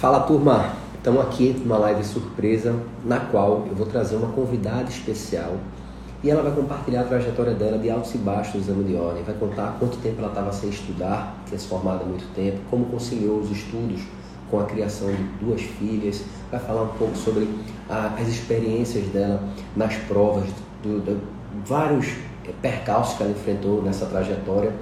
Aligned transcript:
Fala 0.00 0.20
turma, 0.20 0.76
estamos 0.94 1.20
aqui 1.20 1.52
numa 1.62 1.76
live 1.76 2.02
surpresa 2.02 2.74
na 3.04 3.20
qual 3.20 3.66
eu 3.68 3.74
vou 3.74 3.84
trazer 3.84 4.16
uma 4.16 4.32
convidada 4.32 4.88
especial 4.88 5.58
e 6.24 6.30
ela 6.30 6.42
vai 6.42 6.52
compartilhar 6.52 7.02
a 7.02 7.04
trajetória 7.04 7.52
dela 7.52 7.76
de 7.76 7.90
altos 7.90 8.14
e 8.14 8.16
baixos 8.16 8.54
no 8.54 8.60
exame 8.60 8.84
de 8.84 8.94
ordem, 8.94 9.22
vai 9.22 9.34
contar 9.34 9.76
quanto 9.78 9.98
tempo 9.98 10.20
ela 10.20 10.28
estava 10.28 10.54
sem 10.54 10.70
estudar, 10.70 11.36
tinha 11.44 11.58
se 11.58 11.66
formado 11.66 12.02
há 12.02 12.06
muito 12.06 12.24
tempo, 12.34 12.60
como 12.70 12.86
conciliou 12.86 13.40
os 13.40 13.50
estudos 13.50 14.00
com 14.50 14.58
a 14.58 14.64
criação 14.64 15.08
de 15.08 15.22
duas 15.38 15.60
filhas, 15.60 16.24
vai 16.50 16.60
falar 16.60 16.84
um 16.84 16.94
pouco 16.96 17.14
sobre 17.14 17.46
a, 17.86 18.14
as 18.18 18.26
experiências 18.26 19.06
dela 19.08 19.42
nas 19.76 19.94
provas, 19.96 20.48
do, 20.82 20.98
do, 21.00 21.20
vários 21.66 22.06
eh, 22.46 22.52
percalços 22.62 23.18
que 23.18 23.22
ela 23.22 23.32
enfrentou 23.32 23.82
nessa 23.82 24.06
trajetória. 24.06 24.72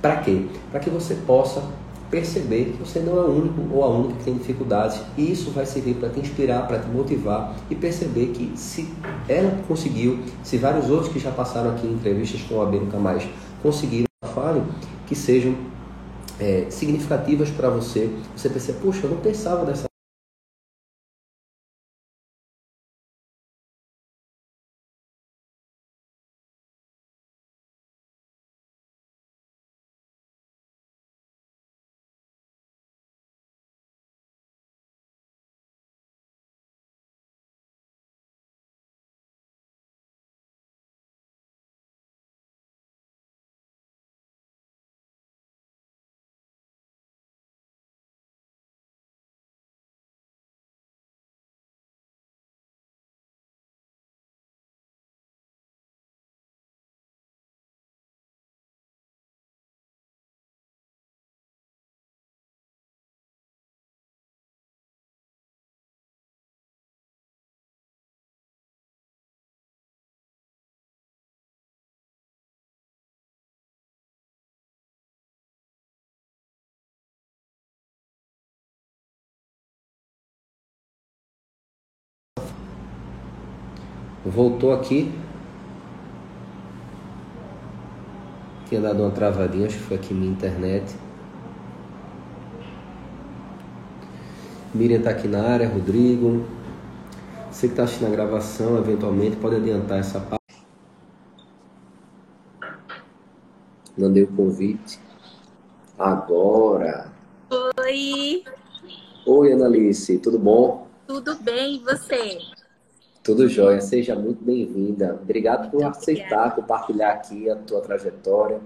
Para 0.00 0.16
quê? 0.16 0.46
Para 0.70 0.80
que 0.80 0.88
você 0.88 1.16
possa 1.26 1.62
perceber 2.10 2.72
que 2.72 2.78
você 2.78 3.00
não 3.00 3.16
é 3.18 3.22
o 3.22 3.30
único 3.30 3.74
ou 3.74 3.82
a 3.82 3.88
única 3.88 4.14
que 4.18 4.24
tem 4.24 4.34
dificuldades 4.34 5.00
e 5.16 5.32
isso 5.32 5.50
vai 5.50 5.66
servir 5.66 5.94
para 5.94 6.08
te 6.08 6.20
inspirar, 6.20 6.66
para 6.66 6.78
te 6.78 6.88
motivar 6.88 7.56
e 7.70 7.74
perceber 7.74 8.28
que 8.28 8.56
se 8.56 8.88
ela 9.28 9.58
conseguiu, 9.66 10.20
se 10.42 10.56
vários 10.58 10.90
outros 10.90 11.12
que 11.12 11.18
já 11.18 11.30
passaram 11.30 11.70
aqui 11.70 11.86
em 11.86 11.92
entrevistas 11.92 12.42
com 12.42 12.56
o 12.56 12.62
AB 12.62 12.78
Nunca 12.78 12.98
Mais 12.98 13.26
conseguiram, 13.62 14.06
fale 14.34 14.62
que 15.06 15.14
sejam 15.14 15.54
é, 16.38 16.66
significativas 16.70 17.50
para 17.50 17.68
você. 17.68 18.10
Você 18.36 18.48
percebe, 18.48 18.78
puxa, 18.80 19.06
eu 19.06 19.10
não 19.10 19.18
pensava 19.18 19.64
dessa 19.64 19.84
Voltou 84.24 84.72
aqui. 84.72 85.12
Tinha 88.66 88.80
dado 88.80 89.02
uma 89.02 89.10
travadinha, 89.10 89.66
acho 89.66 89.76
que 89.76 89.82
foi 89.82 89.96
aqui 89.96 90.14
minha 90.14 90.32
internet. 90.32 90.96
Miriam 94.74 94.98
está 94.98 95.10
aqui 95.10 95.28
na 95.28 95.42
área, 95.42 95.68
Rodrigo. 95.68 96.44
Você 97.50 97.68
que 97.68 97.74
está 97.74 97.84
assistindo 97.84 98.08
a 98.08 98.10
gravação, 98.10 98.78
eventualmente 98.78 99.36
pode 99.36 99.56
adiantar 99.56 99.98
essa 99.98 100.18
parte. 100.18 100.42
Mandei 103.96 104.24
o 104.24 104.26
convite. 104.26 104.98
Agora. 105.98 107.12
Oi. 107.78 108.42
Oi, 109.26 109.52
Analice, 109.52 110.18
tudo 110.18 110.38
bom? 110.38 110.88
Tudo 111.06 111.36
bem, 111.36 111.76
e 111.76 111.78
você? 111.78 112.53
Tudo 113.24 113.48
jóia, 113.48 113.80
seja 113.80 114.14
muito 114.14 114.44
bem-vinda. 114.44 115.18
Obrigado 115.22 115.70
por 115.70 115.80
muito 115.80 115.96
aceitar, 115.96 116.24
obrigada. 116.24 116.54
compartilhar 116.56 117.10
aqui 117.12 117.48
a 117.48 117.56
tua 117.56 117.80
trajetória. 117.80 118.60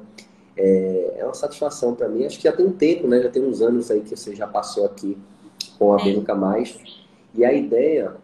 É, 0.57 1.15
é 1.19 1.25
uma 1.25 1.33
satisfação 1.33 1.95
para 1.95 2.09
mim. 2.09 2.27
Acho 2.27 2.39
que 2.39 2.43
já 2.43 2.51
tem 2.51 2.67
um 2.67 2.73
tempo, 2.73 3.07
né? 3.07 3.23
Já 3.23 3.29
tem 3.31 3.41
uns 3.41 3.63
anos 3.63 3.89
aí 3.89 4.01
que 4.01 4.17
você 4.17 4.35
já 4.35 4.49
passou 4.49 4.85
aqui 4.85 5.17
com 5.79 5.95
a 5.95 6.01
é. 6.01 6.13
Nunca 6.13 6.35
Mais. 6.35 6.77
E 7.33 7.45
a 7.45 7.53
ideia 7.53 8.17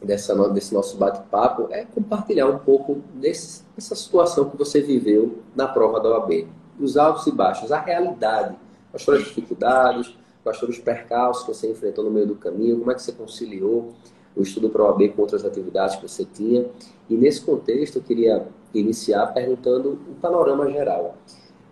dessa, 0.00 0.36
desse 0.50 0.72
nosso 0.72 0.96
bate-papo 0.96 1.66
é 1.72 1.84
compartilhar 1.84 2.46
um 2.46 2.60
pouco 2.60 3.02
desse, 3.14 3.64
dessa 3.74 3.96
situação 3.96 4.48
que 4.48 4.56
você 4.56 4.80
viveu 4.80 5.40
na 5.56 5.66
prova 5.66 5.98
da 5.98 6.10
OAB. 6.10 6.46
Os 6.78 6.96
altos 6.96 7.26
e 7.26 7.32
baixos, 7.32 7.72
a 7.72 7.80
realidade. 7.80 8.56
Quais 8.92 9.02
foram 9.02 9.18
as 9.18 9.24
dificuldades, 9.24 10.16
quais 10.44 10.58
foram 10.60 10.70
os 10.70 10.78
percalços 10.78 11.44
que 11.44 11.52
você 11.52 11.68
enfrentou 11.68 12.04
no 12.04 12.10
meio 12.12 12.28
do 12.28 12.36
caminho, 12.36 12.78
como 12.78 12.92
é 12.92 12.94
que 12.94 13.02
você 13.02 13.10
conciliou 13.10 13.92
o 14.36 14.42
estudo 14.42 14.70
para 14.70 14.82
o 14.82 14.86
OAB 14.86 15.08
com 15.10 15.22
outras 15.22 15.44
atividades 15.44 15.96
que 15.96 16.08
você 16.08 16.24
tinha. 16.24 16.66
E 17.08 17.14
nesse 17.14 17.40
contexto, 17.40 17.96
eu 17.96 18.02
queria 18.02 18.46
iniciar 18.72 19.26
perguntando 19.28 19.98
um 20.08 20.14
panorama 20.14 20.70
geral. 20.70 21.16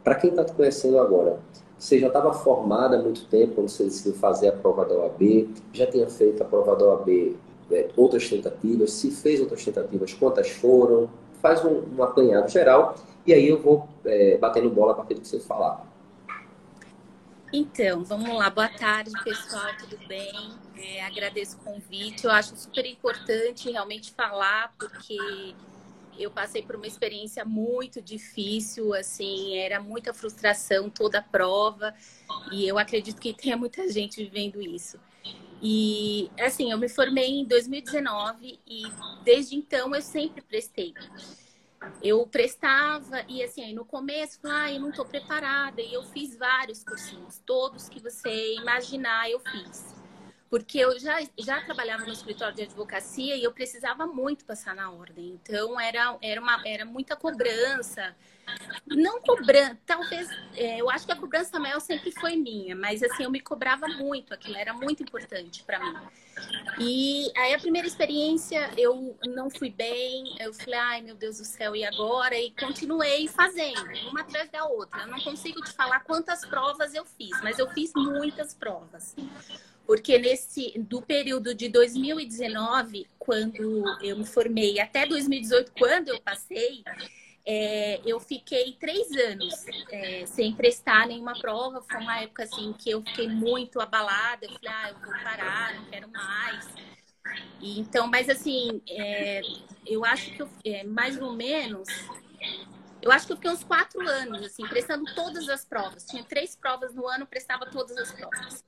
Para 0.02 0.14
quem 0.16 0.30
está 0.30 0.44
te 0.44 0.52
conhecendo 0.52 0.98
agora, 0.98 1.38
você 1.78 1.98
já 1.98 2.08
estava 2.08 2.32
formada 2.32 2.98
há 2.98 3.02
muito 3.02 3.24
tempo 3.26 3.54
quando 3.54 3.68
você 3.68 3.84
decidiu 3.84 4.14
fazer 4.14 4.48
a 4.48 4.52
prova 4.52 4.84
da 4.84 4.94
OAB, 4.94 5.48
já 5.72 5.86
tinha 5.86 6.08
feito 6.08 6.42
a 6.42 6.47
prova 6.47 6.74
da 6.74 6.86
OAB, 6.86 7.36
é, 7.70 7.88
outras 7.97 8.28
tentativas, 8.28 8.92
se 8.92 9.10
fez 9.10 9.41
outras 9.41 9.64
tentativas, 9.64 10.12
quantas 10.12 10.48
foram? 10.50 11.08
Faz 11.41 11.64
um, 11.64 11.82
um 11.97 12.02
apanhado 12.02 12.48
geral 12.50 12.97
e 13.24 13.32
aí 13.32 13.48
eu 13.48 13.60
vou 13.60 13.86
é, 14.04 14.36
batendo 14.38 14.68
bola 14.70 14.92
a 14.92 14.94
partir 14.97 15.14
do 15.14 15.20
que 15.20 15.28
você 15.28 15.38
falar. 15.38 15.88
Então, 17.53 18.04
vamos 18.04 18.28
lá. 18.36 18.50
Boa 18.50 18.69
tarde, 18.69 19.10
pessoal. 19.25 19.75
Tudo 19.78 19.98
bem? 20.06 20.32
É, 20.76 21.03
agradeço 21.03 21.56
o 21.56 21.60
convite. 21.60 22.25
Eu 22.25 22.31
acho 22.31 22.54
super 22.54 22.84
importante 22.84 23.70
realmente 23.70 24.12
falar, 24.12 24.75
porque 24.78 25.54
eu 26.19 26.31
passei 26.31 26.62
por 26.62 26.76
uma 26.76 26.86
experiência 26.86 27.44
muito 27.47 28.03
difícil, 28.03 28.92
assim, 28.92 29.56
era 29.56 29.81
muita 29.81 30.12
frustração 30.12 30.91
toda 30.91 31.20
a 31.20 31.22
prova, 31.22 31.94
e 32.53 32.66
eu 32.66 32.78
acredito 32.78 33.20
que 33.20 33.32
tenha 33.32 33.56
muita 33.56 33.91
gente 33.91 34.22
vivendo 34.22 34.60
isso. 34.60 34.98
E, 35.62 36.30
assim, 36.38 36.70
eu 36.70 36.76
me 36.78 36.88
formei 36.88 37.41
em 37.41 37.44
2019 37.44 38.60
e 38.66 38.82
desde 39.25 39.56
então 39.56 39.94
eu 39.94 40.03
sempre 40.03 40.42
prestei 40.42 40.92
eu 42.03 42.26
prestava 42.26 43.25
e 43.28 43.43
assim, 43.43 43.75
no 43.75 43.84
começo, 43.84 44.38
ah, 44.44 44.72
eu 44.72 44.81
não 44.81 44.91
estou 44.91 45.04
preparada. 45.04 45.81
E 45.81 45.93
eu 45.93 46.03
fiz 46.04 46.37
vários 46.37 46.84
cursinhos, 46.84 47.41
todos 47.44 47.88
que 47.88 48.00
você 48.00 48.54
imaginar 48.54 49.31
eu 49.31 49.41
fiz. 49.41 49.97
Porque 50.50 50.78
eu 50.78 50.98
já, 50.98 51.19
já 51.38 51.62
trabalhava 51.62 52.04
no 52.04 52.12
escritório 52.12 52.54
de 52.54 52.62
advocacia 52.62 53.36
e 53.36 53.44
eu 53.44 53.53
precisava 53.53 54.06
muito 54.06 54.44
passar 54.44 54.75
na 54.75 54.91
ordem. 54.91 55.38
Então, 55.42 55.78
era, 55.78 56.16
era, 56.22 56.41
uma, 56.41 56.62
era 56.66 56.84
muita 56.84 57.16
cobrança. 57.16 58.14
Não 58.86 59.20
cobrando, 59.20 59.78
talvez, 59.84 60.28
é, 60.56 60.81
eu 60.81 60.88
acho 60.88 61.04
que 61.04 61.12
a 61.12 61.16
cobrança 61.16 61.59
maior 61.60 61.81
sempre 61.81 62.10
foi 62.12 62.36
minha, 62.36 62.75
mas 62.75 63.03
assim, 63.03 63.25
eu 63.25 63.31
me 63.31 63.41
cobrava 63.41 63.86
muito, 63.86 64.32
aquilo 64.32 64.56
era 64.56 64.72
muito 64.72 65.03
importante 65.03 65.62
para 65.64 65.78
mim. 65.78 65.98
E 66.78 67.30
aí 67.36 67.53
a 67.53 67.59
primeira 67.59 67.86
experiência 67.86 68.70
eu 68.76 69.19
não 69.26 69.50
fui 69.50 69.69
bem, 69.69 70.34
eu 70.41 70.54
falei, 70.54 70.78
ai 70.78 71.03
meu 71.03 71.15
Deus 71.15 71.38
do 71.38 71.44
céu, 71.44 71.76
e 71.76 71.84
agora? 71.84 72.38
E 72.38 72.50
continuei 72.53 73.28
fazendo, 73.28 74.09
uma 74.09 74.22
atrás 74.22 74.48
da 74.50 74.65
outra. 74.65 75.03
Eu 75.03 75.09
não 75.09 75.20
consigo 75.20 75.60
te 75.60 75.72
falar 75.72 76.00
quantas 76.00 76.44
provas 76.47 76.94
eu 76.94 77.04
fiz, 77.04 77.38
mas 77.42 77.59
eu 77.59 77.69
fiz 77.70 77.92
muitas 77.94 78.54
provas. 78.54 79.15
Porque 79.88 80.18
nesse 80.18 80.78
do 80.80 81.01
período 81.01 81.54
de 81.54 81.66
2019, 81.71 83.07
quando 83.18 83.83
eu 84.03 84.18
me 84.18 84.27
formei, 84.27 84.78
até 84.78 85.07
2018, 85.07 85.72
quando 85.72 86.09
eu 86.09 86.21
passei, 86.21 86.84
é, 87.47 87.98
eu 88.04 88.21
fiquei 88.21 88.77
três 88.78 89.10
anos 89.12 89.54
é, 89.91 90.27
sem 90.27 90.53
prestar 90.53 91.07
nenhuma 91.07 91.33
prova. 91.41 91.80
Foi 91.80 92.03
uma 92.03 92.21
época 92.21 92.42
assim 92.42 92.74
que 92.74 92.91
eu 92.91 93.01
fiquei 93.01 93.28
muito 93.28 93.80
abalada. 93.80 94.45
Eu 94.45 94.51
falei, 94.51 94.68
ah, 94.68 94.91
eu 94.91 94.95
vou 94.98 95.22
parar, 95.24 95.74
não 95.77 95.84
quero 95.86 96.09
mais. 96.10 96.68
E, 97.59 97.80
então, 97.80 98.07
mas 98.07 98.28
assim, 98.28 98.83
é, 98.91 99.41
eu 99.86 100.04
acho 100.04 100.34
que 100.34 100.42
eu, 100.42 100.51
é, 100.66 100.84
mais 100.84 101.18
ou 101.18 101.33
menos, 101.33 101.89
eu 103.01 103.10
acho 103.10 103.27
que 103.27 103.33
eu 103.33 103.36
fiquei 103.36 103.51
uns 103.51 103.65
quatro 103.65 104.07
anos, 104.07 104.45
assim, 104.45 104.66
prestando 104.68 105.07
todas 105.15 105.48
as 105.48 105.65
provas. 105.65 106.04
Tinha 106.04 106.22
três 106.22 106.54
provas 106.54 106.95
no 106.95 107.09
ano, 107.09 107.27
prestava 107.27 107.65
todas 107.71 107.97
as 107.97 108.12
provas. 108.12 108.62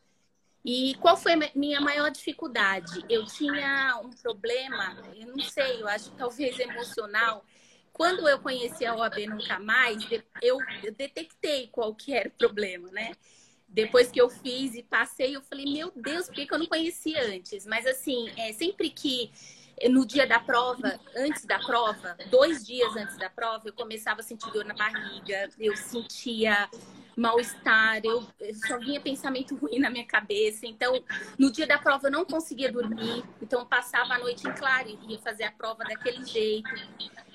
E 0.65 0.95
qual 0.97 1.17
foi 1.17 1.33
a 1.33 1.51
minha 1.55 1.81
maior 1.81 2.11
dificuldade? 2.11 3.05
Eu 3.09 3.25
tinha 3.25 3.99
um 4.05 4.11
problema, 4.11 4.97
eu 5.15 5.29
não 5.29 5.41
sei, 5.41 5.81
eu 5.81 5.89
acho 5.89 6.11
talvez 6.12 6.59
emocional, 6.59 7.45
quando 7.93 8.29
eu 8.29 8.39
conheci 8.39 8.85
a 8.85 8.95
OAB 8.95 9.27
Nunca 9.27 9.59
Mais, 9.59 10.07
eu, 10.43 10.59
detectei 10.97 11.69
qual 11.69 11.95
que 11.95 12.15
era 12.15 12.29
o 12.29 12.33
problema, 12.33 12.91
né? 12.91 13.12
depois 13.71 14.11
que 14.11 14.21
eu 14.21 14.29
fiz 14.29 14.75
e 14.75 14.83
passei, 14.83 15.37
eu 15.37 15.43
falei, 15.43 15.65
meu 15.65 15.93
Deus, 15.95 16.27
por 16.27 16.35
que, 16.35 16.47
eu 16.51 16.59
não 16.59 16.67
conhecia 16.67 17.25
antes? 17.25 17.65
Mas 17.67 17.87
assim, 17.87 18.29
é, 18.37 18.53
sempre 18.53 18.91
que 18.91 19.31
no 19.89 20.05
dia 20.05 20.27
da 20.27 20.41
prova, 20.41 20.99
antes 21.17 21.45
da 21.45 21.59
prova, 21.59 22.17
dois 22.29 22.67
dias 22.67 22.95
antes 22.97 23.17
da 23.17 23.31
prova, 23.31 23.69
eu 23.69 23.73
começava 23.73 24.21
a 24.21 24.23
sentir 24.25 24.51
dor 24.51 24.65
na 24.65 24.75
barriga, 24.75 25.49
eu 25.59 25.77
sentia 25.77 26.69
mal-estar, 27.17 28.01
eu, 28.05 28.23
eu, 28.39 28.55
só 28.55 28.79
vinha 28.79 29.01
pensamento 29.01 29.55
ruim 29.57 29.79
na 29.79 29.91
minha 29.91 30.05
cabeça. 30.05 30.67
Então, 30.67 31.03
no 31.39 31.51
dia 31.51 31.67
da 31.67 31.79
prova 31.79 32.09
eu 32.09 32.11
não 32.11 32.25
conseguia 32.25 32.71
dormir, 32.71 33.25
então 33.43 33.65
passava 33.67 34.15
a 34.15 34.19
noite 34.19 34.47
em 34.47 34.53
claro 34.53 34.89
e 34.89 35.12
ia 35.12 35.19
fazer 35.19 35.45
a 35.45 35.53
prova 35.53 35.85
daquele 35.85 36.25
jeito. 36.25 36.71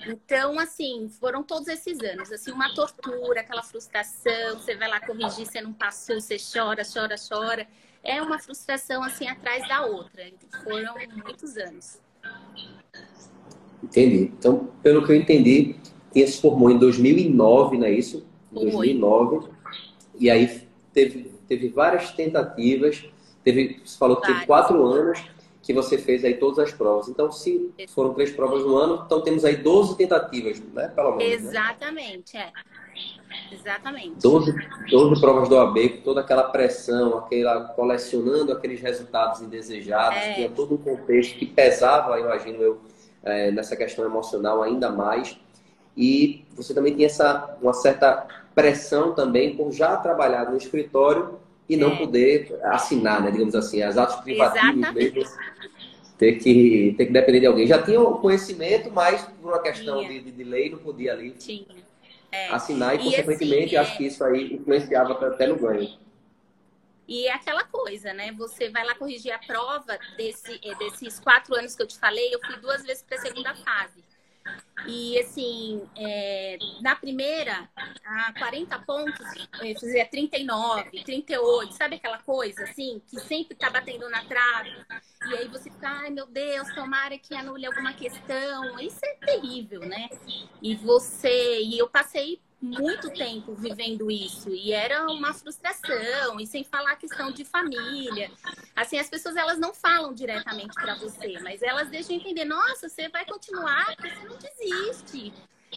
Então, 0.06 0.58
assim, 0.58 1.08
foram 1.20 1.42
todos 1.42 1.68
esses 1.68 2.00
anos, 2.00 2.32
assim, 2.32 2.50
uma 2.50 2.74
tortura, 2.74 3.40
aquela 3.40 3.62
frustração, 3.62 4.58
você 4.58 4.74
vai 4.74 4.88
lá 4.88 5.00
corrigir, 5.00 5.46
você 5.46 5.60
não 5.60 5.72
passou, 5.72 6.20
você 6.20 6.36
chora, 6.36 6.82
chora, 6.84 7.16
chora. 7.16 7.66
É 8.02 8.22
uma 8.22 8.38
frustração 8.38 9.02
assim 9.02 9.26
atrás 9.26 9.66
da 9.66 9.84
outra. 9.84 10.30
Foram 10.62 10.94
muitos 11.24 11.56
anos. 11.56 12.00
Entendi. 13.82 14.32
Então, 14.38 14.70
pelo 14.82 15.04
que 15.04 15.10
eu 15.10 15.16
entendi, 15.16 15.76
tinha 16.12 16.26
se 16.26 16.40
formou 16.40 16.70
em 16.70 16.78
2009, 16.78 17.78
não 17.78 17.86
é 17.86 17.90
isso? 17.90 18.26
Em 18.52 18.54
2009. 18.54 19.55
E 20.18 20.30
aí 20.30 20.62
teve, 20.92 21.30
teve 21.48 21.68
várias 21.68 22.10
tentativas. 22.12 23.04
Teve, 23.44 23.80
você 23.84 23.98
falou 23.98 24.16
que 24.16 24.26
teve 24.26 24.46
quatro 24.46 24.84
anos 24.84 25.22
que 25.66 25.72
você 25.72 25.98
fez 25.98 26.24
aí 26.24 26.34
todas 26.34 26.60
as 26.60 26.72
provas. 26.72 27.08
Então, 27.08 27.32
se 27.32 27.72
foram 27.88 28.14
três 28.14 28.30
provas 28.30 28.62
no 28.62 28.76
ano, 28.76 29.02
então 29.04 29.20
temos 29.20 29.44
aí 29.44 29.56
12 29.56 29.96
tentativas, 29.96 30.60
né? 30.72 30.86
Pelo 30.94 31.16
menos. 31.16 31.42
Né? 31.42 31.48
Exatamente, 31.50 32.36
né? 32.36 32.52
é. 32.54 33.54
Exatamente. 33.54 34.14
12, 34.22 34.54
12 34.88 35.20
provas 35.20 35.48
do 35.48 35.58
AB, 35.58 35.88
com 35.88 36.02
toda 36.02 36.20
aquela 36.20 36.44
pressão, 36.44 37.18
aquela, 37.18 37.64
colecionando 37.64 38.52
aqueles 38.52 38.80
resultados 38.80 39.42
indesejados, 39.42 40.16
é. 40.16 40.34
tinha 40.34 40.48
todo 40.48 40.76
um 40.76 40.78
contexto 40.78 41.36
que 41.36 41.46
pesava, 41.46 42.18
imagino 42.20 42.62
eu, 42.62 42.80
é, 43.24 43.50
nessa 43.50 43.74
questão 43.74 44.04
emocional 44.04 44.62
ainda 44.62 44.88
mais. 44.90 45.36
E 45.96 46.44
você 46.54 46.72
também 46.72 46.94
tinha 46.94 47.06
essa, 47.06 47.58
uma 47.60 47.72
certa 47.72 48.45
pressão 48.56 49.14
também 49.14 49.54
por 49.54 49.70
já 49.70 49.98
trabalhar 49.98 50.50
no 50.50 50.56
escritório 50.56 51.38
e 51.68 51.76
não 51.76 51.92
é. 51.92 51.96
poder 51.96 52.58
assinar, 52.62 53.22
né, 53.22 53.30
digamos 53.30 53.54
assim, 53.54 53.82
as 53.82 53.98
atos 53.98 54.16
privativos 54.16 54.94
mesmo, 54.94 55.24
ter 56.16 56.38
que, 56.38 56.94
ter 56.96 57.06
que 57.06 57.12
depender 57.12 57.40
de 57.40 57.46
alguém. 57.46 57.66
Já 57.66 57.82
tinha 57.82 58.00
o 58.00 58.18
conhecimento, 58.18 58.90
mas 58.90 59.20
por 59.22 59.50
uma 59.50 59.60
questão 59.60 60.02
de, 60.02 60.20
de, 60.20 60.30
de, 60.32 60.42
lei 60.42 60.70
não 60.70 60.78
podia 60.78 61.12
ali 61.12 61.32
tinha. 61.32 61.66
É. 62.32 62.48
assinar 62.48 62.94
e, 62.94 63.00
e 63.00 63.04
consequentemente, 63.04 63.76
assim, 63.76 63.88
acho 63.90 63.98
que 63.98 64.06
isso 64.06 64.24
aí 64.24 64.54
influenciava 64.54 65.12
até 65.12 65.46
no 65.46 65.56
ganho. 65.56 65.90
E 67.06 67.26
é 67.26 67.34
aquela 67.34 67.62
coisa, 67.62 68.14
né? 68.14 68.32
Você 68.32 68.70
vai 68.70 68.84
lá 68.86 68.94
corrigir 68.94 69.32
a 69.32 69.38
prova 69.38 69.98
desse, 70.16 70.58
é, 70.64 70.74
desses 70.76 71.20
quatro 71.20 71.54
anos 71.54 71.76
que 71.76 71.82
eu 71.82 71.86
te 71.86 71.98
falei, 71.98 72.34
eu 72.34 72.40
fui 72.40 72.56
duas 72.56 72.82
vezes 72.82 73.02
para 73.02 73.18
a 73.18 73.20
segunda 73.20 73.54
fase. 73.54 74.02
E 74.86 75.18
assim, 75.18 75.82
é, 75.96 76.58
na 76.80 76.94
primeira, 76.94 77.68
a 78.04 78.32
40 78.38 78.78
pontos, 78.80 79.26
eu 79.60 79.74
fazia 79.80 80.06
39, 80.06 81.02
38, 81.02 81.72
sabe 81.74 81.96
aquela 81.96 82.18
coisa 82.18 82.62
assim, 82.64 83.02
que 83.06 83.18
sempre 83.18 83.56
tá 83.56 83.68
batendo 83.68 84.08
na 84.08 84.24
trave? 84.24 84.70
E 85.28 85.36
aí 85.36 85.48
você 85.48 85.70
fica, 85.70 85.88
ai 85.88 86.10
meu 86.10 86.26
Deus, 86.26 86.72
tomara 86.74 87.18
que 87.18 87.34
anule 87.34 87.66
alguma 87.66 87.92
questão. 87.94 88.78
Isso 88.78 89.00
é 89.02 89.14
terrível, 89.14 89.80
né? 89.80 90.08
E 90.62 90.76
você, 90.76 91.62
e 91.62 91.78
eu 91.78 91.88
passei 91.88 92.40
muito 92.60 93.10
tempo 93.10 93.54
vivendo 93.54 94.10
isso. 94.10 94.50
E 94.50 94.72
era 94.72 95.06
uma 95.06 95.32
frustração 95.34 96.40
e 96.40 96.46
sem 96.46 96.64
falar 96.64 96.92
a 96.92 96.96
questão 96.96 97.30
de 97.30 97.44
família. 97.44 98.30
Assim 98.74 98.98
as 98.98 99.08
pessoas 99.08 99.36
elas 99.36 99.58
não 99.58 99.74
falam 99.74 100.12
diretamente 100.12 100.74
para 100.74 100.94
você 100.94 101.38
mas 101.40 101.62
elas 101.62 101.88
deixam 101.88 102.16
entender 102.16 102.44
nossa 102.44 102.88
você 102.88 103.08
vai 103.08 103.24
continuar 103.24 103.94
você 103.98 104.28
não 104.28 104.36
desiste. 104.38 105.32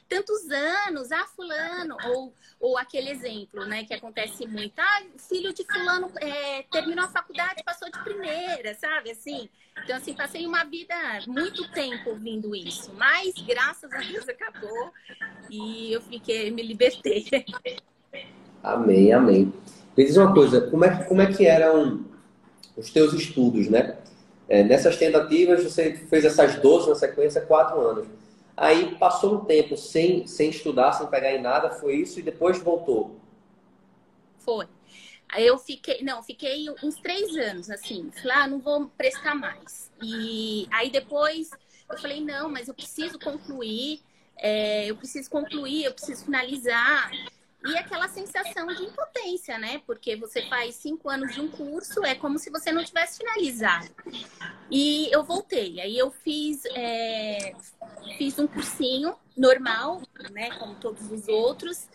Tantos 0.07 0.49
anos, 0.49 1.11
ah, 1.11 1.25
fulano, 1.35 1.97
ou, 2.05 2.33
ou 2.59 2.77
aquele 2.77 3.09
exemplo, 3.09 3.65
né, 3.65 3.83
que 3.83 3.93
acontece 3.93 4.47
muito, 4.47 4.79
ah, 4.79 5.03
filho 5.17 5.53
de 5.53 5.63
fulano 5.63 6.11
é, 6.19 6.63
terminou 6.63 7.05
a 7.05 7.09
faculdade, 7.09 7.63
passou 7.63 7.89
de 7.91 7.99
primeira, 8.03 8.73
sabe, 8.75 9.11
assim. 9.11 9.49
Então, 9.83 9.97
assim, 9.97 10.13
passei 10.13 10.45
uma 10.45 10.63
vida, 10.63 10.95
muito 11.27 11.69
tempo 11.71 12.11
ouvindo 12.11 12.55
isso, 12.55 12.91
mas 12.95 13.33
graças 13.47 13.91
a 13.91 13.99
Deus 13.99 14.27
acabou 14.29 14.91
e 15.49 15.91
eu 15.93 16.01
fiquei, 16.01 16.51
me 16.51 16.61
libertei. 16.61 17.25
Amém, 18.61 19.11
amém. 19.13 19.53
Me 19.97 20.05
diz 20.05 20.15
uma 20.17 20.33
coisa, 20.33 20.61
como 20.69 20.85
é, 20.85 21.03
como 21.03 21.21
é 21.21 21.33
que 21.33 21.45
eram 21.45 22.05
os 22.77 22.91
teus 22.91 23.13
estudos, 23.13 23.69
né? 23.69 23.97
É, 24.47 24.63
nessas 24.63 24.97
tentativas, 24.97 25.63
você 25.63 25.93
fez 25.93 26.25
essas 26.25 26.55
12 26.55 26.89
na 26.89 26.95
sequência, 26.95 27.41
quatro 27.41 27.79
anos. 27.79 28.07
Aí 28.55 28.95
passou 28.95 29.35
um 29.35 29.45
tempo 29.45 29.77
sem, 29.77 30.27
sem 30.27 30.49
estudar, 30.49 30.91
sem 30.93 31.07
pegar 31.07 31.33
em 31.33 31.41
nada, 31.41 31.69
foi 31.69 31.95
isso, 31.95 32.19
e 32.19 32.23
depois 32.23 32.57
voltou. 32.57 33.15
Foi. 34.39 34.67
Eu 35.37 35.57
fiquei, 35.59 36.01
não, 36.03 36.23
fiquei 36.23 36.65
uns 36.83 36.95
três 36.95 37.35
anos, 37.37 37.69
assim, 37.69 38.09
falei, 38.11 38.31
ah, 38.37 38.47
não 38.47 38.59
vou 38.59 38.87
prestar 38.97 39.35
mais. 39.35 39.91
E 40.01 40.67
aí 40.71 40.89
depois 40.89 41.51
eu 41.89 41.97
falei, 41.97 42.21
não, 42.21 42.49
mas 42.49 42.67
eu 42.67 42.73
preciso 42.73 43.19
concluir, 43.19 44.01
é, 44.37 44.85
eu 44.87 44.95
preciso 44.95 45.29
concluir, 45.29 45.83
eu 45.83 45.93
preciso 45.93 46.25
finalizar. 46.25 47.11
E 47.65 47.77
aquela 47.77 48.07
sensação 48.07 48.67
de 48.67 48.83
impotência, 48.83 49.57
né? 49.57 49.81
Porque 49.85 50.15
você 50.15 50.43
faz 50.47 50.75
cinco 50.75 51.09
anos 51.09 51.33
de 51.33 51.41
um 51.41 51.49
curso, 51.49 52.05
é 52.05 52.15
como 52.15 52.39
se 52.39 52.49
você 52.49 52.71
não 52.71 52.83
tivesse 52.85 53.17
finalizado. 53.17 53.89
E 54.71 55.09
eu 55.11 55.23
voltei, 55.23 55.81
aí 55.81 55.97
eu 55.97 56.09
fiz, 56.09 56.63
é, 56.73 57.53
fiz 58.17 58.39
um 58.39 58.47
cursinho 58.47 59.13
normal, 59.35 60.01
né? 60.31 60.51
Como 60.51 60.75
todos 60.75 61.11
os 61.11 61.27
outros. 61.27 61.87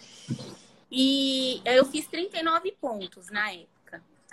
E 0.96 1.61
eu 1.64 1.85
fiz 1.85 2.06
39 2.06 2.70
pontos 2.81 3.29
na 3.29 3.50
época. 3.50 3.74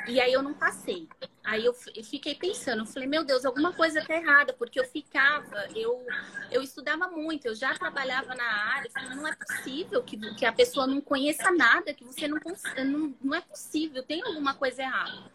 E 0.08 0.20
aí 0.20 0.34
eu 0.34 0.42
não 0.42 0.54
passei. 0.54 1.08
Aí 1.44 1.66
eu 1.66 1.74
fiquei 1.74 2.36
pensando, 2.36 2.84
eu 2.84 2.86
falei, 2.86 3.08
meu 3.08 3.24
Deus, 3.24 3.46
alguma 3.46 3.74
coisa 3.74 4.04
tá 4.06 4.16
errada, 4.16 4.54
porque 4.54 4.80
eu 4.80 4.86
ficava, 4.86 5.68
eu, 5.76 6.06
eu 6.52 6.62
estudava 6.62 7.08
muito, 7.10 7.48
eu 7.48 7.56
já 7.56 7.74
trabalhava 7.74 8.36
na 8.36 8.44
área, 8.44 8.92
falei, 8.92 9.10
não 9.10 9.28
é 9.28 9.36
possível 9.36 10.04
que, 10.04 10.18
que 10.36 10.46
a 10.46 10.54
pessoa 10.54 10.86
não 10.86 11.02
conheça 11.02 11.52
nada, 11.52 11.94
que 11.94 12.04
você 12.04 12.28
não, 12.28 12.40
não, 12.86 13.16
não 13.22 13.36
é 13.36 13.42
possível, 13.42 14.04
tem 14.04 14.22
alguma 14.22 14.54
coisa 14.54 14.84
errada. 14.84 15.32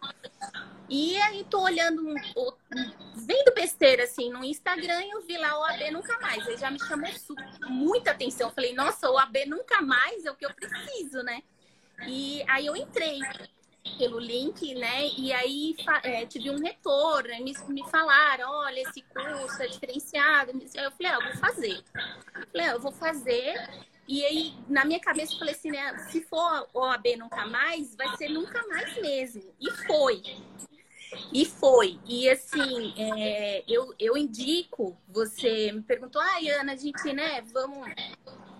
E 0.89 1.17
aí 1.23 1.45
tô 1.49 1.61
olhando, 1.61 2.01
vendo 3.15 3.53
besteira 3.53 4.05
assim 4.05 4.31
no 4.31 4.45
Instagram 4.45 5.03
e 5.03 5.09
eu 5.09 5.21
vi 5.21 5.37
lá 5.37 5.59
o 5.59 5.63
AB 5.65 5.91
nunca 5.91 6.17
mais. 6.19 6.47
Aí 6.47 6.57
já 6.57 6.71
me 6.71 6.79
chamou 6.79 7.09
muita 7.67 8.11
atenção. 8.11 8.47
Eu 8.47 8.53
falei, 8.53 8.73
nossa, 8.73 9.11
o 9.11 9.17
AB 9.17 9.45
nunca 9.45 9.81
mais 9.81 10.25
é 10.25 10.31
o 10.31 10.35
que 10.35 10.45
eu 10.45 10.53
preciso, 10.53 11.21
né? 11.23 11.43
E 12.07 12.41
aí 12.47 12.65
eu 12.65 12.75
entrei 12.75 13.19
pelo 13.97 14.19
link, 14.19 14.73
né? 14.75 15.07
E 15.17 15.31
aí 15.31 15.75
é, 16.03 16.25
tive 16.25 16.49
um 16.49 16.59
retorno, 16.59 17.29
me, 17.43 17.53
me 17.69 17.89
falaram, 17.89 18.49
olha, 18.49 18.81
esse 18.81 19.01
curso 19.01 19.61
é 19.61 19.67
diferenciado. 19.67 20.51
Eu 20.75 20.91
falei, 20.91 21.11
ah, 21.11 21.15
eu 21.15 21.23
vou 21.23 21.37
fazer. 21.37 21.83
Eu 22.35 22.47
falei, 22.47 22.67
ah, 22.67 22.71
eu 22.71 22.79
vou 22.79 22.91
fazer. 22.91 23.69
E 24.07 24.23
aí, 24.25 24.53
na 24.69 24.85
minha 24.85 24.99
cabeça, 24.99 25.33
eu 25.33 25.39
falei 25.39 25.53
assim, 25.53 25.71
né? 25.71 25.97
Se 26.09 26.21
for 26.21 26.67
OAB 26.73 27.17
nunca 27.17 27.45
mais, 27.45 27.95
vai 27.95 28.15
ser 28.15 28.29
nunca 28.29 28.65
mais 28.67 28.95
mesmo. 29.01 29.43
E 29.59 29.69
foi. 29.71 30.21
E 31.33 31.45
foi. 31.45 31.99
E 32.05 32.29
assim, 32.29 32.93
é, 32.97 33.63
eu, 33.67 33.93
eu 33.99 34.17
indico, 34.17 34.97
você 35.07 35.71
me 35.71 35.81
perguntou, 35.81 36.21
ah, 36.21 36.37
Ana, 36.59 36.73
a 36.73 36.75
gente, 36.75 37.11
né, 37.13 37.41
vamos 37.53 37.87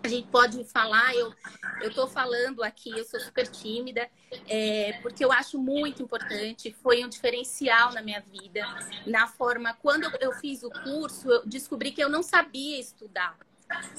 a 0.08 0.10
gente 0.10 0.28
pode 0.30 0.64
falar, 0.64 1.14
eu 1.14 1.34
estou 1.82 2.08
falando 2.08 2.64
aqui, 2.64 2.90
eu 2.90 3.04
sou 3.04 3.20
super 3.20 3.46
tímida, 3.46 4.10
é, 4.48 5.00
porque 5.02 5.24
eu 5.24 5.32
acho 5.32 5.60
muito 5.60 6.02
importante, 6.02 6.76
foi 6.82 7.04
um 7.04 7.10
diferencial 7.10 7.94
na 7.94 8.02
minha 8.02 8.22
vida, 8.22 8.62
na 9.06 9.28
forma, 9.28 9.74
quando 9.74 10.10
eu 10.22 10.32
fiz 10.34 10.64
o 10.64 10.70
curso, 10.70 11.30
eu 11.30 11.46
descobri 11.46 11.92
que 11.92 12.02
eu 12.02 12.10
não 12.10 12.24
sabia 12.24 12.80
estudar. 12.80 13.38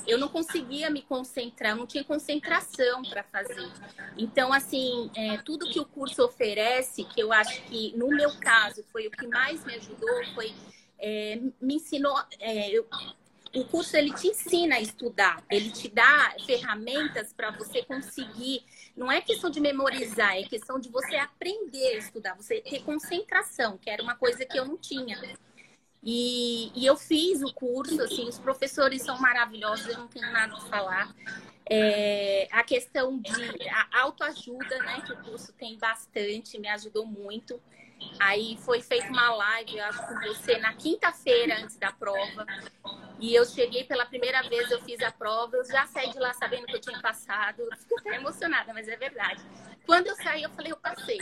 Eu 0.06 0.16
não 0.16 0.28
conseguia 0.28 0.88
me 0.88 1.02
concentrar, 1.02 1.76
não 1.76 1.86
tinha 1.86 2.02
concentração 2.02 3.02
para 3.02 3.22
fazer. 3.22 3.70
Então, 4.16 4.50
assim, 4.50 5.10
é, 5.14 5.36
tudo 5.42 5.68
que 5.68 5.78
o 5.78 5.84
curso 5.84 6.24
oferece, 6.24 7.04
que 7.04 7.20
eu 7.20 7.30
acho 7.30 7.62
que 7.64 7.94
no 7.94 8.08
meu 8.08 8.34
caso 8.40 8.82
foi 8.90 9.06
o 9.08 9.10
que 9.10 9.26
mais 9.26 9.62
me 9.66 9.74
ajudou, 9.74 10.24
foi 10.34 10.54
é, 10.98 11.38
me 11.60 11.74
ensinou. 11.74 12.18
É, 12.40 12.70
eu, 12.70 12.86
o 13.58 13.64
curso 13.64 13.96
ele 13.96 14.12
te 14.12 14.28
ensina 14.28 14.76
a 14.76 14.80
estudar, 14.80 15.42
ele 15.50 15.70
te 15.70 15.88
dá 15.88 16.34
ferramentas 16.46 17.32
para 17.32 17.50
você 17.50 17.82
conseguir. 17.82 18.64
Não 18.96 19.10
é 19.10 19.20
questão 19.20 19.50
de 19.50 19.60
memorizar, 19.60 20.36
é 20.36 20.42
questão 20.44 20.78
de 20.78 20.88
você 20.88 21.16
aprender 21.16 21.94
a 21.94 21.98
estudar, 21.98 22.34
você 22.34 22.60
ter 22.60 22.82
concentração, 22.82 23.78
que 23.78 23.90
era 23.90 24.02
uma 24.02 24.14
coisa 24.14 24.44
que 24.44 24.58
eu 24.58 24.64
não 24.64 24.76
tinha. 24.76 25.18
E, 26.02 26.70
e 26.74 26.86
eu 26.86 26.96
fiz 26.96 27.42
o 27.42 27.52
curso, 27.52 28.00
assim, 28.02 28.28
os 28.28 28.38
professores 28.38 29.02
são 29.02 29.18
maravilhosos, 29.20 29.88
eu 29.88 29.98
não 29.98 30.08
tenho 30.08 30.30
nada 30.32 30.56
a 30.56 30.60
falar. 30.62 31.14
É, 31.70 32.48
a 32.50 32.62
questão 32.62 33.18
de 33.18 33.68
a 33.68 34.00
autoajuda, 34.00 34.78
né, 34.78 35.02
que 35.04 35.12
o 35.12 35.16
curso 35.22 35.52
tem 35.52 35.76
bastante, 35.76 36.58
me 36.58 36.68
ajudou 36.68 37.04
muito. 37.04 37.60
Aí 38.20 38.56
foi 38.58 38.80
feita 38.80 39.08
uma 39.08 39.30
live, 39.34 39.76
eu 39.76 39.84
acho, 39.84 40.06
com 40.06 40.14
você 40.20 40.58
na 40.58 40.74
quinta-feira 40.74 41.60
antes 41.62 41.76
da 41.76 41.92
prova. 41.92 42.46
E 43.18 43.34
eu 43.34 43.44
cheguei 43.44 43.84
pela 43.84 44.06
primeira 44.06 44.42
vez, 44.48 44.70
eu 44.70 44.80
fiz 44.82 45.00
a 45.00 45.10
prova, 45.10 45.56
eu 45.56 45.64
já 45.64 45.86
saí 45.86 46.10
de 46.10 46.18
lá 46.18 46.32
sabendo 46.34 46.66
que 46.66 46.76
eu 46.76 46.80
tinha 46.80 47.00
passado. 47.00 47.62
Eu 47.62 47.76
fico 47.76 47.98
até 47.98 48.16
emocionada, 48.16 48.72
mas 48.72 48.88
é 48.88 48.96
verdade. 48.96 49.42
Quando 49.86 50.06
eu 50.06 50.16
saí, 50.16 50.42
eu 50.42 50.50
falei, 50.50 50.72
eu 50.72 50.76
passei. 50.76 51.18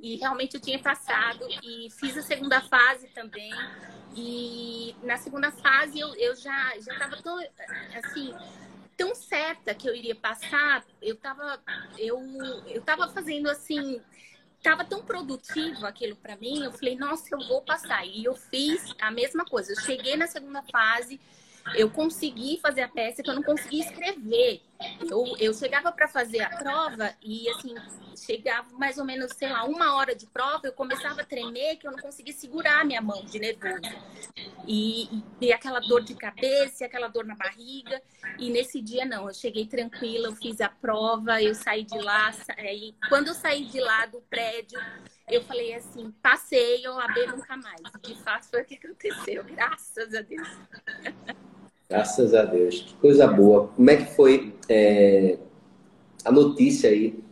E 0.00 0.16
realmente 0.16 0.54
eu 0.54 0.60
tinha 0.60 0.78
passado 0.78 1.46
e 1.62 1.88
fiz 1.90 2.16
a 2.16 2.22
segunda 2.22 2.60
fase 2.62 3.08
também. 3.08 3.52
E 4.14 4.94
na 5.02 5.16
segunda 5.16 5.50
fase 5.50 5.98
eu, 5.98 6.14
eu 6.16 6.34
já 6.34 6.74
já 6.80 6.92
estava 6.92 7.22
tão 7.22 7.38
assim 7.94 8.34
tão 8.96 9.14
certa 9.14 9.74
que 9.74 9.88
eu 9.88 9.94
iria 9.94 10.14
passar. 10.14 10.84
Eu 11.00 11.14
estava 11.14 11.60
eu 11.96 12.20
eu 12.66 12.82
tava 12.82 13.08
fazendo 13.08 13.48
assim 13.48 14.00
tava 14.62 14.84
tão 14.84 15.02
produtivo 15.02 15.84
aquilo 15.84 16.14
para 16.16 16.36
mim, 16.36 16.62
eu 16.62 16.72
falei, 16.72 16.96
nossa, 16.96 17.34
eu 17.34 17.48
vou 17.48 17.60
passar. 17.62 18.06
E 18.06 18.24
eu 18.24 18.34
fiz 18.34 18.94
a 19.00 19.10
mesma 19.10 19.44
coisa. 19.44 19.72
Eu 19.72 19.80
cheguei 19.80 20.16
na 20.16 20.26
segunda 20.26 20.62
fase, 20.62 21.20
eu 21.74 21.90
consegui 21.90 22.58
fazer 22.60 22.82
a 22.82 22.88
peça 22.88 23.22
que 23.22 23.30
eu 23.30 23.34
não 23.34 23.42
conseguia 23.42 23.84
escrever. 23.84 24.62
Eu, 25.00 25.36
eu 25.38 25.52
chegava 25.52 25.90
para 25.90 26.08
fazer 26.08 26.40
a 26.40 26.50
prova 26.50 27.14
e, 27.22 27.48
assim, 27.50 27.74
chegava 28.16 28.68
mais 28.76 28.98
ou 28.98 29.04
menos, 29.04 29.32
sei 29.32 29.48
lá, 29.48 29.64
uma 29.64 29.96
hora 29.96 30.14
de 30.14 30.26
prova, 30.26 30.60
eu 30.64 30.72
começava 30.72 31.22
a 31.22 31.24
tremer 31.24 31.76
que 31.76 31.86
eu 31.86 31.92
não 31.92 31.98
conseguia 31.98 32.32
segurar 32.32 32.84
minha 32.84 33.00
mão 33.00 33.24
de 33.24 33.38
nervoso. 33.38 33.80
E, 34.66 35.22
e 35.40 35.52
aquela 35.52 35.80
dor 35.80 36.02
de 36.02 36.14
cabeça, 36.14 36.84
aquela 36.84 37.08
dor 37.08 37.24
na 37.24 37.34
barriga. 37.34 38.00
E 38.38 38.50
nesse 38.50 38.80
dia, 38.80 39.04
não, 39.04 39.28
eu 39.28 39.34
cheguei 39.34 39.66
tranquila, 39.66 40.28
eu 40.28 40.36
fiz 40.36 40.60
a 40.60 40.68
prova, 40.68 41.42
eu 41.42 41.54
saí 41.54 41.84
de 41.84 41.98
lá. 41.98 42.32
E 42.58 42.94
quando 43.08 43.28
eu 43.28 43.34
saí 43.34 43.64
de 43.64 43.80
lá 43.80 44.06
do 44.06 44.20
prédio, 44.22 44.78
eu 45.28 45.42
falei 45.42 45.74
assim, 45.74 46.12
passei, 46.22 46.86
eu 46.86 46.98
abri 46.98 47.26
nunca 47.26 47.56
mais. 47.56 47.80
De 48.02 48.14
fato, 48.22 48.48
foi 48.48 48.62
o 48.62 48.64
que 48.64 48.74
aconteceu, 48.74 49.44
graças 49.44 50.14
a 50.14 50.20
Deus. 50.20 50.48
Graças 51.88 52.34
a 52.34 52.44
Deus. 52.44 52.80
Que 52.80 52.94
coisa 52.94 53.26
boa. 53.26 53.68
Como 53.68 53.90
é 53.90 53.96
que 53.96 54.14
foi 54.14 54.54
é, 54.68 55.38
a 56.24 56.32
notícia 56.32 56.90
aí 56.90 57.22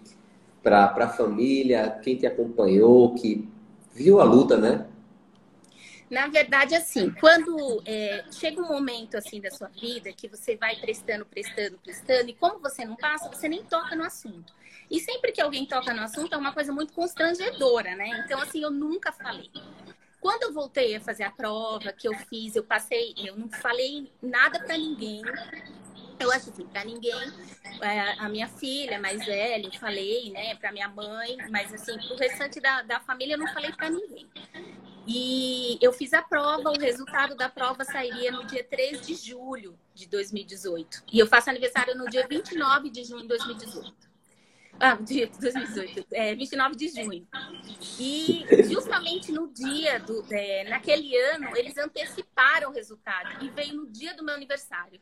para 0.62 0.86
a 0.86 1.08
família, 1.08 1.98
quem 2.02 2.16
te 2.16 2.26
acompanhou, 2.26 3.14
que 3.14 3.48
viu 3.94 4.20
a 4.20 4.24
luta, 4.24 4.56
né? 4.56 4.86
Na 6.10 6.26
verdade, 6.26 6.74
assim, 6.74 7.08
quando 7.20 7.80
é, 7.86 8.24
chega 8.32 8.60
um 8.60 8.66
momento 8.66 9.16
assim 9.16 9.40
da 9.40 9.50
sua 9.50 9.68
vida 9.68 10.12
que 10.12 10.26
você 10.26 10.56
vai 10.56 10.74
prestando, 10.74 11.24
prestando, 11.24 11.78
prestando, 11.78 12.28
e 12.28 12.34
como 12.34 12.58
você 12.58 12.84
não 12.84 12.96
passa, 12.96 13.28
você 13.28 13.48
nem 13.48 13.62
toca 13.62 13.94
no 13.94 14.02
assunto. 14.02 14.52
E 14.90 14.98
sempre 14.98 15.30
que 15.30 15.40
alguém 15.40 15.64
toca 15.64 15.94
no 15.94 16.02
assunto 16.02 16.34
é 16.34 16.36
uma 16.36 16.52
coisa 16.52 16.72
muito 16.72 16.92
constrangedora, 16.92 17.94
né? 17.94 18.08
Então, 18.24 18.40
assim, 18.40 18.60
eu 18.60 18.72
nunca 18.72 19.12
falei. 19.12 19.50
Quando 20.20 20.42
eu 20.42 20.52
voltei 20.52 20.96
a 20.96 21.00
fazer 21.00 21.22
a 21.22 21.30
prova 21.30 21.92
que 21.92 22.08
eu 22.08 22.14
fiz, 22.28 22.56
eu 22.56 22.64
passei, 22.64 23.14
eu 23.16 23.36
não 23.36 23.48
falei 23.48 24.10
nada 24.20 24.58
para 24.58 24.76
ninguém. 24.76 25.22
Eu 26.20 26.30
acho 26.30 26.50
assim, 26.50 26.66
para 26.66 26.84
ninguém, 26.84 27.12
é, 27.80 28.12
a 28.18 28.28
minha 28.28 28.46
filha 28.46 29.00
mais 29.00 29.24
velha, 29.24 29.66
eu 29.66 29.80
falei, 29.80 30.30
né, 30.30 30.54
para 30.54 30.70
minha 30.70 30.88
mãe, 30.88 31.36
mas 31.50 31.72
assim, 31.72 31.96
pro 32.06 32.16
restante 32.16 32.60
da, 32.60 32.82
da 32.82 33.00
família 33.00 33.34
eu 33.34 33.38
não 33.38 33.52
falei 33.52 33.72
para 33.72 33.88
ninguém. 33.88 34.28
E 35.06 35.78
eu 35.80 35.92
fiz 35.92 36.12
a 36.12 36.22
prova, 36.22 36.70
o 36.70 36.78
resultado 36.78 37.34
da 37.34 37.48
prova 37.48 37.84
sairia 37.84 38.30
no 38.30 38.46
dia 38.46 38.62
3 38.62 39.04
de 39.04 39.14
julho 39.14 39.78
de 39.94 40.06
2018. 40.06 41.04
E 41.10 41.18
eu 41.18 41.26
faço 41.26 41.48
aniversário 41.48 41.96
no 41.96 42.08
dia 42.08 42.26
29 42.28 42.90
de 42.90 43.04
junho 43.04 43.22
de 43.22 43.28
2018. 43.28 44.10
Ah, 44.78 44.94
dia 44.94 45.26
2018, 45.26 46.06
é, 46.12 46.34
29 46.34 46.74
de 46.76 46.88
junho. 46.88 47.26
E 47.98 48.46
justamente 48.64 49.30
no 49.30 49.52
dia 49.52 49.98
do. 50.00 50.24
É, 50.30 50.64
naquele 50.70 51.14
ano, 51.16 51.54
eles 51.54 51.76
anteciparam 51.76 52.70
o 52.70 52.72
resultado 52.72 53.44
e 53.44 53.50
veio 53.50 53.74
no 53.74 53.90
dia 53.90 54.14
do 54.14 54.24
meu 54.24 54.34
aniversário. 54.34 54.98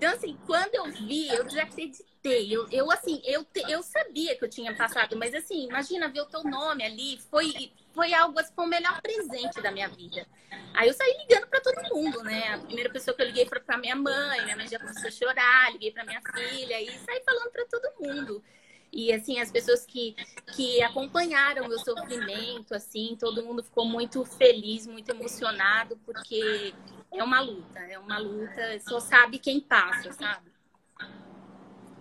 Então, 0.00 0.14
assim, 0.14 0.34
quando 0.46 0.74
eu 0.74 0.90
vi, 0.90 1.28
eu 1.28 1.44
desacreditei. 1.44 2.50
Eu, 2.50 2.66
eu 2.70 2.90
assim, 2.90 3.20
eu, 3.22 3.46
eu 3.68 3.82
sabia 3.82 4.34
que 4.34 4.42
eu 4.42 4.48
tinha 4.48 4.74
passado, 4.74 5.14
mas 5.14 5.34
assim, 5.34 5.66
imagina 5.66 6.08
ver 6.08 6.22
o 6.22 6.24
teu 6.24 6.42
nome 6.42 6.82
ali, 6.82 7.20
foi, 7.30 7.70
foi 7.92 8.14
algo, 8.14 8.38
assim, 8.38 8.50
foi 8.54 8.64
o 8.64 8.68
melhor 8.68 8.98
presente 9.02 9.60
da 9.60 9.70
minha 9.70 9.90
vida. 9.90 10.26
Aí 10.72 10.88
eu 10.88 10.94
saí 10.94 11.14
ligando 11.18 11.46
para 11.48 11.60
todo 11.60 11.94
mundo, 11.94 12.22
né? 12.22 12.54
A 12.54 12.58
primeira 12.60 12.88
pessoa 12.88 13.14
que 13.14 13.20
eu 13.20 13.26
liguei 13.26 13.44
foi 13.44 13.60
para 13.60 13.76
minha 13.76 13.94
mãe, 13.94 14.42
minha 14.42 14.56
mãe 14.56 14.66
já 14.66 14.78
começou 14.78 15.06
a 15.06 15.10
chorar, 15.10 15.70
liguei 15.72 15.92
para 15.92 16.06
minha 16.06 16.22
filha 16.34 16.80
e 16.80 16.98
saí 17.00 17.22
falando 17.22 17.50
para 17.50 17.66
todo 17.66 17.92
mundo. 18.00 18.42
E 18.92 19.12
assim, 19.12 19.38
as 19.38 19.50
pessoas 19.50 19.86
que, 19.86 20.16
que 20.54 20.82
acompanharam 20.82 21.64
o 21.64 21.68
meu 21.68 21.78
sofrimento, 21.78 22.74
assim, 22.74 23.16
todo 23.18 23.42
mundo 23.42 23.62
ficou 23.62 23.84
muito 23.84 24.24
feliz, 24.24 24.86
muito 24.86 25.10
emocionado, 25.10 25.96
porque 26.04 26.74
é 27.12 27.22
uma 27.22 27.40
luta, 27.40 27.78
é 27.88 27.98
uma 27.98 28.18
luta, 28.18 28.80
só 28.88 28.98
sabe 28.98 29.38
quem 29.38 29.60
passa, 29.60 30.12
sabe? 30.12 30.50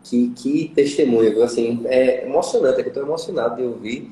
Que, 0.04 0.30
que 0.30 0.72
testemunho, 0.74 1.44
assim, 1.44 1.86
é 1.86 2.26
emocionante, 2.26 2.80
é 2.80 2.84
que 2.84 2.90
eu 2.90 2.94
estou 2.94 3.04
emocionado 3.04 3.58
de 3.58 3.64
ouvir. 3.64 4.12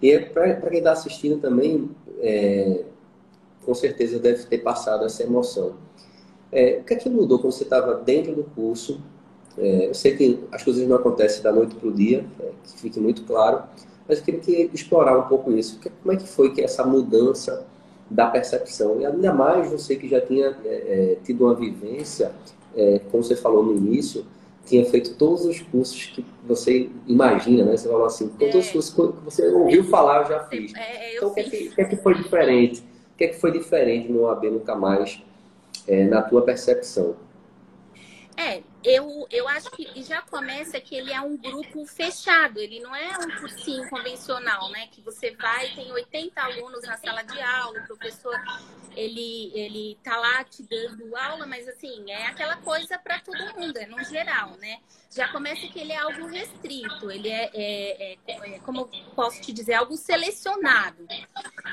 E 0.00 0.10
é 0.10 0.20
para 0.20 0.68
quem 0.68 0.78
está 0.78 0.92
assistindo 0.92 1.40
também, 1.40 1.90
é, 2.20 2.84
com 3.64 3.74
certeza 3.74 4.18
deve 4.18 4.44
ter 4.46 4.58
passado 4.58 5.04
essa 5.04 5.22
emoção. 5.22 5.76
É, 6.50 6.78
o 6.80 6.84
que 6.84 6.94
é 6.94 6.96
que 6.96 7.08
mudou 7.08 7.38
quando 7.38 7.52
você 7.52 7.64
estava 7.64 7.94
dentro 7.94 8.34
do 8.34 8.44
curso? 8.44 9.00
É, 9.58 9.88
eu 9.88 9.94
sei 9.94 10.16
que 10.16 10.40
as 10.50 10.62
coisas 10.62 10.86
não 10.86 10.96
acontecem 10.96 11.42
da 11.42 11.52
noite 11.52 11.74
para 11.74 11.88
o 11.88 11.92
dia, 11.92 12.24
é, 12.40 12.50
que 12.64 12.80
fique 12.80 13.00
muito 13.00 13.22
claro, 13.24 13.62
mas 14.08 14.18
eu 14.18 14.24
queria 14.24 14.68
que 14.68 14.74
explorar 14.74 15.18
um 15.18 15.22
pouco 15.22 15.52
isso. 15.52 15.80
Como 16.02 16.12
é 16.12 16.16
que 16.16 16.26
foi 16.26 16.52
que 16.52 16.62
essa 16.62 16.84
mudança 16.84 17.66
da 18.10 18.26
percepção? 18.28 19.00
E 19.00 19.06
ainda 19.06 19.32
mais 19.32 19.70
você 19.70 19.96
que 19.96 20.08
já 20.08 20.20
tinha 20.20 20.56
é, 20.64 20.68
é, 20.68 21.18
tido 21.24 21.44
uma 21.44 21.54
vivência, 21.54 22.32
é, 22.74 23.00
como 23.10 23.22
você 23.22 23.36
falou 23.36 23.62
no 23.62 23.76
início, 23.76 24.24
tinha 24.64 24.84
feito 24.84 25.16
todos 25.16 25.44
os 25.44 25.60
cursos 25.60 26.06
que 26.06 26.24
você 26.46 26.88
imagina, 27.06 27.64
né? 27.64 27.76
Você 27.76 27.88
falou 27.88 28.06
assim, 28.06 28.28
todos 28.28 28.54
os 28.54 28.70
cursos 28.70 29.18
que 29.18 29.24
você 29.24 29.48
ouviu 29.48 29.84
falar, 29.84 30.22
eu 30.22 30.28
já 30.28 30.44
fiz. 30.44 30.72
então, 31.16 31.28
o 31.28 31.34
que, 31.34 31.40
é 31.40 31.44
que, 31.44 31.68
que, 31.70 31.80
é 31.80 31.84
que 31.84 31.96
foi 31.96 32.14
diferente? 32.14 32.80
O 32.80 33.18
que 33.18 33.24
é 33.24 33.28
que 33.28 33.40
foi 33.40 33.50
diferente 33.50 34.10
no 34.10 34.28
AB 34.28 34.50
Nunca 34.50 34.76
Mais, 34.76 35.20
na 36.08 36.22
tua 36.22 36.42
percepção? 36.42 37.16
É, 38.36 38.62
eu, 38.84 39.26
eu 39.30 39.48
acho 39.48 39.70
que 39.70 40.02
já 40.02 40.22
começa 40.22 40.80
que 40.80 40.94
ele 40.96 41.12
é 41.12 41.20
um 41.20 41.36
grupo 41.36 41.86
fechado, 41.86 42.58
ele 42.58 42.80
não 42.80 42.94
é 42.94 43.16
um 43.18 43.40
cursinho 43.40 43.88
convencional, 43.88 44.68
né? 44.70 44.88
Que 44.90 45.00
você 45.00 45.30
vai, 45.32 45.68
tem 45.74 45.90
80 45.92 46.40
alunos 46.40 46.82
na 46.82 46.96
sala 46.96 47.22
de 47.22 47.40
aula, 47.40 47.78
o 47.80 47.86
professor 47.86 48.34
ele, 48.96 49.52
ele 49.54 49.98
tá 50.02 50.16
lá 50.16 50.44
te 50.44 50.62
dando 50.62 51.16
aula, 51.16 51.46
mas 51.46 51.66
assim, 51.68 52.10
é 52.10 52.26
aquela 52.26 52.56
coisa 52.56 52.98
para 52.98 53.20
todo 53.20 53.58
mundo, 53.58 53.76
é 53.76 53.86
no 53.86 54.02
geral, 54.04 54.56
né? 54.58 54.80
Já 55.10 55.28
começa 55.28 55.66
que 55.68 55.78
ele 55.78 55.92
é 55.92 55.98
algo 55.98 56.26
restrito, 56.26 57.10
ele 57.10 57.28
é, 57.28 57.50
é, 57.54 58.18
é, 58.26 58.54
é 58.54 58.58
como 58.60 58.88
posso 59.14 59.40
te 59.40 59.52
dizer, 59.52 59.74
algo 59.74 59.96
selecionado. 59.96 61.06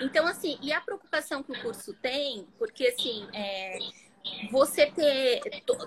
Então, 0.01 0.28
assim, 0.28 0.58
e 0.62 0.72
a 0.72 0.82
preocupação 0.82 1.42
que 1.42 1.51
o 1.51 1.62
curso 1.62 1.94
tem, 1.96 2.48
porque 2.58 2.88
assim, 2.88 3.28
é, 3.34 3.80
você 4.52 4.88
ter 4.88 5.42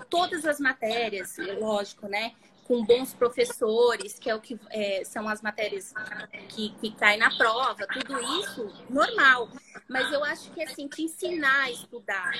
todas 0.09 0.45
as 0.45 0.59
matérias, 0.59 1.35
lógico, 1.59 2.07
né? 2.07 2.33
Com 2.65 2.83
bons 2.83 3.13
professores, 3.13 4.17
que 4.17 4.29
é 4.29 4.35
o 4.35 4.39
que 4.39 4.59
é, 4.69 5.03
são 5.03 5.27
as 5.27 5.41
matérias 5.41 5.93
que, 6.49 6.69
que 6.79 6.91
caem 6.91 7.19
na 7.19 7.35
prova, 7.35 7.85
tudo 7.87 8.19
isso 8.39 8.71
normal. 8.89 9.49
Mas 9.89 10.11
eu 10.11 10.23
acho 10.23 10.51
que 10.51 10.63
assim, 10.63 10.87
te 10.87 11.03
ensinar 11.03 11.63
a 11.63 11.71
estudar. 11.71 12.31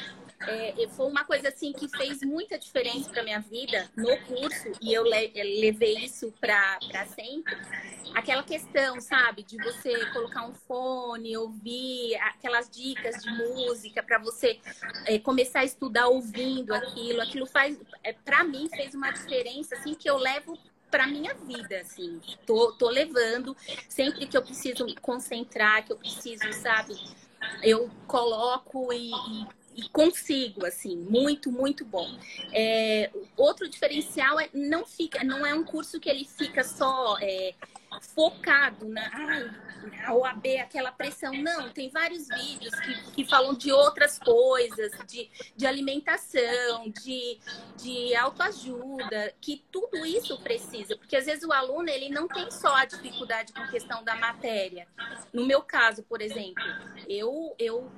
É, 0.41 0.87
foi 0.89 1.07
uma 1.07 1.23
coisa 1.23 1.49
assim 1.49 1.71
que 1.73 1.87
fez 1.87 2.21
muita 2.21 2.57
diferença 2.57 3.09
para 3.09 3.23
minha 3.23 3.39
vida 3.39 3.89
no 3.95 4.17
curso, 4.25 4.71
e 4.81 4.93
eu 4.93 5.03
levei 5.03 5.97
isso 5.99 6.33
para 6.39 6.79
sempre 7.07 7.55
aquela 8.13 8.43
questão, 8.43 9.01
sabe, 9.01 9.43
de 9.43 9.57
você 9.57 10.05
colocar 10.11 10.45
um 10.45 10.53
fone, 10.53 11.35
ouvir 11.35 12.15
aquelas 12.15 12.69
dicas 12.69 13.21
de 13.21 13.29
música 13.31 14.03
para 14.03 14.19
você 14.19 14.59
é, 15.05 15.17
começar 15.19 15.61
a 15.61 15.65
estudar 15.65 16.07
ouvindo 16.07 16.73
aquilo, 16.73 17.21
aquilo 17.21 17.45
faz, 17.45 17.77
é, 18.03 18.13
para 18.13 18.43
mim 18.43 18.69
fez 18.69 18.93
uma 18.93 19.11
diferença 19.11 19.75
assim 19.75 19.93
que 19.93 20.09
eu 20.09 20.12
levo 20.17 20.57
para 20.89 21.07
minha 21.07 21.33
vida, 21.33 21.79
assim, 21.79 22.21
tô, 22.45 22.71
tô 22.73 22.89
levando. 22.89 23.55
Sempre 23.89 24.27
que 24.27 24.37
eu 24.37 24.43
preciso 24.43 24.85
me 24.85 24.95
concentrar, 24.95 25.83
que 25.85 25.91
eu 25.91 25.97
preciso, 25.97 26.51
sabe, 26.53 26.95
eu 27.63 27.89
coloco 28.07 28.93
e, 28.93 29.09
e 29.09 29.63
e 29.75 29.89
consigo, 29.89 30.65
assim, 30.65 30.95
muito, 30.95 31.51
muito 31.51 31.83
bom. 31.83 32.07
É, 32.51 33.09
outro 33.35 33.67
diferencial 33.67 34.39
é 34.39 34.49
não 34.53 34.85
fica, 34.85 35.23
não 35.23 35.45
é 35.45 35.53
um 35.53 35.63
curso 35.63 35.99
que 35.99 36.09
ele 36.09 36.25
fica 36.25 36.63
só 36.63 37.17
é, 37.19 37.53
focado 38.01 38.87
na 38.87 39.09
OAB, 40.13 40.45
aquela 40.61 40.91
pressão. 40.91 41.33
Não, 41.33 41.69
tem 41.69 41.89
vários 41.89 42.27
vídeos 42.27 42.73
que, 42.79 43.11
que 43.11 43.25
falam 43.25 43.53
de 43.53 43.71
outras 43.71 44.19
coisas, 44.19 44.91
de, 45.07 45.29
de 45.55 45.65
alimentação, 45.65 46.89
de, 46.89 47.39
de 47.77 48.15
autoajuda, 48.15 49.33
que 49.41 49.63
tudo 49.71 50.05
isso 50.05 50.39
precisa, 50.41 50.95
porque 50.97 51.15
às 51.15 51.25
vezes 51.25 51.43
o 51.43 51.51
aluno 51.51 51.89
ele 51.89 52.09
não 52.09 52.27
tem 52.27 52.49
só 52.51 52.75
a 52.75 52.85
dificuldade 52.85 53.53
com 53.53 53.65
questão 53.67 54.03
da 54.03 54.15
matéria. 54.15 54.87
No 55.31 55.45
meu 55.45 55.61
caso, 55.61 56.03
por 56.03 56.21
exemplo, 56.21 56.63
eu, 57.07 57.55
eu 57.57 57.91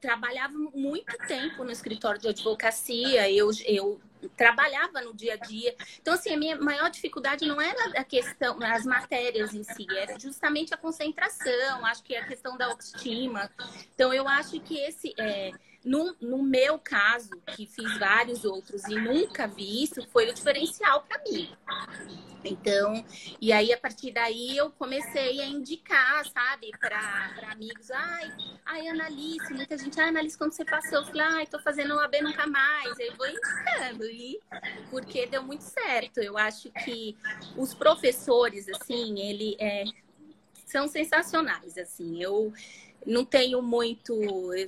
trabalhava 0.00 0.54
muito 0.74 1.16
tempo 1.26 1.64
no 1.64 1.70
escritório 1.70 2.20
de 2.20 2.28
advocacia, 2.28 3.30
eu, 3.30 3.50
eu 3.64 4.00
trabalhava 4.30 5.00
no 5.00 5.14
dia 5.14 5.34
a 5.34 5.36
dia. 5.36 5.74
Então, 6.00 6.14
assim, 6.14 6.32
a 6.32 6.36
minha 6.36 6.56
maior 6.56 6.90
dificuldade 6.90 7.46
não 7.46 7.60
era 7.60 8.00
a 8.00 8.04
questão, 8.04 8.58
as 8.62 8.84
matérias 8.84 9.54
em 9.54 9.62
si, 9.62 9.86
era 9.96 10.18
justamente 10.18 10.74
a 10.74 10.76
concentração, 10.76 11.84
acho 11.86 12.02
que 12.02 12.14
é 12.14 12.20
a 12.20 12.26
questão 12.26 12.56
da 12.56 12.66
autoestima. 12.66 13.50
Então, 13.94 14.12
eu 14.12 14.28
acho 14.28 14.60
que 14.60 14.78
esse. 14.78 15.14
É, 15.18 15.50
no, 15.84 16.14
no 16.20 16.42
meu 16.42 16.78
caso, 16.78 17.30
que 17.54 17.66
fiz 17.66 17.98
vários 17.98 18.44
outros 18.44 18.84
e 18.84 18.94
nunca 18.94 19.46
vi 19.46 19.82
isso, 19.82 20.06
foi 20.08 20.30
o 20.30 20.34
diferencial 20.34 21.02
para 21.02 21.22
mim. 21.24 21.50
Então, 22.44 23.04
e 23.40 23.52
aí 23.52 23.72
a 23.72 23.78
partir 23.78 24.12
daí 24.12 24.56
eu 24.56 24.70
comecei 24.72 25.40
a 25.40 25.46
indicar, 25.46 26.26
sabe, 26.28 26.70
para 26.78 27.52
amigos. 27.52 27.90
Ai, 27.90 28.32
ai, 28.64 28.88
Analice, 28.88 29.54
muita 29.54 29.78
gente, 29.78 30.00
ai, 30.00 30.08
Analice, 30.08 30.36
quando 30.36 30.52
você 30.52 30.64
passou, 30.64 30.98
eu 30.98 31.04
falei, 31.04 31.22
ai, 31.22 31.46
tô 31.46 31.60
fazendo 31.60 31.94
o 31.94 32.00
AB 32.00 32.20
nunca 32.20 32.46
mais. 32.46 32.98
Aí 32.98 33.10
vou 33.16 33.26
indicando, 33.28 34.04
e 34.06 34.40
porque 34.90 35.26
deu 35.26 35.42
muito 35.42 35.62
certo. 35.62 36.18
Eu 36.18 36.36
acho 36.36 36.70
que 36.84 37.16
os 37.56 37.74
professores, 37.74 38.68
assim, 38.68 39.20
ele 39.20 39.56
é, 39.60 39.84
são 40.66 40.88
sensacionais, 40.88 41.78
assim. 41.78 42.20
Eu 42.20 42.52
não 43.06 43.24
tenho 43.24 43.60
muito, 43.62 44.14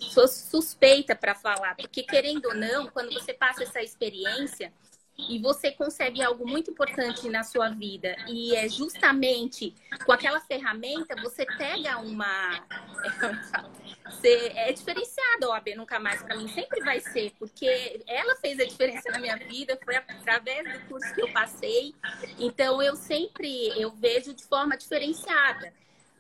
sou 0.00 0.26
suspeita 0.29 1.14
para 1.14 1.35
falar, 1.35 1.76
porque 1.76 2.03
querendo 2.03 2.47
ou 2.47 2.55
não, 2.55 2.88
quando 2.88 3.12
você 3.12 3.33
passa 3.33 3.62
essa 3.62 3.83
experiência, 3.83 4.73
e 5.17 5.38
você 5.38 5.71
consegue 5.71 6.23
algo 6.23 6.47
muito 6.47 6.71
importante 6.71 7.29
na 7.29 7.45
sua 7.45 7.69
vida 7.69 8.17
e 8.29 8.55
é 8.55 8.69
justamente 8.69 9.73
com 10.05 10.12
aquela 10.12 10.41
ferramenta 10.41 11.14
você 11.23 11.47
pega 11.47 11.99
uma 11.99 12.26
é 14.25 14.73
diferenciada 14.73 15.47
a 15.47 15.50
OAB 15.50 15.76
nunca 15.76 16.00
mais 16.00 16.21
para 16.23 16.37
mim 16.37 16.49
sempre 16.49 16.81
vai 16.81 17.00
ser 17.00 17.33
porque 17.38 18.03
ela 18.09 18.35
fez 18.37 18.59
a 18.59 18.64
diferença 18.64 19.11
na 19.11 19.21
minha 19.21 19.37
vida 19.37 19.79
foi 19.85 19.95
através 19.97 20.73
do 20.73 20.88
curso 20.88 21.14
que 21.14 21.23
eu 21.23 21.33
passei 21.33 21.95
então 22.38 22.83
eu 22.83 22.97
sempre 22.97 23.69
eu 23.81 23.93
vejo 23.93 24.35
de 24.35 24.45
forma 24.45 24.76
diferenciada 24.76 25.73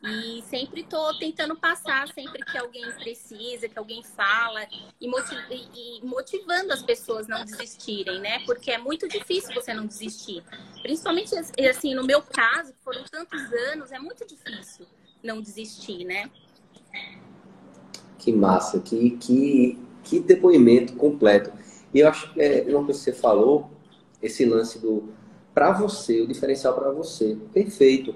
e 0.06 0.42
sempre 0.42 0.82
estou 0.82 1.16
tentando 1.18 1.56
passar, 1.56 2.06
sempre 2.08 2.44
que 2.44 2.58
alguém 2.58 2.84
precisa, 2.92 3.68
que 3.68 3.78
alguém 3.78 4.02
fala, 4.02 4.66
e, 5.00 5.08
motiv 5.08 5.38
e 5.50 6.04
motivando 6.04 6.72
as 6.72 6.82
pessoas 6.82 7.26
não 7.26 7.44
desistirem, 7.44 8.20
né? 8.20 8.40
Porque 8.44 8.70
é 8.70 8.78
muito 8.78 9.08
difícil 9.08 9.54
você 9.54 9.72
não 9.72 9.86
desistir. 9.86 10.44
Principalmente, 10.82 11.34
assim, 11.68 11.94
no 11.94 12.04
meu 12.04 12.20
caso, 12.20 12.72
que 12.74 12.84
foram 12.84 13.02
tantos 13.10 13.40
anos, 13.70 13.92
é 13.92 13.98
muito 13.98 14.26
difícil 14.26 14.86
não 15.22 15.40
desistir, 15.40 16.04
né? 16.04 16.30
Que 18.18 18.30
massa, 18.30 18.80
que, 18.80 19.12
que, 19.12 19.78
que 20.02 20.20
depoimento 20.20 20.94
completo. 20.96 21.50
E 21.94 22.00
eu 22.00 22.08
acho 22.08 22.32
que 22.34 22.42
é 22.42 22.64
uma 22.68 22.84
coisa 22.84 22.98
que 22.98 23.04
você 23.04 23.12
falou, 23.12 23.70
esse 24.20 24.44
lance 24.44 24.78
do 24.78 25.14
para 25.54 25.70
você, 25.70 26.20
o 26.20 26.26
diferencial 26.26 26.74
para 26.74 26.90
você, 26.90 27.38
perfeito. 27.52 28.14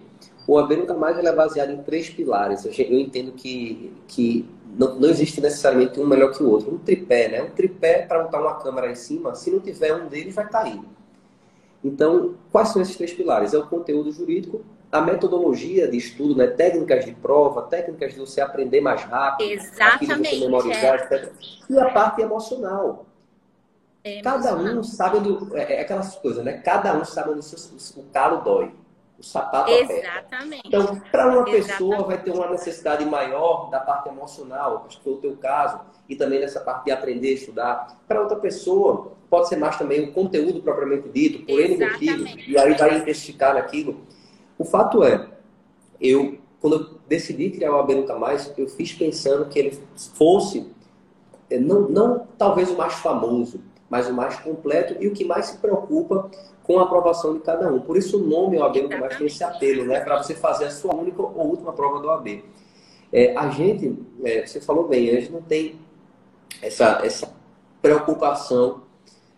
O 0.49 0.57
AB 0.57 0.77
nunca 0.77 0.95
mais 0.95 1.19
é 1.19 1.31
baseado 1.31 1.73
em 1.73 1.83
três 1.83 2.09
pilares. 2.09 2.65
Eu 2.65 2.99
entendo 2.99 3.33
que, 3.33 3.93
que 4.09 4.49
não, 4.79 4.95
não 4.95 5.11
existe 5.11 5.43
necessariamente 5.43 6.01
um 6.01 6.07
melhor 6.07 6.33
que 6.33 6.43
o 6.43 6.49
outro. 6.49 6.75
Um 6.75 6.79
tripé, 6.79 7.29
né? 7.29 7.43
Um 7.43 7.51
tripé 7.51 8.07
para 8.07 8.23
montar 8.23 8.41
uma 8.41 8.55
câmera 8.55 8.91
em 8.91 8.95
cima, 8.95 9.35
se 9.35 9.51
não 9.51 9.61
tiver 9.61 9.95
um 9.95 10.09
deles, 10.09 10.35
vai 10.35 10.49
cair. 10.49 10.81
Então, 11.85 12.35
quais 12.51 12.71
são 12.71 12.81
esses 12.81 12.97
três 12.97 13.13
pilares? 13.13 13.53
É 13.53 13.59
o 13.59 13.67
conteúdo 13.67 14.11
jurídico, 14.11 14.65
a 14.91 15.03
metodologia 15.03 15.87
de 15.87 15.99
estudo, 15.99 16.35
né? 16.35 16.47
técnicas 16.47 17.05
de 17.05 17.13
prova, 17.13 17.65
técnicas 17.65 18.15
de 18.15 18.19
você 18.19 18.41
aprender 18.41 18.81
mais 18.81 19.03
rápido, 19.03 19.51
Exatamente, 19.51 20.31
você 20.31 20.41
memorizar, 20.47 20.95
é. 20.95 21.15
etc. 21.15 21.33
E 21.69 21.79
a 21.79 21.91
parte 21.91 22.23
emocional. 22.23 23.05
É 24.03 24.23
Cada 24.23 24.57
um 24.57 24.83
sabe 24.83 25.21
do. 25.21 25.55
É, 25.55 25.75
é 25.75 25.81
aquelas 25.83 26.17
coisas, 26.17 26.43
né? 26.43 26.55
Cada 26.55 26.99
um 26.99 27.05
sabe 27.05 27.33
onde 27.33 27.47
o 27.97 28.03
calo 28.05 28.41
dói 28.41 28.73
o 29.19 29.23
sapato 29.23 29.71
Exatamente. 29.71 30.07
Aperta. 30.07 30.61
Então, 30.65 31.01
para 31.11 31.27
uma 31.27 31.49
Exatamente. 31.49 31.67
pessoa 31.67 32.05
vai 32.05 32.23
ter 32.23 32.31
uma 32.31 32.51
necessidade 32.51 33.05
maior 33.05 33.69
da 33.69 33.81
parte 33.81 34.09
emocional, 34.09 34.85
acho 34.87 34.99
que 34.99 35.05
foi 35.05 35.15
o 35.15 35.17
teu 35.17 35.37
caso, 35.37 35.81
e 36.09 36.15
também 36.15 36.39
dessa 36.39 36.61
parte 36.61 36.85
de 36.85 36.93
aprender 36.93 37.35
estudar. 37.35 37.99
Para 38.07 38.21
outra 38.21 38.37
pessoa, 38.37 39.13
pode 39.29 39.49
ser 39.49 39.57
mais 39.57 39.77
também 39.77 40.05
o 40.05 40.13
conteúdo 40.13 40.63
propriamente 40.63 41.09
dito, 41.09 41.45
por 41.45 41.61
N 41.61 41.77
motivos, 41.77 42.35
e 42.47 42.57
aí 42.57 42.75
vai 42.75 42.99
intensificar 42.99 43.55
naquilo. 43.55 44.01
O 44.57 44.65
fato 44.65 45.03
é, 45.03 45.29
eu, 46.01 46.39
quando 46.61 46.77
eu 46.77 46.99
decidi 47.09 47.51
criar 47.51 47.73
o 47.73 47.81
AB 47.81 47.97
Nunca 47.97 48.17
Mais, 48.17 48.53
eu 48.57 48.69
fiz 48.69 48.93
pensando 48.93 49.47
que 49.47 49.59
ele 49.59 49.79
fosse, 50.15 50.71
eh, 51.51 51.59
não, 51.59 51.89
não 51.89 52.27
talvez 52.39 52.71
o 52.71 52.77
mais 52.77 52.95
famoso, 52.95 53.61
mas 53.89 54.09
o 54.09 54.13
mais 54.13 54.37
completo 54.37 54.97
e 55.01 55.09
o 55.09 55.13
que 55.13 55.25
mais 55.25 55.47
se 55.47 55.59
preocupa 55.59 56.31
com 56.63 56.79
a 56.79 56.83
aprovação 56.83 57.35
de 57.35 57.41
cada 57.41 57.73
um. 57.73 57.81
Por 57.81 57.97
isso 57.97 58.19
o 58.19 58.27
nome 58.27 58.59
OAB 58.59 58.83
nunca 58.83 58.99
mais 58.99 59.17
tem 59.17 59.27
esse 59.27 59.43
apelo, 59.43 59.85
né? 59.85 60.01
Para 60.01 60.23
você 60.23 60.35
fazer 60.35 60.67
a 60.67 60.71
sua 60.71 60.95
única 60.95 61.23
ou 61.23 61.47
última 61.47 61.73
prova 61.73 62.01
do 62.01 62.09
OAB. 62.09 62.45
É, 63.11 63.35
a 63.37 63.49
gente, 63.49 63.97
é, 64.23 64.47
você 64.47 64.61
falou 64.61 64.87
bem, 64.87 65.09
a 65.09 65.15
gente 65.15 65.33
não 65.33 65.41
tem 65.41 65.77
essa, 66.61 67.01
essa 67.03 67.33
preocupação 67.81 68.83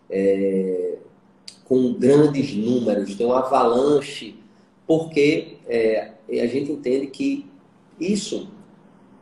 é, 0.09 0.97
com 1.63 1.93
grandes 1.93 2.53
números, 2.53 3.15
tem 3.15 3.25
um 3.25 3.31
avalanche, 3.31 4.37
porque 4.85 5.57
é, 5.67 6.11
a 6.29 6.47
gente 6.47 6.69
entende 6.69 7.07
que 7.07 7.49
isso 7.97 8.49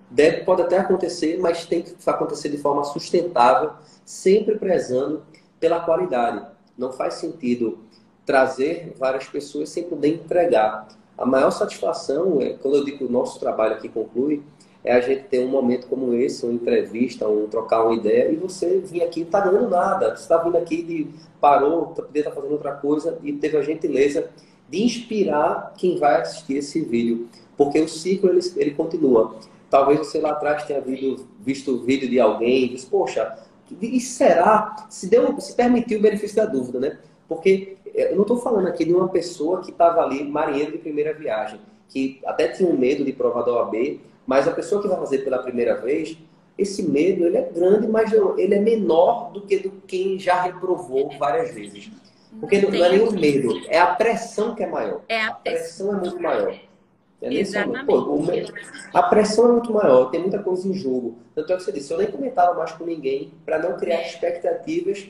deve, 0.09 0.43
pode 0.43 0.61
até 0.61 0.77
acontecer, 0.77 1.37
mas 1.39 1.65
tem 1.65 1.81
que 1.81 1.95
acontecer 2.05 2.49
de 2.49 2.57
forma 2.57 2.83
sustentável, 2.83 3.71
sempre 4.05 4.57
prezando 4.57 5.21
pela 5.59 5.79
qualidade. 5.79 6.45
Não 6.77 6.91
faz 6.91 7.15
sentido 7.15 7.79
trazer 8.25 8.93
várias 8.97 9.25
pessoas 9.25 9.69
sem 9.69 9.83
poder 9.83 10.09
entregar. 10.09 10.87
A 11.17 11.25
maior 11.25 11.51
satisfação, 11.51 12.39
é, 12.41 12.53
quando 12.53 12.77
eu 12.77 12.85
digo 12.85 12.99
que 12.99 13.03
o 13.03 13.11
nosso 13.11 13.39
trabalho 13.39 13.73
aqui 13.73 13.89
conclui, 13.89 14.41
é 14.83 14.93
a 14.93 15.01
gente 15.01 15.23
ter 15.23 15.39
um 15.39 15.49
momento 15.49 15.87
como 15.87 16.13
esse, 16.13 16.45
uma 16.45 16.53
entrevista, 16.53 17.27
um 17.27 17.47
trocar 17.47 17.83
uma 17.83 17.93
ideia, 17.93 18.31
e 18.31 18.37
você 18.37 18.79
vir 18.79 19.03
aqui 19.03 19.21
não 19.21 19.27
está 19.27 19.41
ganhando 19.41 19.69
nada. 19.69 20.15
Você 20.15 20.23
está 20.23 20.37
vindo 20.37 20.57
aqui 20.57 20.81
de 20.81 21.07
parou, 21.41 21.87
poder 21.87 22.19
estar 22.19 22.31
tá 22.31 22.35
fazendo 22.35 22.53
outra 22.53 22.71
coisa, 22.71 23.17
e 23.21 23.33
teve 23.33 23.57
a 23.57 23.61
gentileza 23.61 24.29
de 24.69 24.83
inspirar 24.83 25.73
quem 25.77 25.97
vai 25.97 26.21
assistir 26.21 26.57
esse 26.57 26.79
vídeo. 26.81 27.27
Porque 27.57 27.79
o 27.79 27.89
ciclo 27.89 28.29
ele, 28.29 28.39
ele 28.55 28.71
continua. 28.71 29.35
Talvez 29.69 29.99
você 29.99 30.19
lá 30.19 30.31
atrás 30.31 30.63
tenha 30.63 30.81
visto, 30.81 31.27
visto 31.39 31.71
o 31.71 31.83
vídeo 31.83 32.09
de 32.09 32.19
alguém 32.19 32.65
e 32.65 32.69
disse, 32.69 32.87
poxa, 32.87 33.37
e 33.81 33.99
será? 33.99 34.87
Se, 34.89 35.07
deu, 35.07 35.39
se 35.39 35.53
permitiu 35.55 35.99
o 35.99 36.01
benefício 36.01 36.35
da 36.37 36.45
dúvida, 36.45 36.79
né? 36.79 36.97
Porque 37.27 37.77
eu 37.93 38.15
não 38.15 38.23
estou 38.23 38.37
falando 38.37 38.67
aqui 38.67 38.83
de 38.83 38.93
uma 38.93 39.09
pessoa 39.09 39.61
que 39.61 39.71
estava 39.71 40.01
ali, 40.01 40.23
marinheiro 40.23 40.71
de 40.71 40.77
primeira 40.79 41.13
viagem, 41.13 41.59
que 41.87 42.19
até 42.25 42.47
tinha 42.47 42.69
um 42.69 42.77
medo 42.77 43.03
de 43.03 43.13
provar 43.13 43.43
da 43.43 43.51
OAB, 43.53 43.99
mas 44.25 44.47
a 44.47 44.51
pessoa 44.51 44.81
que 44.81 44.87
vai 44.87 44.97
fazer 44.97 45.19
pela 45.19 45.39
primeira 45.39 45.75
vez, 45.75 46.17
esse 46.57 46.83
medo 46.83 47.25
ele 47.25 47.37
é 47.37 47.43
grande, 47.43 47.87
mas 47.87 48.11
ele 48.37 48.55
é 48.55 48.59
menor 48.59 49.31
do 49.31 49.41
que 49.41 49.57
do 49.57 49.71
quem 49.87 50.19
já 50.19 50.41
reprovou 50.41 51.09
várias 51.17 51.53
vezes. 51.53 51.91
Porque 52.39 52.61
não, 52.61 52.69
não 52.69 52.85
é 52.85 52.89
nem 52.89 53.07
o 53.07 53.11
medo, 53.11 53.59
é 53.67 53.79
a 53.79 53.95
pressão 53.95 54.53
que 54.53 54.63
é 54.63 54.67
maior. 54.67 55.01
É 55.09 55.21
a, 55.21 55.33
pressão 55.33 55.95
é 55.95 55.99
muito 55.99 56.21
maior. 56.21 56.55
É 57.21 57.33
Exatamente. 57.33 57.85
Pô, 57.85 58.23
a 58.93 59.03
pressão 59.03 59.49
é 59.49 59.51
muito 59.53 59.73
maior, 59.73 60.09
tem 60.09 60.21
muita 60.21 60.39
coisa 60.39 60.67
em 60.67 60.73
jogo. 60.73 61.17
Tanto 61.35 61.51
é 61.51 61.57
que 61.57 61.63
você 61.63 61.71
disse, 61.71 61.91
eu 61.91 61.97
nem 61.97 62.09
comentava 62.09 62.53
mais 62.53 62.71
com 62.71 62.85
ninguém 62.85 63.33
para 63.45 63.59
não 63.59 63.77
criar 63.77 64.01
expectativas, 64.01 65.09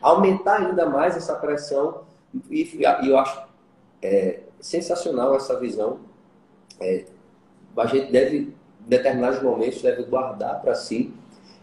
aumentar 0.00 0.60
ainda 0.60 0.86
mais 0.86 1.16
essa 1.16 1.34
pressão 1.34 2.02
e, 2.50 2.78
e 2.80 3.08
eu 3.08 3.18
acho 3.18 3.42
é, 4.02 4.40
sensacional 4.58 5.36
essa 5.36 5.58
visão. 5.58 6.00
É, 6.80 7.04
a 7.76 7.86
gente 7.86 8.10
deve, 8.10 8.36
em 8.38 8.54
determinados 8.86 9.42
momentos, 9.42 9.82
deve 9.82 10.04
guardar 10.04 10.60
para 10.60 10.74
si 10.74 11.12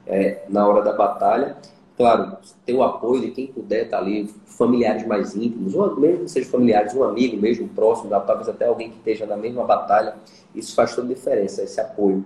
é, 0.05 0.43
na 0.47 0.67
hora 0.67 0.83
da 0.83 0.93
batalha. 0.93 1.57
Claro, 1.97 2.37
ter 2.63 2.73
o 2.75 2.83
apoio 2.83 3.21
de 3.21 3.31
quem 3.31 3.47
puder 3.47 3.85
estar 3.85 3.97
tá 3.97 4.03
ali, 4.03 4.27
familiares 4.45 5.05
mais 5.07 5.35
íntimos, 5.35 5.73
ou 5.73 5.99
mesmo 5.99 6.25
que 6.25 6.31
sejam 6.31 6.51
familiares, 6.51 6.93
um 6.93 7.03
amigo 7.03 7.35
mesmo 7.37 7.67
próximo, 7.69 8.11
talvez 8.11 8.47
até 8.47 8.67
alguém 8.67 8.91
que 8.91 8.97
esteja 8.97 9.25
na 9.25 9.35
mesma 9.35 9.63
batalha, 9.63 10.15
isso 10.53 10.75
faz 10.75 10.93
toda 10.93 11.07
a 11.07 11.15
diferença, 11.15 11.63
esse 11.63 11.81
apoio. 11.81 12.23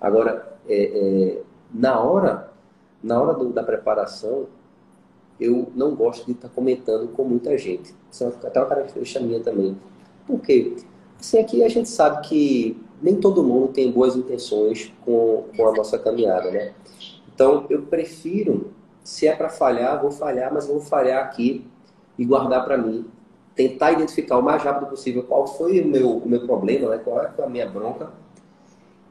Agora, 0.00 0.56
é, 0.66 0.84
é, 0.84 1.42
na 1.72 2.00
hora, 2.00 2.50
na 3.02 3.20
hora 3.20 3.34
do, 3.34 3.50
da 3.50 3.62
preparação, 3.62 4.46
eu 5.38 5.70
não 5.74 5.94
gosto 5.94 6.24
de 6.24 6.32
estar 6.32 6.48
comentando 6.48 7.08
com 7.08 7.24
muita 7.24 7.58
gente. 7.58 7.94
Isso 8.10 8.24
é 8.24 8.28
até 8.28 8.58
uma 8.58 8.68
característica 8.68 9.20
minha 9.20 9.40
também. 9.40 9.76
Por 10.26 10.40
quê? 10.40 10.76
Sim, 11.18 11.40
aqui 11.40 11.62
a 11.62 11.68
gente 11.68 11.90
sabe 11.90 12.26
que 12.26 12.80
nem 13.02 13.16
todo 13.16 13.44
mundo 13.44 13.68
tem 13.68 13.92
boas 13.92 14.16
intenções 14.16 14.92
com, 15.04 15.44
com 15.54 15.68
a 15.68 15.72
nossa 15.72 15.98
caminhada, 15.98 16.50
né? 16.50 16.72
Então, 17.34 17.66
eu 17.70 17.82
prefiro, 17.82 18.70
se 19.02 19.26
é 19.26 19.34
para 19.34 19.48
falhar, 19.48 20.00
vou 20.00 20.10
falhar, 20.10 20.52
mas 20.52 20.66
vou 20.66 20.80
falhar 20.80 21.24
aqui 21.24 21.66
e 22.18 22.24
guardar 22.24 22.64
para 22.64 22.76
mim. 22.76 23.06
Tentar 23.54 23.92
identificar 23.92 24.38
o 24.38 24.42
mais 24.42 24.62
rápido 24.62 24.88
possível 24.88 25.22
qual 25.22 25.46
foi 25.46 25.80
o 25.80 25.86
meu, 25.86 26.18
o 26.18 26.28
meu 26.28 26.46
problema, 26.46 26.90
né? 26.90 26.98
qual 26.98 27.20
é 27.22 27.32
a 27.42 27.48
minha 27.48 27.68
bronca. 27.68 28.10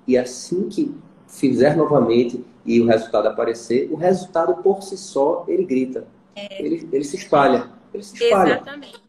E 0.07 0.17
assim 0.17 0.69
que 0.69 0.95
fizer 1.27 1.75
novamente 1.75 2.43
e 2.65 2.81
o 2.81 2.85
resultado 2.85 3.27
aparecer, 3.27 3.91
o 3.91 3.95
resultado 3.95 4.61
por 4.63 4.81
si 4.81 4.97
só, 4.97 5.45
ele 5.47 5.65
grita. 5.65 6.07
É. 6.35 6.63
Ele, 6.63 6.87
ele 6.91 7.03
se 7.03 7.15
espalha. 7.15 7.69
Ele 7.93 8.03
se 8.03 8.15
espalha. 8.23 8.55
Exatamente. 8.55 8.99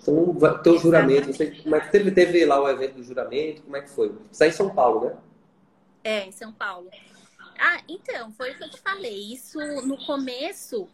Então, 0.00 0.32
vai 0.32 0.60
o 0.64 0.78
juramento. 0.78 1.32
Você, 1.32 1.46
como 1.46 1.74
é 1.74 1.80
que 1.80 1.90
teve, 1.90 2.10
teve 2.12 2.44
lá 2.44 2.62
o 2.62 2.68
evento 2.68 2.94
do 2.94 3.02
juramento? 3.02 3.62
Como 3.62 3.76
é 3.76 3.80
que 3.80 3.90
foi? 3.90 4.12
Isso 4.30 4.42
aí 4.42 4.50
em 4.50 4.52
São 4.52 4.70
Paulo, 4.70 5.06
né? 5.06 5.14
É, 6.04 6.24
em 6.26 6.32
São 6.32 6.52
Paulo. 6.52 6.88
Ah, 7.58 7.82
então, 7.88 8.32
foi 8.32 8.52
o 8.52 8.56
que 8.56 8.64
eu 8.64 8.70
te 8.70 8.78
falei. 8.80 9.32
Isso 9.32 9.58
no 9.82 9.96
começo 10.06 10.88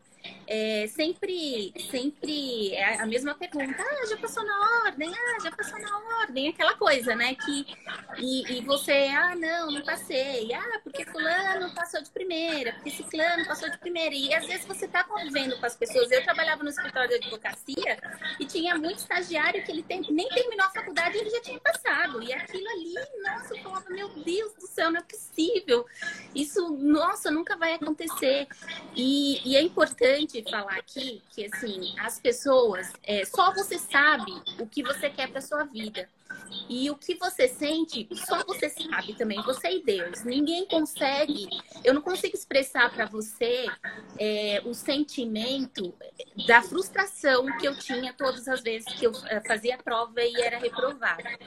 é, 0.47 0.87
sempre, 0.89 1.73
sempre 1.91 2.75
é 2.75 3.01
a 3.01 3.07
mesma 3.07 3.35
pergunta. 3.35 3.83
Ah, 3.83 4.07
já 4.07 4.17
passou 4.17 4.45
na 4.45 4.83
ordem? 4.85 5.11
Ah, 5.11 5.43
já 5.43 5.51
passou 5.51 5.79
na 5.79 5.99
ordem. 6.21 6.49
Aquela 6.49 6.75
coisa, 6.75 7.15
né? 7.15 7.35
Que, 7.35 7.67
e, 8.19 8.59
e 8.59 8.61
você, 8.63 9.09
ah, 9.09 9.35
não, 9.35 9.71
não 9.71 9.83
passei. 9.83 10.53
Ah, 10.53 10.81
porque 10.83 11.05
fulano 11.07 11.75
passou 11.75 12.03
de 12.03 12.11
primeira, 12.11 12.73
porque 12.75 12.91
ciclano 12.91 13.47
passou 13.47 13.71
de 13.71 13.79
primeira. 13.79 14.15
E 14.15 14.35
às 14.35 14.47
vezes 14.47 14.67
você 14.67 14.87
tá 14.87 15.05
convivendo 15.05 15.59
com 15.59 15.67
as 15.67 15.77
pessoas. 15.77 16.11
Eu 16.11 16.23
trabalhava 16.23 16.63
no 16.63 16.69
escritório 16.69 17.09
de 17.09 17.15
advocacia 17.17 17.99
e 18.39 18.45
tinha 18.45 18.77
muito 18.77 18.99
estagiário 18.99 19.65
que 19.65 19.73
ele 19.73 19.83
tem, 19.83 20.03
nem 20.11 20.29
terminou 20.29 20.67
a 20.67 20.71
faculdade 20.71 21.17
e 21.17 21.21
ele 21.21 21.31
já 21.31 21.41
tinha 21.41 21.61
passado. 21.61 22.23
E 22.23 22.33
aquilo 22.33 22.69
ali, 22.69 22.95
nossa, 23.23 23.55
eu 23.55 23.63
falava, 23.63 23.89
meu 23.89 24.09
Deus 24.09 24.53
do 24.55 24.67
céu, 24.67 24.91
não 24.91 25.01
é 25.01 25.03
possível. 25.03 25.87
Isso, 26.35 26.71
nossa, 26.77 27.31
nunca 27.31 27.57
vai 27.57 27.75
acontecer. 27.75 28.47
E, 28.95 29.41
e 29.49 29.57
é 29.57 29.63
importante 29.63 30.12
importante 30.13 30.43
falar 30.51 30.77
aqui 30.77 31.23
que 31.31 31.47
assim 31.47 31.95
as 31.99 32.21
pessoas 32.21 32.93
é, 33.03 33.25
só 33.25 33.53
você 33.53 33.79
sabe 33.79 34.33
o 34.59 34.67
que 34.67 34.83
você 34.83 35.09
quer 35.09 35.31
para 35.31 35.41
sua 35.41 35.65
vida. 35.65 36.09
E 36.69 36.91
o 36.91 36.97
que 36.97 37.15
você 37.17 37.47
sente 37.47 38.09
só 38.15 38.43
você 38.45 38.71
sabe 38.71 39.15
também. 39.15 39.41
Você 39.43 39.71
e 39.71 39.83
Deus. 39.83 40.25
Ninguém 40.25 40.67
consegue 40.67 41.49
eu 41.85 41.93
não 41.95 42.01
consigo 42.01 42.35
expressar 42.35 42.93
para 42.93 43.07
você 43.07 43.67
é, 44.19 44.63
o 44.65 44.75
sentimento 44.75 45.95
da 46.47 46.63
frustração 46.63 47.47
que 47.59 47.67
eu 47.67 47.77
tinha 47.79 48.13
todas 48.13 48.49
as 48.49 48.63
vezes 48.63 48.93
que 48.95 49.07
eu 49.07 49.13
é, 49.27 49.41
fazia 49.41 49.77
prova 49.79 50.23
e 50.23 50.35
era 50.41 50.59
reprovada 50.59 51.39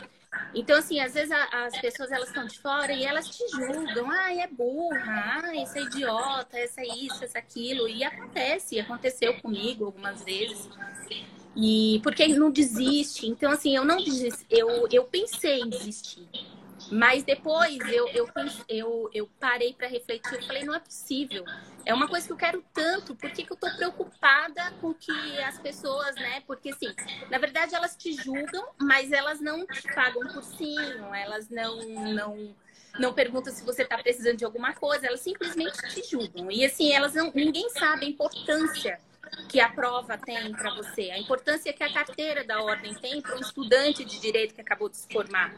então, 0.54 0.78
assim, 0.78 1.00
às 1.00 1.14
vezes 1.14 1.32
a, 1.32 1.66
as 1.66 1.80
pessoas 1.82 2.12
elas 2.12 2.30
estão 2.30 2.46
de 2.46 2.58
fora 2.60 2.94
e 2.94 3.04
elas 3.04 3.28
te 3.30 3.44
julgam. 3.50 4.10
Ah, 4.10 4.34
é 4.34 4.48
burra, 4.48 5.42
ah, 5.44 5.56
esse 5.56 5.78
é 5.80 5.82
idiota, 5.84 6.58
essa 6.58 6.82
é 6.82 6.88
isso, 6.88 7.24
essa 7.24 7.38
é 7.38 7.42
aquilo. 7.42 7.88
E 7.90 8.04
acontece, 8.04 8.80
aconteceu 8.80 9.34
comigo 9.42 9.86
algumas 9.86 10.24
vezes. 10.24 10.70
E 11.56 12.00
porque 12.04 12.28
não 12.28 12.52
desiste. 12.52 13.28
Então, 13.28 13.52
assim, 13.52 13.76
eu 13.76 13.84
não 13.84 13.98
desisti, 13.98 14.46
eu, 14.50 14.88
eu 14.92 15.04
pensei 15.04 15.60
em 15.60 15.70
desistir. 15.70 16.28
Mas 16.92 17.24
depois 17.24 17.80
eu, 17.92 18.08
eu, 18.10 18.30
eu, 18.70 19.10
eu 19.14 19.30
parei 19.40 19.74
para 19.74 19.88
refletir. 19.88 20.36
Eu 20.36 20.44
falei, 20.44 20.64
não 20.64 20.76
é 20.76 20.80
possível. 20.80 21.44
É 21.86 21.94
uma 21.94 22.08
coisa 22.08 22.28
que 22.28 22.34
eu 22.34 22.38
quero 22.38 22.64
tanto. 22.74 23.16
Por 23.16 23.32
que, 23.32 23.44
que 23.44 23.52
eu 23.52 23.58
tô 23.58 23.70
preocupada 23.76 24.72
com 24.82 24.94
que 24.94 25.12
as 25.42 25.60
pessoas, 25.60 26.16
né? 26.16 26.42
Porque, 26.46 26.70
assim, 26.70 26.94
na 27.30 27.38
verdade 27.38 27.74
elas 27.76 27.96
te 27.96 28.14
julgam, 28.14 28.68
mas 28.80 29.12
elas 29.12 29.42
não 29.42 29.66
te 29.66 29.84
pagam 29.94 30.42
sim. 30.42 30.78
Elas 31.14 31.50
não, 31.50 31.82
não, 32.14 32.56
não 33.00 33.14
perguntam 33.14 33.54
se 33.54 33.64
você 33.64 33.84
está 33.84 33.98
precisando 33.98 34.38
de 34.38 34.46
alguma 34.46 34.74
coisa. 34.74 35.08
Elas 35.08 35.22
simplesmente 35.22 35.78
te 35.90 36.04
julgam. 36.04 36.52
E, 36.52 36.64
assim, 36.66 36.94
elas 36.94 37.14
não, 37.14 37.32
ninguém 37.34 37.70
sabe 37.70 38.06
a 38.06 38.10
importância 38.10 39.00
que 39.50 39.60
a 39.60 39.70
prova 39.70 40.18
tem 40.20 40.52
para 40.52 40.74
você, 40.76 41.10
a 41.10 41.18
importância 41.18 41.74
que 41.74 41.84
a 41.84 41.92
carteira 41.92 42.44
da 42.44 42.62
ordem 42.62 42.94
tem 42.94 43.20
para 43.22 43.36
um 43.36 43.40
estudante 43.42 44.06
de 44.06 44.20
direito 44.20 44.54
que 44.54 44.62
acabou 44.62 44.88
de 44.88 44.98
se 44.98 45.12
formar 45.12 45.52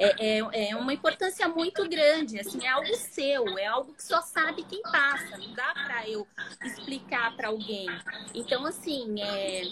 é, 0.00 0.38
é, 0.38 0.70
é, 0.70 0.76
uma 0.76 0.94
importância 0.94 1.46
muito 1.46 1.86
grande, 1.86 2.40
assim, 2.40 2.64
é 2.64 2.70
algo 2.70 2.94
seu, 2.94 3.58
é 3.58 3.66
algo 3.66 3.92
que 3.92 4.02
só 4.02 4.22
sabe 4.22 4.64
quem 4.64 4.80
passa, 4.80 5.36
não 5.36 5.52
dá 5.52 5.74
para 5.74 6.08
eu 6.08 6.26
explicar 6.64 7.36
para 7.36 7.48
alguém. 7.48 7.86
Então, 8.34 8.64
assim, 8.64 9.20
é, 9.20 9.64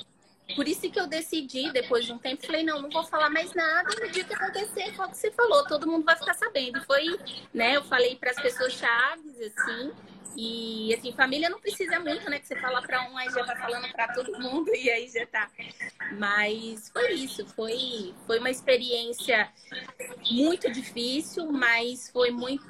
por 0.54 0.68
isso 0.68 0.90
que 0.90 1.00
eu 1.00 1.06
decidi, 1.06 1.72
depois 1.72 2.04
de 2.04 2.12
um 2.12 2.18
tempo, 2.18 2.44
falei, 2.44 2.62
não, 2.62 2.82
não 2.82 2.90
vou 2.90 3.04
falar 3.04 3.30
mais 3.30 3.54
nada, 3.54 3.88
no 3.98 4.10
dia 4.10 4.22
que 4.22 4.34
acontecer, 4.34 4.90
o 4.90 5.08
que 5.08 5.16
você 5.16 5.30
falou, 5.30 5.64
todo 5.64 5.86
mundo 5.86 6.04
vai 6.04 6.16
ficar 6.16 6.34
sabendo. 6.34 6.84
Foi, 6.84 7.18
né, 7.54 7.76
eu 7.76 7.84
falei 7.84 8.14
para 8.16 8.30
as 8.30 8.40
pessoas 8.40 8.74
chaves, 8.74 9.34
assim, 9.40 9.92
e 10.40 10.94
assim, 10.94 11.10
família 11.10 11.50
não 11.50 11.58
precisa 11.58 11.98
muito, 11.98 12.30
né? 12.30 12.38
Que 12.38 12.46
você 12.46 12.54
fala 12.54 12.80
para 12.80 13.10
um, 13.10 13.18
aí 13.18 13.28
já 13.28 13.42
vai 13.42 13.56
falando 13.56 13.90
para 13.90 14.14
todo 14.14 14.38
mundo 14.38 14.70
e 14.72 14.88
aí 14.88 15.08
já 15.08 15.26
tá. 15.26 15.50
Mas 16.12 16.88
foi 16.90 17.12
isso, 17.14 17.44
foi, 17.56 18.14
foi 18.24 18.38
uma 18.38 18.48
experiência 18.48 19.52
muito 20.30 20.70
difícil, 20.70 21.50
mas 21.50 22.08
foi 22.10 22.30
muito. 22.30 22.68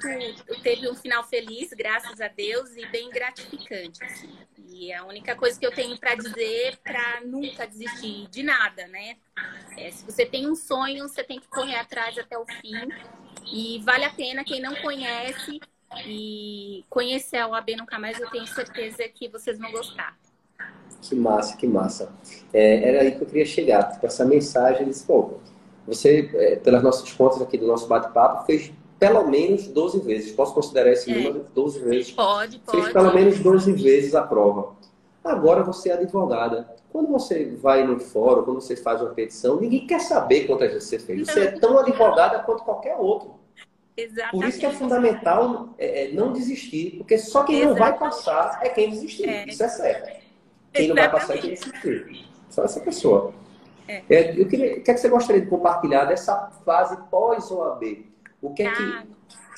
Teve 0.63 0.89
um 0.89 0.95
final 0.95 1.23
feliz, 1.23 1.69
graças 1.71 2.19
a 2.19 2.27
Deus, 2.27 2.75
e 2.75 2.87
bem 2.87 3.07
gratificante. 3.11 4.03
Assim. 4.03 4.35
E 4.67 4.91
a 4.91 5.05
única 5.05 5.35
coisa 5.35 5.59
que 5.59 5.65
eu 5.67 5.71
tenho 5.71 5.95
para 5.99 6.15
dizer 6.15 6.75
para 6.77 7.21
nunca 7.21 7.67
desistir 7.67 8.27
de 8.29 8.41
nada, 8.41 8.87
né? 8.87 9.15
É, 9.77 9.91
se 9.91 10.03
você 10.03 10.25
tem 10.25 10.49
um 10.49 10.55
sonho, 10.55 11.07
você 11.07 11.23
tem 11.23 11.39
que 11.39 11.47
correr 11.49 11.75
atrás 11.75 12.17
até 12.17 12.35
o 12.35 12.47
fim. 12.47 12.89
E 13.53 13.79
vale 13.83 14.05
a 14.05 14.09
pena 14.09 14.43
quem 14.43 14.59
não 14.59 14.73
conhece 14.77 15.59
e 16.05 16.83
conhecer 16.89 17.37
a 17.37 17.47
OAB 17.47 17.75
Nunca 17.77 17.99
Mais, 17.99 18.19
eu 18.19 18.29
tenho 18.29 18.47
certeza 18.47 19.03
que 19.13 19.27
vocês 19.27 19.57
vão 19.57 19.71
gostar. 19.71 20.17
Que 21.01 21.15
massa, 21.15 21.55
que 21.57 21.67
massa. 21.67 22.11
É, 22.53 22.89
era 22.89 23.01
aí 23.01 23.11
que 23.11 23.21
eu 23.21 23.27
queria 23.27 23.45
chegar, 23.45 23.99
com 23.99 24.05
essa 24.05 24.25
mensagem. 24.25 24.87
Disse, 24.87 25.05
pô, 25.05 25.35
você, 25.87 26.29
é, 26.33 26.55
pelas 26.57 26.83
nossas 26.83 27.11
contas 27.13 27.41
aqui 27.41 27.57
do 27.57 27.65
nosso 27.65 27.87
bate-papo, 27.87 28.45
fez 28.45 28.71
pelo 28.99 29.27
menos 29.27 29.67
12 29.67 29.99
vezes. 30.01 30.31
Posso 30.31 30.53
considerar 30.53 30.91
esse 30.91 31.09
é. 31.09 31.15
número 31.15 31.45
12 31.53 31.79
vezes? 31.79 32.11
Pode, 32.11 32.59
pode. 32.59 32.81
Fez 32.81 32.93
pelo 32.93 33.13
menos 33.13 33.39
12 33.39 33.71
vezes 33.73 34.13
a 34.13 34.21
prova. 34.21 34.75
Agora 35.23 35.63
você 35.63 35.89
é 35.89 35.93
advogada. 35.93 36.69
Quando 36.91 37.07
você 37.07 37.45
vai 37.61 37.85
no 37.85 37.99
fórum, 37.99 38.43
quando 38.43 38.61
você 38.61 38.75
faz 38.75 39.01
uma 39.01 39.11
petição, 39.11 39.59
ninguém 39.59 39.85
quer 39.85 39.99
saber 39.99 40.47
quantas 40.47 40.73
vezes 40.73 40.89
você 40.89 40.99
fez. 40.99 41.27
Você 41.27 41.39
é 41.41 41.51
tão 41.51 41.77
advogada 41.77 42.39
quanto 42.39 42.63
qualquer 42.63 42.97
outro. 42.97 43.38
Exatamente. 44.03 44.31
Por 44.31 44.45
isso 44.47 44.59
que 44.59 44.65
é 44.65 44.71
fundamental 44.71 45.69
é, 45.77 46.05
é, 46.05 46.11
não 46.13 46.31
desistir, 46.31 46.95
porque 46.97 47.17
só 47.17 47.43
quem 47.43 47.57
Exatamente. 47.57 47.79
não 47.79 47.87
vai 47.87 47.99
passar 47.99 48.59
é 48.63 48.69
quem 48.69 48.89
desistir. 48.89 49.29
É. 49.29 49.45
Isso 49.45 49.63
é 49.63 49.67
certo. 49.69 50.23
Quem 50.73 50.87
não 50.87 50.95
vai 50.95 51.11
passar 51.11 51.35
é 51.35 51.37
quem 51.37 51.53
desistir. 51.53 52.25
Só 52.49 52.63
essa 52.63 52.79
pessoa. 52.79 53.33
É. 53.87 54.03
é. 54.09 54.39
eu 54.39 54.47
queria, 54.47 54.77
o 54.77 54.83
que, 54.83 54.91
é 54.91 54.93
que 54.93 54.99
você 54.99 55.09
gostaria 55.09 55.41
de 55.41 55.47
compartilhar 55.47 56.05
dessa 56.05 56.51
fase 56.65 56.97
pós-OAB? 57.09 58.05
O 58.41 58.53
que 58.53 58.63
é 58.63 58.71
que. 58.71 58.83
Ah. 58.83 59.03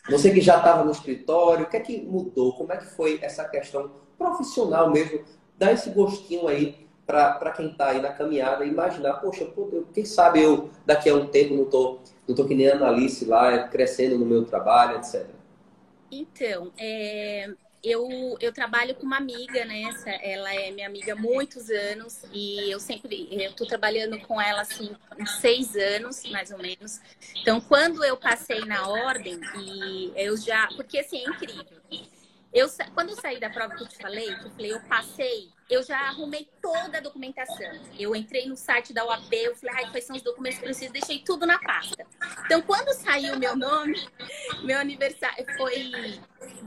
Você 0.09 0.31
que 0.31 0.41
já 0.41 0.57
estava 0.57 0.83
no 0.83 0.91
escritório, 0.91 1.65
o 1.65 1.69
que 1.69 1.77
é 1.77 1.79
que 1.79 2.01
mudou? 2.01 2.53
Como 2.53 2.73
é 2.73 2.77
que 2.77 2.85
foi 2.85 3.19
essa 3.21 3.45
questão 3.45 3.91
profissional 4.17 4.89
mesmo? 4.89 5.21
Dá 5.57 5.71
esse 5.71 5.91
gostinho 5.91 6.47
aí 6.47 6.87
para 7.05 7.51
quem 7.51 7.67
está 7.67 7.89
aí 7.89 8.01
na 8.01 8.09
caminhada 8.09 8.65
imaginar, 8.65 9.13
poxa, 9.15 9.47
quem 9.93 10.05
sabe 10.05 10.41
eu 10.41 10.69
daqui 10.85 11.09
a 11.09 11.15
um 11.15 11.27
tempo 11.27 11.55
não 11.55 11.63
estou 11.63 12.01
não 12.27 12.35
tô 12.35 12.45
que 12.45 12.55
nem 12.55 12.69
Analice 12.69 13.25
lá, 13.25 13.67
crescendo 13.67 14.17
no 14.17 14.25
meu 14.25 14.45
trabalho, 14.45 14.97
etc. 14.97 15.27
Então, 16.11 16.71
é, 16.77 17.49
eu, 17.83 18.37
eu 18.39 18.53
trabalho 18.53 18.93
com 18.95 19.05
uma 19.05 19.17
amiga, 19.17 19.65
né? 19.65 19.89
Ela 20.21 20.53
é 20.53 20.71
minha 20.71 20.87
amiga 20.87 21.13
há 21.13 21.15
muitos 21.15 21.69
anos 21.69 22.23
e 22.31 22.69
eu 22.69 22.79
sempre 22.79 23.27
eu 23.31 23.53
tô 23.53 23.65
trabalhando 23.65 24.19
com 24.19 24.39
ela 24.39 24.61
assim 24.61 24.95
uns 25.19 25.31
seis 25.39 25.75
anos, 25.75 26.23
mais 26.29 26.51
ou 26.51 26.59
menos. 26.59 26.99
Então, 27.41 27.59
quando 27.59 28.03
eu 28.03 28.17
passei 28.17 28.59
na 28.65 28.87
ordem 28.87 29.39
e 29.59 30.11
eu 30.15 30.37
já, 30.37 30.67
porque 30.75 30.99
assim 30.99 31.17
é 31.17 31.29
incrível. 31.29 31.81
Eu, 32.53 32.67
quando 32.93 33.09
eu 33.09 33.15
saí 33.15 33.39
da 33.39 33.49
prova 33.49 33.75
que 33.75 33.83
eu 33.83 33.87
te 33.87 33.97
falei, 33.97 34.29
eu 34.29 34.51
falei, 34.51 34.73
eu 34.73 34.81
passei, 34.81 35.49
eu 35.71 35.81
já 35.81 35.97
arrumei 36.01 36.49
toda 36.61 36.97
a 36.97 37.01
documentação. 37.01 37.71
Eu 37.97 38.13
entrei 38.13 38.45
no 38.45 38.57
site 38.57 38.91
da 38.91 39.05
UAB, 39.05 39.33
eu 39.33 39.55
falei, 39.55 39.75
ai, 39.77 39.91
quais 39.91 40.03
são 40.03 40.15
os 40.17 40.21
documentos 40.21 40.59
que 40.59 40.65
eu 40.65 40.69
preciso? 40.69 40.91
Deixei 40.91 41.19
tudo 41.19 41.45
na 41.45 41.57
pasta. 41.57 42.05
Então, 42.45 42.61
quando 42.61 42.93
saiu 42.93 43.39
meu 43.39 43.55
nome, 43.55 44.05
meu 44.63 44.77
aniversário 44.77 45.45
foi 45.57 46.19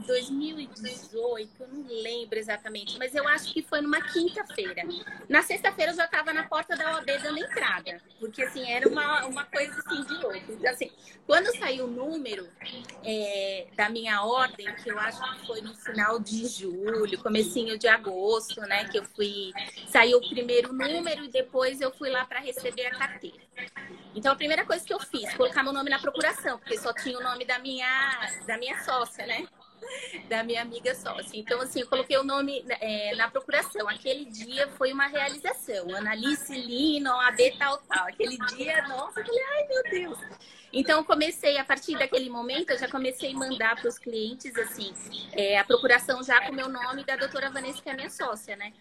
2018, 0.05 1.51
eu 1.59 1.67
não 1.67 1.85
lembro 1.87 2.37
exatamente, 2.37 2.97
mas 2.97 3.13
eu 3.13 3.27
acho 3.27 3.51
que 3.51 3.61
foi 3.61 3.81
numa 3.81 4.01
quinta-feira. 4.01 4.83
Na 5.27 5.41
sexta-feira 5.41 5.91
eu 5.91 5.95
já 5.95 6.05
estava 6.05 6.33
na 6.33 6.43
porta 6.43 6.75
da 6.75 6.95
OAB 6.95 7.05
dando 7.21 7.39
entrada, 7.39 8.01
porque 8.19 8.43
assim, 8.43 8.69
era 8.69 8.87
uma, 8.87 9.25
uma 9.25 9.43
coisa 9.45 9.77
assim 9.79 10.03
de 10.03 10.13
louco. 10.13 10.51
Então, 10.51 10.71
assim, 10.71 10.91
quando 11.25 11.55
saiu 11.57 11.85
o 11.85 11.87
número 11.87 12.47
é, 13.03 13.67
da 13.75 13.89
minha 13.89 14.23
ordem, 14.23 14.73
que 14.75 14.89
eu 14.89 14.99
acho 14.99 15.21
que 15.21 15.47
foi 15.47 15.61
no 15.61 15.73
final 15.75 16.19
de 16.19 16.45
julho, 16.47 17.21
comecinho 17.21 17.77
de 17.77 17.87
agosto, 17.87 18.61
né? 18.61 18.85
Que 18.85 18.99
eu 18.99 19.05
fui. 19.15 19.51
Saiu 19.87 20.19
o 20.19 20.29
primeiro 20.29 20.71
número 20.71 21.25
e 21.25 21.29
depois 21.29 21.81
eu 21.81 21.91
fui 21.91 22.09
lá 22.09 22.25
para 22.25 22.39
receber 22.39 22.85
a 22.87 22.91
carteira. 22.91 23.43
Então 24.13 24.31
a 24.31 24.35
primeira 24.35 24.65
coisa 24.65 24.85
que 24.85 24.93
eu 24.93 24.99
fiz, 24.99 25.33
colocar 25.33 25.63
meu 25.63 25.73
nome 25.73 25.89
na 25.89 25.99
procuração, 25.99 26.57
porque 26.59 26.77
só 26.77 26.93
tinha 26.93 27.17
o 27.17 27.23
nome 27.23 27.43
da 27.43 27.59
minha, 27.59 28.31
da 28.47 28.57
minha 28.57 28.81
sócia, 28.83 29.25
né? 29.25 29.45
Da 30.29 30.43
minha 30.43 30.61
amiga 30.61 30.95
sócia. 30.95 31.37
Então, 31.37 31.61
assim, 31.61 31.81
eu 31.81 31.87
coloquei 31.87 32.17
o 32.17 32.23
nome 32.23 32.65
é, 32.81 33.15
na 33.15 33.29
procuração. 33.29 33.87
Aquele 33.87 34.25
dia 34.25 34.67
foi 34.69 34.91
uma 34.91 35.07
realização. 35.07 35.95
Analice 35.95 36.53
Lino, 36.53 37.11
AB 37.11 37.55
tal, 37.57 37.77
tal. 37.79 38.07
Aquele 38.07 38.37
dia, 38.55 38.87
nossa, 38.87 39.19
eu 39.19 39.25
falei, 39.25 39.41
ai 39.41 39.67
meu 39.67 39.83
Deus. 39.83 40.19
Então, 40.73 41.03
comecei, 41.03 41.57
a 41.57 41.63
partir 41.63 41.97
daquele 41.97 42.29
momento, 42.29 42.71
eu 42.71 42.77
já 42.77 42.89
comecei 42.89 43.31
a 43.31 43.37
mandar 43.37 43.75
para 43.75 43.87
os 43.87 43.97
clientes, 43.97 44.55
assim, 44.57 44.93
é, 45.31 45.57
a 45.57 45.63
procuração 45.63 46.21
já 46.21 46.41
com 46.41 46.51
o 46.51 46.55
meu 46.55 46.67
nome 46.67 47.05
da 47.05 47.15
doutora 47.15 47.49
Vanessa, 47.49 47.81
que 47.81 47.89
é 47.89 47.93
minha 47.93 48.09
sócia, 48.09 48.55
né? 48.57 48.73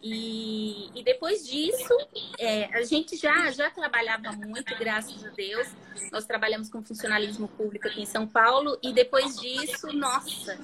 E, 0.00 0.90
e 0.94 1.02
depois 1.02 1.46
disso, 1.46 1.94
é, 2.38 2.66
a 2.76 2.82
gente 2.82 3.16
já, 3.16 3.50
já 3.50 3.68
trabalhava 3.70 4.30
muito, 4.32 4.76
graças 4.78 5.24
a 5.24 5.30
Deus. 5.30 5.68
Nós 6.12 6.24
trabalhamos 6.24 6.68
com 6.68 6.82
funcionalismo 6.82 7.48
público 7.48 7.88
aqui 7.88 8.02
em 8.02 8.06
São 8.06 8.26
Paulo. 8.26 8.78
E 8.82 8.92
depois 8.92 9.38
disso, 9.40 9.92
nossa, 9.92 10.58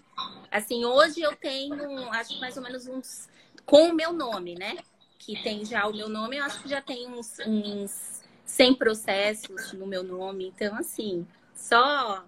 assim, 0.50 0.84
hoje 0.84 1.20
eu 1.20 1.34
tenho, 1.34 2.10
acho 2.12 2.38
mais 2.40 2.56
ou 2.56 2.62
menos 2.62 2.86
uns, 2.86 3.28
com 3.66 3.88
o 3.88 3.94
meu 3.94 4.12
nome, 4.12 4.54
né? 4.54 4.78
Que 5.18 5.42
tem 5.42 5.64
já 5.64 5.86
o 5.86 5.92
meu 5.92 6.08
nome, 6.08 6.36
eu 6.36 6.44
acho 6.44 6.62
que 6.62 6.68
já 6.68 6.80
tem 6.80 7.08
uns, 7.08 7.38
uns 7.44 8.22
100 8.44 8.74
processos 8.74 9.72
no 9.72 9.86
meu 9.86 10.04
nome. 10.04 10.46
Então, 10.46 10.76
assim, 10.76 11.26
só 11.54 12.24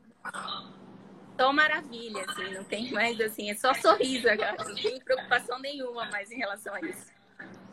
só 1.39 1.53
maravilha, 1.53 2.25
assim, 2.27 2.55
não 2.55 2.65
tem 2.65 2.91
mais 2.93 3.21
assim, 3.21 3.51
é 3.51 3.55
só 3.55 3.75
sorriso 3.75 4.29
agora, 4.29 4.57
não 4.67 4.75
tem 4.75 4.99
preocupação 5.01 5.59
nenhuma 5.61 6.07
mais 6.07 6.31
em 6.31 6.37
relação 6.37 6.75
a 6.75 6.81
isso. 6.81 7.15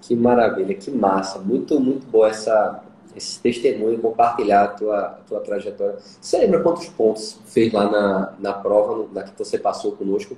Que 0.01 0.15
maravilha, 0.15 0.75
que 0.75 0.91
massa, 0.91 1.39
muito, 1.39 1.79
muito 1.79 2.05
boa 2.07 2.27
essa, 2.27 2.83
esse 3.15 3.39
testemunho, 3.39 3.99
compartilhar 3.99 4.63
a 4.63 4.67
tua, 4.67 4.99
a 4.99 5.09
tua 5.09 5.39
trajetória. 5.39 5.97
Você 5.99 6.37
lembra 6.39 6.61
quantos 6.61 6.89
pontos 6.89 7.39
fez 7.45 7.71
lá 7.71 7.89
na, 7.89 8.33
na 8.37 8.53
prova, 8.53 9.07
na 9.13 9.23
que 9.23 9.37
você 9.37 9.57
passou 9.57 9.93
conosco? 9.93 10.37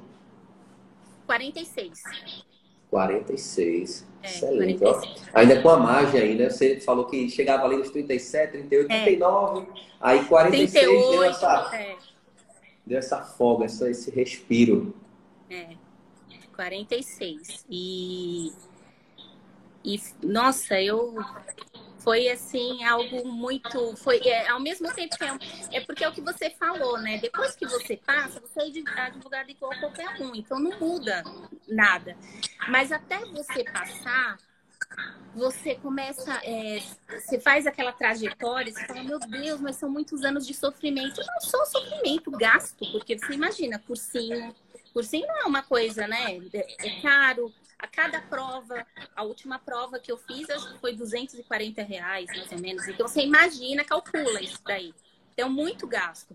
46. 1.26 2.04
46. 2.92 4.08
É, 4.22 4.28
Excelente. 4.28 4.78
46. 4.78 5.28
Ó, 5.34 5.40
ainda 5.40 5.62
com 5.64 5.70
a 5.70 5.78
margem 5.78 6.22
ainda, 6.22 6.52
você 6.52 6.80
falou 6.80 7.06
que 7.06 7.28
chegava 7.28 7.66
ali 7.66 7.78
nos 7.78 7.90
37, 7.90 8.52
38, 8.52 8.92
é. 8.92 9.04
39, 9.04 9.68
aí 10.00 10.24
46 10.26 10.72
38, 10.72 11.10
deu 11.10 11.24
essa... 11.24 11.76
É 11.76 12.05
deu 12.86 12.98
essa 13.00 13.22
folga, 13.22 13.66
essa, 13.66 13.90
esse 13.90 14.12
respiro. 14.12 14.96
É, 15.50 15.76
46. 16.56 17.66
E, 17.70 18.52
e 19.84 20.02
nossa, 20.24 20.80
eu 20.82 21.16
foi 22.00 22.30
assim 22.30 22.84
algo 22.84 23.28
muito 23.28 23.98
foi 23.98 24.20
é, 24.20 24.48
ao 24.48 24.60
mesmo 24.60 24.94
tempo 24.94 25.16
é, 25.20 25.78
é, 25.78 25.82
porque 25.82 26.04
é 26.04 26.08
o 26.08 26.12
que 26.12 26.22
você 26.22 26.52
falou 26.52 27.00
né 27.00 27.18
depois 27.18 27.56
que 27.56 27.66
você 27.66 27.98
passa 27.98 28.40
você 28.40 28.60
é 28.60 29.02
advogado 29.02 29.50
igual 29.50 29.72
qualquer 29.80 30.22
um 30.22 30.36
então 30.36 30.60
não 30.60 30.80
muda 30.80 31.24
nada 31.68 32.16
mas 32.70 32.92
até 32.92 33.26
você 33.26 33.64
passar 33.64 34.38
você 35.36 35.76
começa, 35.76 36.34
é, 36.44 36.82
você 37.10 37.40
faz 37.40 37.68
aquela 37.68 37.92
trajetória, 37.92 38.72
você 38.72 38.86
fala, 38.86 39.04
meu 39.04 39.20
Deus, 39.20 39.60
mas 39.60 39.76
são 39.76 39.90
muitos 39.90 40.24
anos 40.24 40.48
de 40.48 40.54
sofrimento. 40.54 41.20
Não 41.20 41.42
só 41.42 41.66
sofrimento, 41.66 42.32
gasto, 42.32 42.90
porque 42.92 43.18
você 43.18 43.34
imagina, 43.34 43.78
cursinho. 43.78 44.56
Cursinho 44.94 45.28
não 45.28 45.38
é 45.42 45.46
uma 45.46 45.62
coisa, 45.62 46.08
né? 46.08 46.40
É, 46.54 46.88
é 46.88 47.02
caro. 47.02 47.54
A 47.78 47.88
cada 47.88 48.22
prova, 48.22 48.88
a 49.14 49.24
última 49.24 49.60
prova 49.60 50.00
que 50.00 50.10
eu 50.10 50.18
fiz, 50.18 50.50
acho 50.50 50.74
que 50.74 50.80
foi 50.80 50.96
240 50.96 51.84
reais, 51.84 52.28
mais 52.28 52.52
ou 52.54 52.60
menos. 52.60 52.88
Então, 52.88 53.06
você 53.06 53.22
imagina, 53.22 53.84
calcula 53.84 54.42
isso 54.42 54.62
daí. 54.66 54.94
Então, 55.34 55.50
muito 55.50 55.86
gasto. 55.86 56.34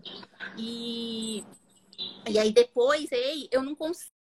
E, 0.55 1.43
e 2.29 2.37
aí, 2.37 2.51
depois, 2.51 3.09
eu 3.51 3.63
não 3.63 3.73
consigo 3.73 4.20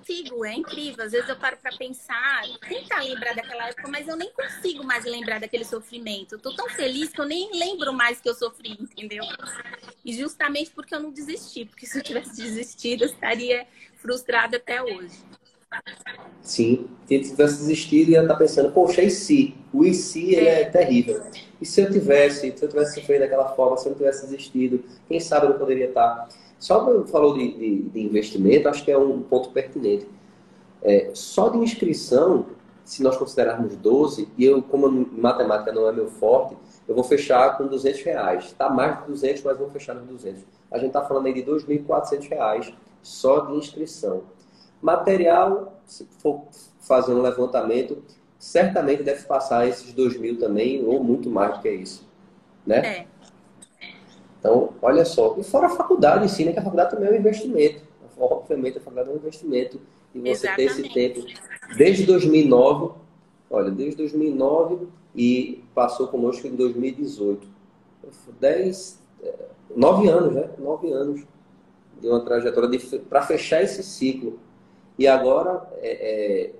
consigo, 0.00 0.44
é 0.44 0.54
incrível. 0.54 1.04
Às 1.04 1.12
vezes 1.12 1.28
eu 1.28 1.36
paro 1.36 1.56
para 1.60 1.76
pensar, 1.76 2.42
tentar 2.68 3.02
lembrar 3.02 3.34
daquela 3.34 3.68
época, 3.68 3.88
mas 3.88 4.08
eu 4.08 4.16
nem 4.16 4.30
consigo 4.32 4.84
mais 4.84 5.04
lembrar 5.04 5.40
daquele 5.40 5.64
sofrimento. 5.64 6.34
Eu 6.34 6.38
tô 6.38 6.54
tão 6.54 6.68
feliz 6.70 7.10
que 7.10 7.20
eu 7.20 7.26
nem 7.26 7.50
lembro 7.56 7.92
mais 7.92 8.20
que 8.20 8.28
eu 8.28 8.34
sofri, 8.34 8.76
entendeu? 8.80 9.24
E 10.04 10.12
justamente 10.12 10.70
porque 10.70 10.94
eu 10.94 11.00
não 11.00 11.10
desisti, 11.10 11.64
porque 11.64 11.86
se 11.86 11.98
eu 11.98 12.02
tivesse 12.02 12.36
desistido, 12.36 13.04
eu 13.04 13.08
estaria 13.08 13.66
frustrada 13.96 14.56
até 14.56 14.82
hoje. 14.82 15.18
Sim, 16.42 16.88
se 17.06 17.20
tivesse 17.20 17.58
desistido, 17.58 18.10
ia 18.10 18.22
estar 18.22 18.32
tá 18.32 18.38
pensando, 18.38 18.72
poxa, 18.72 19.02
e 19.02 19.10
se? 19.10 19.54
O 19.72 19.84
e 19.84 19.94
se 19.94 20.34
é. 20.34 20.62
é 20.62 20.64
terrível. 20.64 21.22
E 21.60 21.66
se 21.66 21.80
eu 21.80 21.90
tivesse, 21.92 22.50
se 22.56 22.64
eu 22.64 22.68
tivesse 22.68 23.00
sofrido 23.00 23.20
daquela 23.20 23.54
forma, 23.54 23.76
se 23.76 23.86
eu 23.86 23.90
não 23.90 23.98
tivesse 23.98 24.26
desistido, 24.26 24.82
quem 25.06 25.20
sabe 25.20 25.46
eu 25.46 25.50
não 25.50 25.58
poderia 25.58 25.86
estar 25.86 26.28
só 26.60 27.04
falou 27.06 27.32
de, 27.32 27.52
de, 27.52 27.82
de, 27.88 28.00
investimento, 28.00 28.68
acho 28.68 28.84
que 28.84 28.92
é 28.92 28.98
um 28.98 29.22
ponto 29.22 29.50
pertinente. 29.50 30.06
É, 30.82 31.10
só 31.14 31.48
de 31.48 31.58
inscrição, 31.58 32.46
se 32.84 33.02
nós 33.02 33.16
considerarmos 33.16 33.74
12, 33.76 34.28
e 34.36 34.44
eu, 34.44 34.62
como 34.62 34.88
matemática 35.10 35.72
não 35.72 35.88
é 35.88 35.92
meu 35.92 36.06
forte, 36.06 36.54
eu 36.86 36.94
vou 36.94 37.02
fechar 37.02 37.56
com 37.56 37.66
200 37.66 38.02
reais. 38.02 38.44
Está 38.44 38.68
mais 38.68 39.00
de 39.00 39.06
200, 39.06 39.42
mas 39.42 39.58
vou 39.58 39.70
fechar 39.70 39.94
nos 39.94 40.06
200. 40.06 40.44
A 40.70 40.76
gente 40.76 40.88
está 40.88 41.02
falando 41.02 41.26
aí 41.26 41.32
de 41.32 41.42
2.400 41.42 42.28
reais 42.28 42.74
só 43.02 43.40
de 43.46 43.56
inscrição. 43.56 44.24
Material, 44.82 45.80
se 45.86 46.06
for 46.18 46.42
fazer 46.78 47.14
um 47.14 47.22
levantamento, 47.22 48.02
certamente 48.38 49.02
deve 49.02 49.24
passar 49.24 49.66
esses 49.66 49.94
2.000 49.94 50.38
também, 50.38 50.84
ou 50.84 51.02
muito 51.02 51.30
mais 51.30 51.56
do 51.56 51.62
que 51.62 51.70
isso. 51.70 52.06
Né? 52.66 52.78
É. 52.78 53.06
Então, 54.40 54.70
olha 54.80 55.04
só. 55.04 55.36
E 55.38 55.44
fora 55.44 55.66
a 55.66 55.70
faculdade 55.70 56.24
em 56.24 56.28
si, 56.28 56.44
né? 56.44 56.52
Que 56.52 56.58
a 56.58 56.62
faculdade 56.62 56.90
também 56.90 57.08
é 57.08 57.12
um 57.12 57.16
investimento. 57.16 57.82
Obviamente, 58.18 58.78
a 58.78 58.80
faculdade 58.80 59.10
é 59.10 59.12
um 59.12 59.16
investimento. 59.16 59.80
E 60.14 60.18
você 60.18 60.30
Exatamente. 60.30 60.56
ter 60.56 60.80
esse 60.82 60.94
tempo. 60.94 61.26
Desde 61.76 62.04
2009, 62.06 62.94
olha, 63.50 63.70
desde 63.70 63.96
2009 63.96 64.88
e 65.14 65.62
passou 65.74 66.08
conosco 66.08 66.46
em 66.46 66.56
2018. 66.56 67.46
Dez, 68.40 68.98
é, 69.22 69.34
nove 69.76 70.08
anos, 70.08 70.32
né? 70.32 70.50
Nove 70.58 70.90
anos 70.90 71.22
de 72.00 72.08
uma 72.08 72.20
trajetória 72.20 72.80
para 73.08 73.22
fechar 73.22 73.62
esse 73.62 73.82
ciclo. 73.82 74.38
E 74.98 75.06
agora, 75.06 75.68
é, 75.80 75.90
é, 75.90 76.50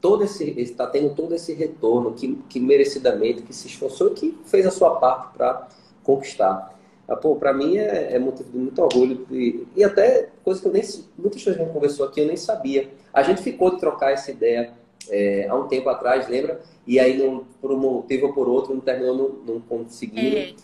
todo 0.00 0.24
esse 0.24 0.44
está 0.60 0.86
tendo 0.86 1.14
todo 1.14 1.34
esse 1.34 1.54
retorno 1.54 2.12
que, 2.12 2.36
que 2.48 2.60
merecidamente, 2.60 3.42
que 3.42 3.54
se 3.54 3.66
esforçou 3.66 4.08
e 4.08 4.14
que 4.14 4.38
fez 4.44 4.66
a 4.66 4.70
sua 4.70 4.96
parte 4.96 5.36
para 5.36 5.68
conquistar. 6.02 6.78
Ah, 7.10 7.16
pô, 7.16 7.34
para 7.34 7.52
mim 7.52 7.76
é, 7.76 8.14
é, 8.14 8.18
motivo 8.20 8.48
de 8.52 8.56
muito 8.56 8.80
orgulho 8.80 9.26
e, 9.32 9.66
e 9.74 9.82
até 9.82 10.28
coisa 10.44 10.60
que 10.60 10.68
eu 10.68 10.72
nem 10.72 10.82
muitas 11.18 11.42
coisas 11.42 11.56
que 11.56 11.62
a 11.62 11.64
gente 11.64 11.72
conversou 11.72 12.06
aqui 12.06 12.20
eu 12.20 12.26
nem 12.26 12.36
sabia. 12.36 12.88
A 13.12 13.24
gente 13.24 13.42
ficou 13.42 13.72
de 13.72 13.80
trocar 13.80 14.12
essa 14.12 14.30
ideia 14.30 14.72
é, 15.08 15.46
há 15.48 15.54
um 15.54 15.68
tempo 15.68 15.88
atrás, 15.88 16.28
lembra? 16.28 16.60
E 16.86 16.98
aí, 16.98 17.16
não, 17.16 17.44
por 17.60 17.70
um 17.70 17.78
motivo 17.78 18.26
ou 18.26 18.32
por 18.32 18.48
outro, 18.48 18.74
não 18.74 18.80
terminou 18.80 19.16
não, 19.16 19.54
não 19.54 19.60
conseguindo. 19.60 20.36
É, 20.36 20.54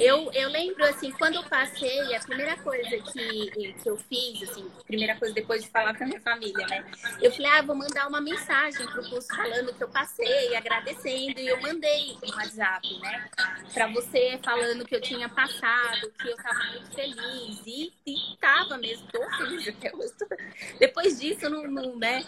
eu, 0.00 0.30
eu 0.32 0.48
lembro, 0.48 0.82
assim, 0.84 1.10
quando 1.12 1.34
eu 1.34 1.42
passei, 1.44 2.14
a 2.14 2.20
primeira 2.20 2.56
coisa 2.56 2.96
que, 2.98 3.72
que 3.72 3.88
eu 3.88 3.96
fiz, 3.96 4.48
assim, 4.48 4.64
primeira 4.86 5.14
coisa 5.16 5.34
depois 5.34 5.62
de 5.62 5.68
falar 5.68 5.94
com 5.96 6.04
a 6.04 6.06
minha 6.06 6.20
família, 6.20 6.66
né? 6.66 6.84
Eu 7.20 7.30
falei, 7.32 7.50
ah, 7.50 7.62
vou 7.62 7.76
mandar 7.76 8.08
uma 8.08 8.20
mensagem 8.20 8.86
pro 8.86 9.08
curso 9.10 9.28
falando 9.28 9.74
que 9.74 9.84
eu 9.84 9.88
passei, 9.88 10.56
agradecendo. 10.56 11.38
E 11.40 11.48
eu 11.48 11.60
mandei 11.60 12.16
um 12.22 12.34
WhatsApp, 12.34 13.00
né? 13.00 13.28
Pra 13.74 13.88
você 13.88 14.38
falando 14.42 14.86
que 14.86 14.94
eu 14.94 15.00
tinha 15.00 15.28
passado, 15.28 16.10
que 16.18 16.28
eu 16.28 16.36
tava 16.36 16.64
muito 16.72 16.94
feliz. 16.94 17.62
E, 17.66 17.92
e 18.06 18.16
tava 18.40 18.78
mesmo, 18.78 19.06
tô 19.12 19.20
feliz 19.36 19.68
até 19.76 19.94
hoje. 19.94 20.12
Depois 20.78 21.20
disso, 21.20 21.50
não, 21.50 21.64
não 21.64 21.96
né? 21.98 22.24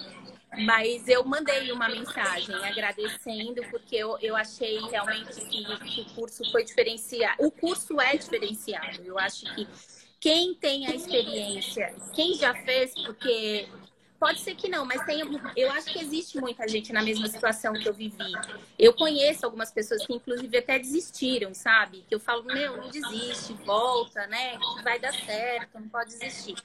Mas 0.58 1.06
eu 1.08 1.24
mandei 1.24 1.70
uma 1.72 1.88
mensagem 1.88 2.54
agradecendo, 2.54 3.62
porque 3.70 3.96
eu, 3.96 4.16
eu 4.20 4.36
achei 4.36 4.78
realmente 4.88 5.34
que, 5.34 5.64
que 5.78 6.00
o 6.00 6.14
curso 6.14 6.50
foi 6.50 6.64
diferenciado. 6.64 7.44
O 7.44 7.50
curso 7.50 8.00
é 8.00 8.16
diferenciado. 8.16 9.02
Eu 9.04 9.18
acho 9.18 9.44
que 9.54 9.68
quem 10.18 10.54
tem 10.54 10.86
a 10.86 10.94
experiência, 10.94 11.94
quem 12.14 12.34
já 12.34 12.54
fez, 12.54 12.94
porque 12.94 13.68
Pode 14.18 14.40
ser 14.40 14.54
que 14.54 14.68
não, 14.68 14.84
mas 14.86 15.04
tem, 15.04 15.20
eu 15.54 15.70
acho 15.72 15.92
que 15.92 15.98
existe 15.98 16.40
muita 16.40 16.66
gente 16.66 16.90
na 16.90 17.02
mesma 17.02 17.28
situação 17.28 17.74
que 17.74 17.86
eu 17.86 17.92
vivi. 17.92 18.32
Eu 18.78 18.94
conheço 18.94 19.44
algumas 19.44 19.70
pessoas 19.70 20.06
que, 20.06 20.14
inclusive, 20.14 20.56
até 20.56 20.78
desistiram, 20.78 21.52
sabe? 21.52 22.02
Que 22.08 22.14
eu 22.14 22.20
falo, 22.20 22.42
meu, 22.44 22.78
não 22.78 22.88
desiste, 22.88 23.52
volta, 23.64 24.26
né? 24.26 24.58
Vai 24.82 24.98
dar 24.98 25.12
certo, 25.12 25.78
não 25.78 25.88
pode 25.88 26.16
desistir. 26.18 26.56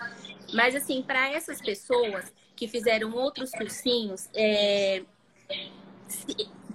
Mas, 0.54 0.76
assim, 0.76 1.02
para 1.02 1.30
essas 1.30 1.62
pessoas 1.62 2.32
que 2.62 2.68
fizeram 2.68 3.12
outros 3.16 3.50
cursinhos, 3.50 4.30
é, 4.36 5.02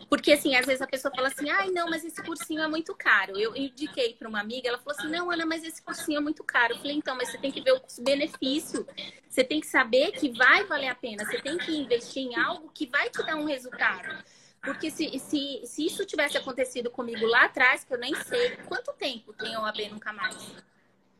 porque, 0.09 0.33
assim, 0.33 0.57
às 0.57 0.67
vezes 0.67 0.83
a 0.83 0.87
pessoa 0.87 1.15
fala 1.15 1.29
assim, 1.29 1.49
ai, 1.49 1.71
não, 1.71 1.89
mas 1.89 2.05
esse 2.05 2.21
cursinho 2.25 2.61
é 2.61 2.67
muito 2.67 2.93
caro. 2.93 3.39
Eu 3.39 3.55
indiquei 3.55 4.15
para 4.15 4.29
uma 4.29 4.41
amiga, 4.41 4.69
ela 4.69 4.79
falou 4.79 4.99
assim, 4.99 5.09
não, 5.09 5.31
Ana, 5.31 5.47
mas 5.47 5.63
esse 5.63 5.81
cursinho 5.81 6.19
é 6.19 6.21
muito 6.21 6.43
caro. 6.43 6.75
Eu 6.75 6.79
falei, 6.79 6.97
então, 6.97 7.17
mas 7.17 7.29
você 7.29 7.39
tem 7.39 7.53
que 7.53 7.61
ver 7.61 7.71
o 7.71 7.81
custo-benefício. 7.81 8.85
Você 9.29 9.45
tem 9.45 9.61
que 9.61 9.67
saber 9.69 10.11
que 10.11 10.29
vai 10.31 10.65
valer 10.65 10.89
a 10.89 10.95
pena. 10.97 11.25
Você 11.25 11.41
tem 11.41 11.57
que 11.57 11.77
investir 11.77 12.25
em 12.25 12.35
algo 12.37 12.69
que 12.75 12.87
vai 12.87 13.09
te 13.09 13.25
dar 13.25 13.37
um 13.37 13.45
resultado. 13.45 14.25
Porque 14.61 14.91
se, 14.91 15.17
se, 15.21 15.63
se 15.65 15.87
isso 15.87 16.05
tivesse 16.05 16.37
acontecido 16.37 16.91
comigo 16.91 17.25
lá 17.27 17.45
atrás, 17.45 17.85
que 17.85 17.95
eu 17.95 17.99
nem 17.99 18.13
sei 18.23 18.57
quanto 18.67 18.93
tempo 18.95 19.33
tem 19.33 19.57
OAB 19.57 19.89
Nunca 19.93 20.13
Mais 20.13 20.37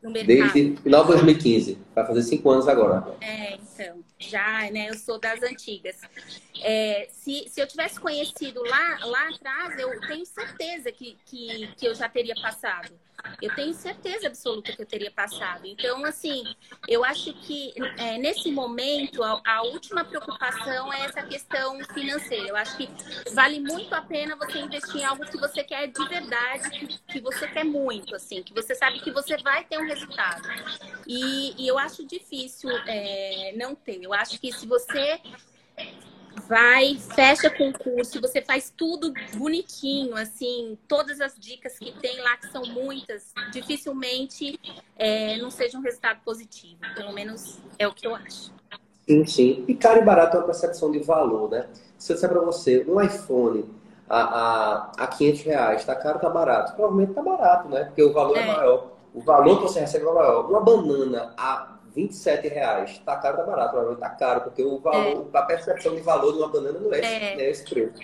no 0.07 0.13
mercado. 0.13 0.53
Desde 0.53 0.77
final 0.83 1.03
de 1.03 1.13
2015. 1.13 1.79
Vai 1.95 2.07
fazer 2.07 2.23
cinco 2.23 2.51
anos 2.51 2.69
agora. 2.69 3.05
É, 3.21 3.55
então. 3.55 3.99
Já, 4.19 4.71
né? 4.71 4.89
Eu 4.89 4.95
sou 4.95 5.19
das 5.19 5.43
antigas. 5.43 5.97
É, 6.63 7.09
se, 7.11 7.49
se 7.49 7.61
eu 7.61 7.67
tivesse 7.67 8.01
conhecido 8.01 8.63
lá, 8.63 8.99
lá 9.03 9.29
atrás, 9.29 9.79
eu 9.79 10.01
tenho 10.01 10.25
certeza 10.27 10.91
que, 10.93 11.19
que, 11.27 11.69
que 11.77 11.87
eu 11.87 11.95
já 11.95 12.09
teria 12.09 12.35
passado. 12.35 12.93
Eu 13.41 13.55
tenho 13.55 13.75
certeza 13.75 14.29
absoluta 14.29 14.73
que 14.73 14.81
eu 14.81 14.87
teria 14.87 15.11
passado. 15.11 15.67
Então, 15.67 16.05
assim, 16.05 16.45
eu 16.87 17.05
acho 17.05 17.33
que 17.33 17.73
é, 17.99 18.19
nesse 18.19 18.51
momento 18.51 19.23
a, 19.23 19.41
a, 19.45 19.63
última 19.63 20.05
preocupação 20.05 20.93
é 20.93 21.05
essa 21.05 21.23
questão 21.23 21.79
financeira. 21.93 22.49
Eu 22.49 22.57
acho 22.57 22.77
que 22.77 22.89
vale 23.33 23.61
muito 23.61 23.95
a 23.95 24.03
pena 24.03 24.37
você 24.37 24.59
investir 24.59 25.01
em 25.01 25.05
algo 25.05 25.25
que 25.27 25.39
você 25.39 25.63
quer 25.65 25.89
de 25.89 26.09
verdade, 26.09 26.71
que, 26.71 26.87
que 26.87 27.21
você 27.21 27.49
quer 27.49 27.65
muito, 27.65 28.15
assim, 28.15 28.43
que 28.43 28.53
você 28.53 28.75
sabe 28.75 29.01
que 29.01 29.11
você 29.11 29.37
vai 29.39 29.65
ter 29.65 29.79
um 29.79 29.87
resultado. 29.87 30.49
E, 31.07 31.55
e 31.63 31.67
eu 31.67 31.79
acho 31.79 32.07
difícil 32.07 32.71
é, 32.87 33.55
não 33.57 33.75
ter. 33.75 34.03
Eu 34.03 34.13
acho 34.13 34.39
que 34.41 34.53
se 34.53 34.67
você 34.67 35.21
vai, 36.47 36.99
fecha 37.15 37.51
concurso, 37.51 38.21
você 38.21 38.43
faz 38.43 38.73
tudo 38.77 39.13
bonitinho, 39.37 40.17
assim, 40.17 40.79
todas 40.87 41.21
as 41.21 41.35
dicas 41.39 41.79
que 41.79 41.93
tem 41.93 42.21
lá, 42.21 42.37
que 42.37 42.49
são 42.49 42.65
muitas, 42.67 43.33
dificilmente 43.53 44.59
é, 44.97 45.37
não 45.39 45.51
seja 45.51 45.79
um 45.79 45.81
resultado 45.81 46.21
positivo. 46.25 46.81
Pelo 46.95 47.13
menos 47.13 47.59
é 47.79 47.87
o 47.87 47.93
que 47.93 48.07
eu 48.07 48.15
acho. 48.15 48.53
Sim, 49.09 49.25
sim. 49.25 49.65
E 49.69 49.75
caro 49.75 50.01
e 50.01 50.05
barato 50.05 50.37
é 50.37 50.41
uma 50.41 50.47
percepção 50.47 50.91
de 50.91 50.99
valor, 50.99 51.51
né? 51.51 51.67
Se 51.97 52.13
eu 52.13 52.15
disser 52.15 52.29
para 52.29 52.41
você, 52.41 52.85
um 52.89 53.01
iPhone 53.01 53.65
a, 54.09 54.21
a, 54.21 54.93
a 54.99 55.07
500 55.07 55.43
reais, 55.43 55.85
tá 55.85 55.95
caro, 55.95 56.19
tá 56.19 56.29
barato? 56.29 56.75
Provavelmente 56.75 57.15
tá 57.15 57.23
barato, 57.23 57.69
né? 57.69 57.85
Porque 57.85 58.03
o 58.03 58.13
valor 58.13 58.37
é, 58.37 58.41
é 58.41 58.47
maior. 58.47 58.93
O 59.15 59.21
valor 59.21 59.57
que 59.57 59.63
você 59.63 59.81
recebe 59.81 60.05
é 60.05 60.13
maior. 60.13 60.51
Uma 60.51 60.61
banana 60.61 61.33
a 61.37 61.76
27 61.97 62.49
reais. 62.49 62.99
Tá 63.05 63.17
caro, 63.17 63.39
tá 63.39 63.43
barato. 63.43 63.71
Provavelmente 63.71 64.01
tá 64.01 64.11
caro, 64.11 64.43
porque 64.43 64.63
o 64.63 64.79
valor, 64.79 65.29
é. 65.33 65.39
a 65.39 65.43
percepção 65.43 65.95
de 65.95 66.03
valor 66.03 66.33
de 66.33 66.39
uma 66.39 66.49
banana 66.49 66.79
não 66.79 66.93
é, 66.93 67.01
é. 67.01 67.41
é 67.41 67.51
esse 67.51 67.65
preço. 67.65 67.95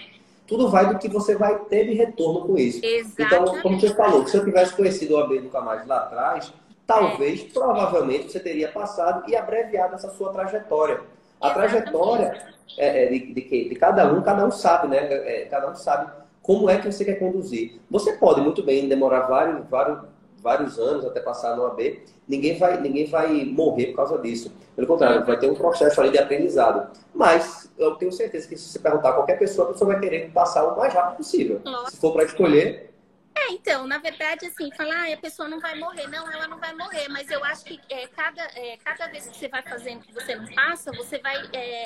Tudo 0.46 0.68
vai 0.68 0.88
do 0.88 0.98
que 0.98 1.08
você 1.08 1.36
vai 1.36 1.58
ter 1.66 1.84
de 1.84 1.94
retorno 1.94 2.46
com 2.46 2.56
isso. 2.56 2.80
Exatamente. 2.82 3.22
Então, 3.22 3.62
como 3.62 3.78
você 3.78 3.94
falou, 3.94 4.26
se 4.26 4.36
eu 4.36 4.44
tivesse 4.44 4.74
conhecido 4.74 5.14
o 5.14 5.18
AB 5.18 5.40
Nunca 5.40 5.60
Mais 5.60 5.86
lá 5.86 5.98
atrás, 5.98 6.52
talvez, 6.86 7.42
é. 7.42 7.44
provavelmente, 7.52 8.32
você 8.32 8.40
teria 8.40 8.68
passado 8.72 9.28
e 9.30 9.36
abreviado 9.36 9.94
essa 9.94 10.10
sua 10.10 10.32
trajetória. 10.32 11.00
A 11.40 11.48
Exatamente. 11.48 11.72
trajetória 11.72 12.46
é, 12.78 13.04
é, 13.04 13.06
de, 13.08 13.34
de, 13.34 13.68
de, 13.68 13.74
cada 13.76 14.10
um, 14.12 14.22
cada 14.22 14.46
um 14.46 14.50
sabe, 14.50 14.88
né? 14.88 14.98
É, 14.98 15.44
cada 15.50 15.70
um 15.70 15.74
sabe 15.74 16.10
como 16.42 16.68
é 16.68 16.78
que 16.78 16.90
você 16.90 17.04
quer 17.04 17.18
conduzir. 17.18 17.80
Você 17.90 18.14
pode 18.14 18.40
muito 18.40 18.62
bem 18.62 18.88
demorar 18.88 19.20
vários, 19.20 19.66
vários, 19.68 20.00
vários 20.42 20.78
anos 20.78 21.04
até 21.04 21.20
passar 21.20 21.56
no 21.56 21.64
AB, 21.64 22.02
ninguém 22.28 22.58
vai, 22.58 22.80
ninguém 22.80 23.06
vai 23.06 23.44
morrer 23.44 23.86
por 23.86 23.96
causa 23.96 24.18
disso. 24.18 24.52
Pelo 24.74 24.86
contrário, 24.88 25.24
vai 25.24 25.38
ter 25.38 25.50
um 25.50 25.54
processo 25.54 26.00
ali 26.00 26.10
de 26.10 26.18
aprendizado. 26.18 26.90
Mas 27.14 27.70
eu 27.78 27.94
tenho 27.94 28.10
certeza 28.12 28.48
que 28.48 28.56
se 28.56 28.68
você 28.68 28.78
perguntar 28.78 29.10
a 29.10 29.12
qualquer 29.12 29.38
pessoa, 29.38 29.68
a 29.68 29.72
pessoa 29.72 29.92
vai 29.92 30.00
querer 30.00 30.30
passar 30.32 30.64
o 30.64 30.76
mais 30.76 30.92
rápido 30.92 31.18
possível. 31.18 31.60
Se 31.88 31.96
for 31.96 32.12
para 32.12 32.24
escolher, 32.24 32.91
é, 33.34 33.52
então, 33.52 33.86
na 33.86 33.98
verdade, 33.98 34.46
assim, 34.46 34.70
falar, 34.72 35.08
ah, 35.08 35.14
a 35.14 35.16
pessoa 35.16 35.48
não 35.48 35.58
vai 35.58 35.78
morrer. 35.78 36.06
Não, 36.06 36.30
ela 36.30 36.46
não 36.46 36.58
vai 36.58 36.74
morrer, 36.74 37.08
mas 37.08 37.30
eu 37.30 37.42
acho 37.44 37.64
que 37.64 37.80
é, 37.88 38.06
cada, 38.08 38.42
é, 38.54 38.76
cada 38.76 39.06
vez 39.06 39.26
que 39.26 39.36
você 39.36 39.48
vai 39.48 39.62
fazendo 39.62 40.02
que 40.02 40.12
você 40.12 40.34
não 40.34 40.46
passa, 40.54 40.92
você 40.92 41.18
vai, 41.18 41.36
é, 41.52 41.84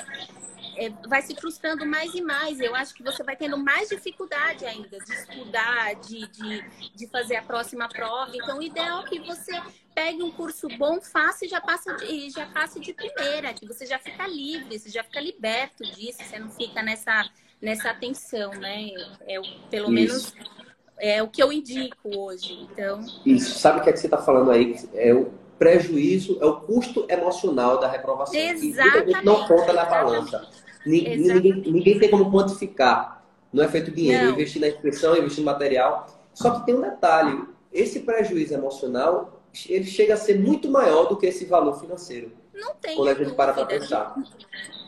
é, 0.75 0.89
vai 1.07 1.21
se 1.21 1.33
frustrando 1.35 1.85
mais 1.85 2.13
e 2.13 2.21
mais. 2.21 2.59
Eu 2.59 2.75
acho 2.75 2.93
que 2.93 3.01
você 3.01 3.23
vai 3.23 3.35
tendo 3.35 3.57
mais 3.57 3.89
dificuldade 3.89 4.65
ainda 4.65 4.99
de 4.99 5.13
estudar, 5.13 5.95
de, 5.95 6.27
de, 6.27 6.91
de 6.95 7.07
fazer 7.07 7.37
a 7.37 7.43
próxima 7.43 7.87
prova. 7.87 8.35
Então, 8.35 8.59
o 8.59 8.63
ideal 8.63 9.05
é 9.05 9.07
que 9.07 9.19
você 9.19 9.53
pegue 9.95 10.21
um 10.21 10.31
curso 10.31 10.67
bom, 10.77 11.01
faça 11.01 11.45
e 11.45 11.47
já 11.47 11.61
passa 11.61 11.95
de, 11.95 12.29
já 12.29 12.45
passe 12.47 12.79
de 12.79 12.93
primeira, 12.93 13.53
que 13.53 13.65
você 13.65 13.85
já 13.85 13.97
fica 13.97 14.27
livre, 14.27 14.77
você 14.77 14.89
já 14.89 15.03
fica 15.03 15.21
liberto 15.21 15.83
disso, 15.83 16.19
você 16.23 16.37
não 16.37 16.49
fica 16.49 16.83
nessa, 16.83 17.27
nessa 17.61 17.93
tensão, 17.93 18.51
né? 18.51 18.89
É, 19.21 19.39
pelo 19.71 19.91
Isso. 19.91 19.91
menos 19.91 20.56
é 20.99 21.21
o 21.21 21.27
que 21.27 21.41
eu 21.41 21.51
indico 21.51 22.09
hoje. 22.15 22.67
Então. 22.71 23.01
Isso, 23.25 23.59
sabe 23.59 23.79
o 23.79 23.83
que, 23.83 23.89
é 23.89 23.93
que 23.93 23.99
você 23.99 24.07
está 24.07 24.17
falando 24.17 24.51
aí? 24.51 24.75
É 24.93 25.13
o 25.13 25.31
prejuízo, 25.57 26.37
é 26.41 26.45
o 26.45 26.61
custo 26.61 27.05
emocional 27.09 27.79
da 27.79 27.87
reprovação. 27.87 28.39
Exatamente. 28.39 29.19
Que 29.19 29.25
não 29.25 29.47
conta 29.47 29.73
na 29.73 29.85
balança. 29.85 30.47
Ninguém, 30.85 31.17
ninguém, 31.17 31.53
ninguém, 31.61 31.99
tem 31.99 32.09
como 32.09 32.31
quantificar. 32.31 33.25
Não 33.51 33.63
é 33.63 33.67
feito 33.67 33.91
dinheiro, 33.91 34.25
não. 34.25 34.33
investir 34.33 34.61
na 34.61 34.67
inscrição, 34.67 35.17
investir 35.17 35.43
no 35.43 35.51
material. 35.51 36.07
Só 36.33 36.51
que 36.51 36.65
tem 36.65 36.75
um 36.75 36.81
detalhe: 36.81 37.43
esse 37.71 38.01
prejuízo 38.01 38.53
emocional 38.53 39.37
ele 39.67 39.85
chega 39.85 40.13
a 40.13 40.17
ser 40.17 40.39
muito 40.39 40.69
maior 40.69 41.05
do 41.05 41.17
que 41.17 41.25
esse 41.25 41.45
valor 41.45 41.79
financeiro. 41.79 42.31
Não 42.57 42.75
tem. 42.75 42.95
Quando 42.95 43.09
a 43.09 43.13
gente 43.13 43.35
para 43.35 43.53
para 43.53 43.65
pensar. 43.65 44.15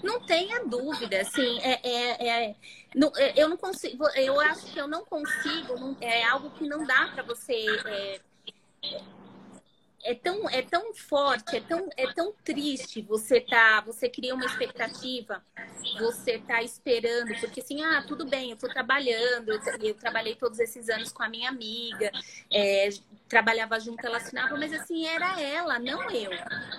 Não 0.04 0.20
tenha 0.22 0.64
dúvida, 0.66 1.22
assim, 1.22 1.60
é, 1.62 1.80
é, 1.84 2.28
é, 2.28 2.56
não, 2.96 3.12
é, 3.16 3.34
eu 3.36 3.50
não 3.50 3.58
consigo, 3.58 4.08
eu 4.16 4.40
acho 4.40 4.66
que 4.68 4.80
eu 4.80 4.88
não 4.88 5.04
consigo, 5.04 5.78
não, 5.78 5.96
é 6.00 6.24
algo 6.24 6.50
que 6.52 6.68
não 6.68 6.86
dá 6.86 7.12
para 7.14 7.22
você 7.22 7.66
é, 7.86 8.22
é 10.04 10.16
tão, 10.16 10.50
é 10.50 10.62
tão 10.62 10.94
forte, 10.94 11.56
é 11.56 11.62
tão, 11.62 11.90
é 11.98 12.12
tão 12.14 12.34
triste 12.44 13.02
você 13.02 13.42
tá, 13.42 13.82
você 13.82 14.10
cria 14.10 14.34
uma 14.34 14.46
expectativa, 14.46 15.44
você 15.98 16.40
tá 16.40 16.62
esperando, 16.64 17.34
porque 17.40 17.60
assim, 17.62 17.84
ah, 17.84 18.04
tudo 18.08 18.26
bem, 18.26 18.52
eu 18.52 18.58
tô 18.58 18.68
trabalhando, 18.68 19.50
eu, 19.50 19.60
eu 19.82 19.96
trabalhei 19.96 20.36
todos 20.36 20.60
esses 20.60 20.90
anos 20.90 21.12
com 21.12 21.24
a 21.24 21.30
minha 21.30 21.50
amiga, 21.50 22.12
é, 22.52 22.90
trabalhava 23.28 23.80
junto, 23.80 24.06
ela 24.06 24.18
assinava, 24.18 24.58
mas 24.58 24.74
assim, 24.74 25.06
era 25.06 25.40
ela, 25.42 25.80
não 25.80 26.10
eu. 26.10 26.32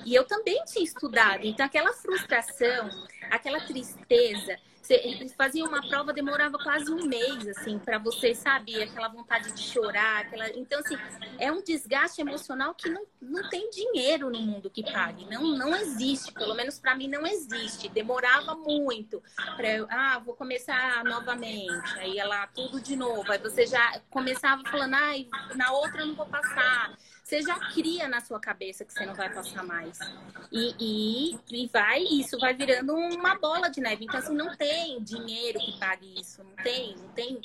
E 0.04 0.14
eu 0.14 0.24
também 0.24 0.62
tinha 0.64 0.84
estudado, 0.84 1.44
então 1.44 1.64
aquela 1.64 1.92
frustração, 1.92 2.90
aquela 3.30 3.60
tristeza, 3.60 4.58
você 4.90 5.28
fazia 5.36 5.64
uma 5.64 5.86
prova, 5.86 6.12
demorava 6.12 6.58
quase 6.58 6.90
um 6.90 7.06
mês, 7.06 7.46
assim, 7.46 7.78
para 7.78 7.96
você, 7.98 8.34
sabe, 8.34 8.82
aquela 8.82 9.08
vontade 9.08 9.52
de 9.52 9.62
chorar. 9.62 10.22
Aquela... 10.22 10.50
Então, 10.50 10.80
assim, 10.80 10.96
é 11.38 11.52
um 11.52 11.62
desgaste 11.62 12.20
emocional 12.20 12.74
que 12.74 12.88
não, 12.88 13.06
não 13.22 13.48
tem 13.48 13.70
dinheiro 13.70 14.30
no 14.30 14.40
mundo 14.40 14.68
que 14.68 14.82
pague. 14.82 15.26
Não, 15.26 15.56
não 15.56 15.76
existe, 15.76 16.32
pelo 16.32 16.54
menos 16.54 16.80
para 16.80 16.96
mim 16.96 17.06
não 17.06 17.24
existe. 17.24 17.88
Demorava 17.88 18.56
muito 18.56 19.22
para 19.56 19.68
eu, 19.68 19.86
ah, 19.90 20.18
vou 20.18 20.34
começar 20.34 21.04
novamente. 21.04 21.98
Aí 21.98 22.18
ela 22.18 22.48
tudo 22.48 22.80
de 22.80 22.96
novo. 22.96 23.30
Aí 23.30 23.38
você 23.38 23.66
já 23.66 24.00
começava 24.10 24.62
falando, 24.64 24.94
ai, 24.94 25.28
na 25.54 25.70
outra 25.72 26.00
eu 26.00 26.06
não 26.08 26.16
vou 26.16 26.26
passar 26.26 26.96
você 27.30 27.42
já 27.42 27.56
cria 27.72 28.08
na 28.08 28.20
sua 28.20 28.40
cabeça 28.40 28.84
que 28.84 28.92
você 28.92 29.06
não 29.06 29.14
vai 29.14 29.32
passar 29.32 29.62
mais. 29.62 30.00
E, 30.50 30.74
e, 30.80 31.62
e 31.62 31.68
vai, 31.68 32.02
isso 32.02 32.36
vai 32.40 32.52
virando 32.52 32.92
uma 32.92 33.38
bola 33.38 33.68
de 33.68 33.80
neve. 33.80 34.04
Então, 34.04 34.18
assim, 34.18 34.34
não 34.34 34.56
tem 34.56 35.00
dinheiro 35.00 35.60
que 35.60 35.78
pague 35.78 36.20
isso, 36.20 36.42
não 36.42 36.56
tem, 36.56 36.96
não 36.96 37.08
tem 37.10 37.40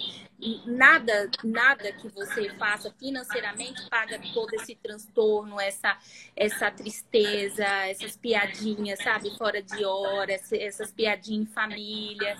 nada, 0.65 1.29
nada 1.43 1.91
que 1.91 2.07
você 2.09 2.49
faça 2.57 2.91
financeiramente 2.97 3.87
paga 3.87 4.19
todo 4.33 4.55
esse 4.55 4.73
transtorno, 4.73 5.61
essa, 5.61 5.95
essa 6.35 6.71
tristeza, 6.71 7.63
essas 7.63 8.17
piadinhas, 8.17 8.97
sabe, 9.03 9.37
fora 9.37 9.61
de 9.61 9.85
hora, 9.85 10.33
essas 10.33 10.91
piadinhas 10.91 11.47
em 11.47 11.53
família. 11.53 12.37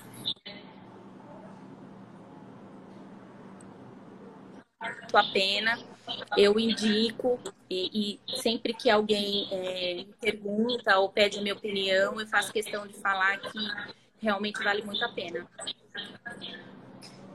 a 5.12 5.32
pena 5.32 5.95
eu 6.36 6.58
indico 6.58 7.38
e, 7.68 8.18
e 8.28 8.40
sempre 8.40 8.72
que 8.74 8.90
alguém 8.90 9.48
é, 9.50 10.04
pergunta 10.20 10.98
ou 10.98 11.08
pede 11.08 11.38
a 11.38 11.42
minha 11.42 11.54
opinião, 11.54 12.20
eu 12.20 12.26
faço 12.26 12.52
questão 12.52 12.86
de 12.86 12.94
falar 12.94 13.38
que 13.38 13.58
realmente 14.20 14.62
vale 14.62 14.82
muito 14.82 15.04
a 15.04 15.08
pena. 15.08 15.46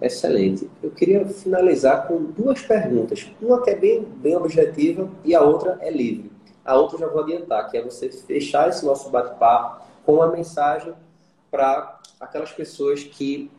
Excelente. 0.02 0.70
Eu 0.82 0.90
queria 0.90 1.26
finalizar 1.28 2.08
com 2.08 2.24
duas 2.24 2.62
perguntas. 2.62 3.30
Uma 3.40 3.62
que 3.62 3.70
é 3.70 3.76
bem, 3.76 4.04
bem 4.04 4.36
objetiva 4.36 5.10
e 5.24 5.36
a 5.36 5.42
outra 5.42 5.78
é 5.80 5.92
livre. 5.92 6.32
A 6.66 6.76
outra 6.76 6.96
eu 6.96 7.02
já 7.02 7.08
vou 7.08 7.22
adiantar, 7.22 7.70
que 7.70 7.78
é 7.78 7.84
você 7.84 8.10
fechar 8.10 8.70
esse 8.70 8.86
nosso 8.86 9.10
bate-papo 9.10 9.86
com 10.04 10.16
uma 10.16 10.28
mensagem 10.28 10.94
para 11.52 12.00
aquelas 12.20 12.52
pessoas 12.52 13.04
que, 13.04 13.52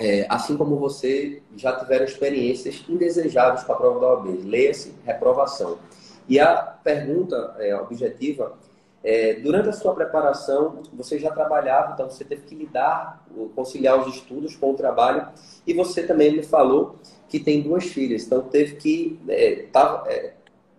é, 0.00 0.26
assim 0.30 0.56
como 0.56 0.76
você, 0.76 1.42
já 1.56 1.78
tiveram 1.78 2.06
experiências 2.06 2.82
indesejáveis 2.88 3.62
com 3.62 3.72
a 3.72 3.76
prova 3.76 4.00
da 4.00 4.06
OAB. 4.14 4.44
Leia-se 4.44 4.94
reprovação. 5.04 5.78
E 6.26 6.40
a 6.40 6.56
pergunta 6.56 7.54
é, 7.58 7.76
objetiva 7.76 8.56
é, 9.04 9.34
durante 9.34 9.68
a 9.68 9.72
sua 9.72 9.94
preparação, 9.94 10.82
você 10.92 11.18
já 11.18 11.30
trabalhava, 11.30 11.92
então 11.94 12.08
você 12.08 12.24
teve 12.24 12.42
que 12.42 12.54
lidar, 12.54 13.24
conciliar 13.54 13.98
os 13.98 14.14
estudos 14.14 14.56
com 14.56 14.72
o 14.72 14.74
trabalho, 14.74 15.28
e 15.66 15.72
você 15.72 16.02
também 16.02 16.32
me 16.32 16.42
falou 16.42 16.96
que 17.28 17.38
tem 17.38 17.62
duas 17.62 17.84
filhas, 17.84 18.24
então 18.24 18.42
teve 18.42 18.76
que 18.76 19.18
é, 19.28 19.66
tá, 19.72 20.04
é, 20.06 20.32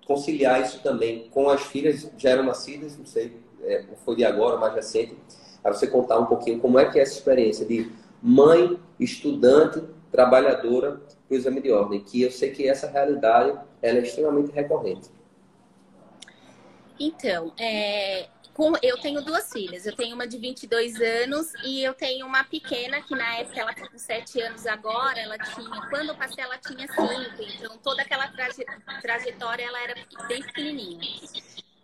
conciliar 0.06 0.62
isso 0.62 0.82
também 0.84 1.30
com 1.32 1.50
as 1.50 1.62
filhas 1.62 2.10
já 2.18 2.32
eram 2.32 2.44
nascidas, 2.44 2.98
não 2.98 3.06
sei, 3.06 3.38
é, 3.64 3.86
foi 4.06 4.16
de 4.16 4.24
agora, 4.24 4.58
mais 4.58 4.74
recente, 4.74 5.16
para 5.64 5.74
você 5.74 5.88
contar 5.88 6.20
um 6.20 6.26
pouquinho 6.26 6.60
como 6.60 6.78
é 6.78 6.86
que 6.86 7.00
é 7.00 7.02
essa 7.02 7.14
experiência 7.14 7.66
de 7.66 7.92
mãe, 8.22 8.80
estudante, 9.00 9.82
trabalhadora 10.12 11.02
para 11.28 11.36
o 11.36 11.36
exame 11.36 11.62
de 11.62 11.72
ordem, 11.72 12.02
que 12.02 12.22
eu 12.22 12.32
sei 12.32 12.52
que 12.52 12.68
essa 12.68 12.90
realidade 12.90 13.58
ela 13.82 14.00
é 14.00 14.02
extremamente 14.02 14.52
recorrente. 14.52 15.10
Então, 17.00 17.52
é, 17.58 18.28
com, 18.54 18.74
eu 18.84 18.98
tenho 19.00 19.24
duas 19.24 19.52
filhas. 19.52 19.86
Eu 19.86 19.96
tenho 19.96 20.14
uma 20.14 20.28
de 20.28 20.38
22 20.38 21.00
anos 21.02 21.52
e 21.64 21.82
eu 21.82 21.94
tenho 21.94 22.26
uma 22.26 22.44
pequena 22.44 23.02
que 23.02 23.16
na 23.16 23.38
época 23.38 23.60
ela 23.60 23.74
tá 23.74 23.88
com 23.88 23.98
7 23.98 24.42
anos 24.42 24.68
agora. 24.68 25.20
Ela 25.20 25.38
tinha, 25.38 25.90
quando 25.90 26.10
eu 26.10 26.16
passei, 26.16 26.44
ela 26.44 26.58
tinha 26.58 26.88
5. 26.88 27.02
Então, 27.58 27.78
toda 27.78 28.02
aquela 28.02 28.28
traje, 28.28 28.64
trajetória 29.02 29.64
ela 29.64 29.82
era 29.82 29.96
bem 30.28 30.44
pequenininha. 30.44 31.02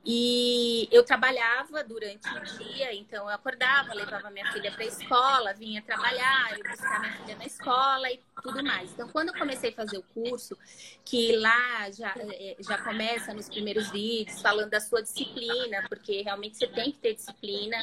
E 0.10 0.88
eu 0.90 1.04
trabalhava 1.04 1.84
durante 1.84 2.30
o 2.30 2.58
dia, 2.58 2.96
então 2.96 3.26
eu 3.26 3.36
acordava, 3.36 3.94
levava 3.94 4.30
minha 4.30 4.50
filha 4.54 4.72
para 4.72 4.84
a 4.84 4.88
escola, 4.88 5.54
vinha 5.54 5.82
trabalhar, 5.82 6.58
eu 6.58 6.64
buscava 6.64 7.00
minha 7.00 7.14
filha 7.18 7.36
na 7.36 7.46
escola 7.46 8.10
e 8.10 8.22
tudo 8.42 8.64
mais. 8.64 8.90
Então, 8.94 9.10
quando 9.10 9.30
eu 9.30 9.34
comecei 9.38 9.72
a 9.72 9.74
fazer 9.74 9.98
o 9.98 10.04
curso, 10.04 10.58
que 11.04 11.36
lá 11.36 11.92
já, 11.92 12.16
eh, 12.20 12.56
já 12.58 12.78
começa 12.78 13.34
nos 13.34 13.50
primeiros 13.50 13.92
vídeos 13.92 14.42
falando 14.42 14.70
da 14.70 14.80
sua 14.80 15.04
disciplina, 15.04 15.86
porque 15.90 16.22
realmente 16.22 16.56
você 16.56 16.68
tem 16.68 16.90
que 16.90 17.00
ter 17.00 17.14
disciplina 17.14 17.78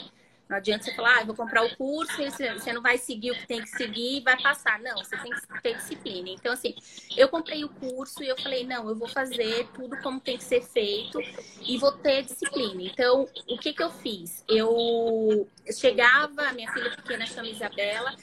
não 0.48 0.58
adianta 0.58 0.84
você 0.84 0.94
falar, 0.94 1.20
ah, 1.20 1.24
vou 1.24 1.34
comprar 1.34 1.64
o 1.64 1.76
curso, 1.76 2.16
você 2.16 2.72
não 2.72 2.82
vai 2.82 2.98
seguir 2.98 3.30
o 3.30 3.34
que 3.34 3.46
tem 3.46 3.62
que 3.62 3.68
seguir 3.70 4.18
e 4.18 4.20
vai 4.20 4.40
passar. 4.40 4.78
Não, 4.80 4.96
você 4.96 5.16
tem 5.16 5.32
que 5.32 5.62
ter 5.62 5.74
disciplina. 5.76 6.28
Então, 6.28 6.52
assim, 6.52 6.74
eu 7.16 7.28
comprei 7.28 7.64
o 7.64 7.68
curso 7.68 8.22
e 8.22 8.28
eu 8.28 8.36
falei, 8.38 8.66
não, 8.66 8.88
eu 8.88 8.94
vou 8.94 9.08
fazer 9.08 9.66
tudo 9.74 9.96
como 10.02 10.20
tem 10.20 10.36
que 10.36 10.44
ser 10.44 10.62
feito 10.62 11.18
e 11.62 11.78
vou 11.78 11.92
ter 11.92 12.24
disciplina. 12.24 12.82
Então, 12.82 13.26
o 13.48 13.58
que 13.58 13.72
que 13.72 13.82
eu 13.82 13.90
fiz? 13.90 14.44
Eu 14.46 15.48
chegava, 15.72 16.52
minha 16.52 16.70
filha 16.72 16.90
pequena 16.90 17.26
chama 17.26 17.48
Isabela, 17.48 18.14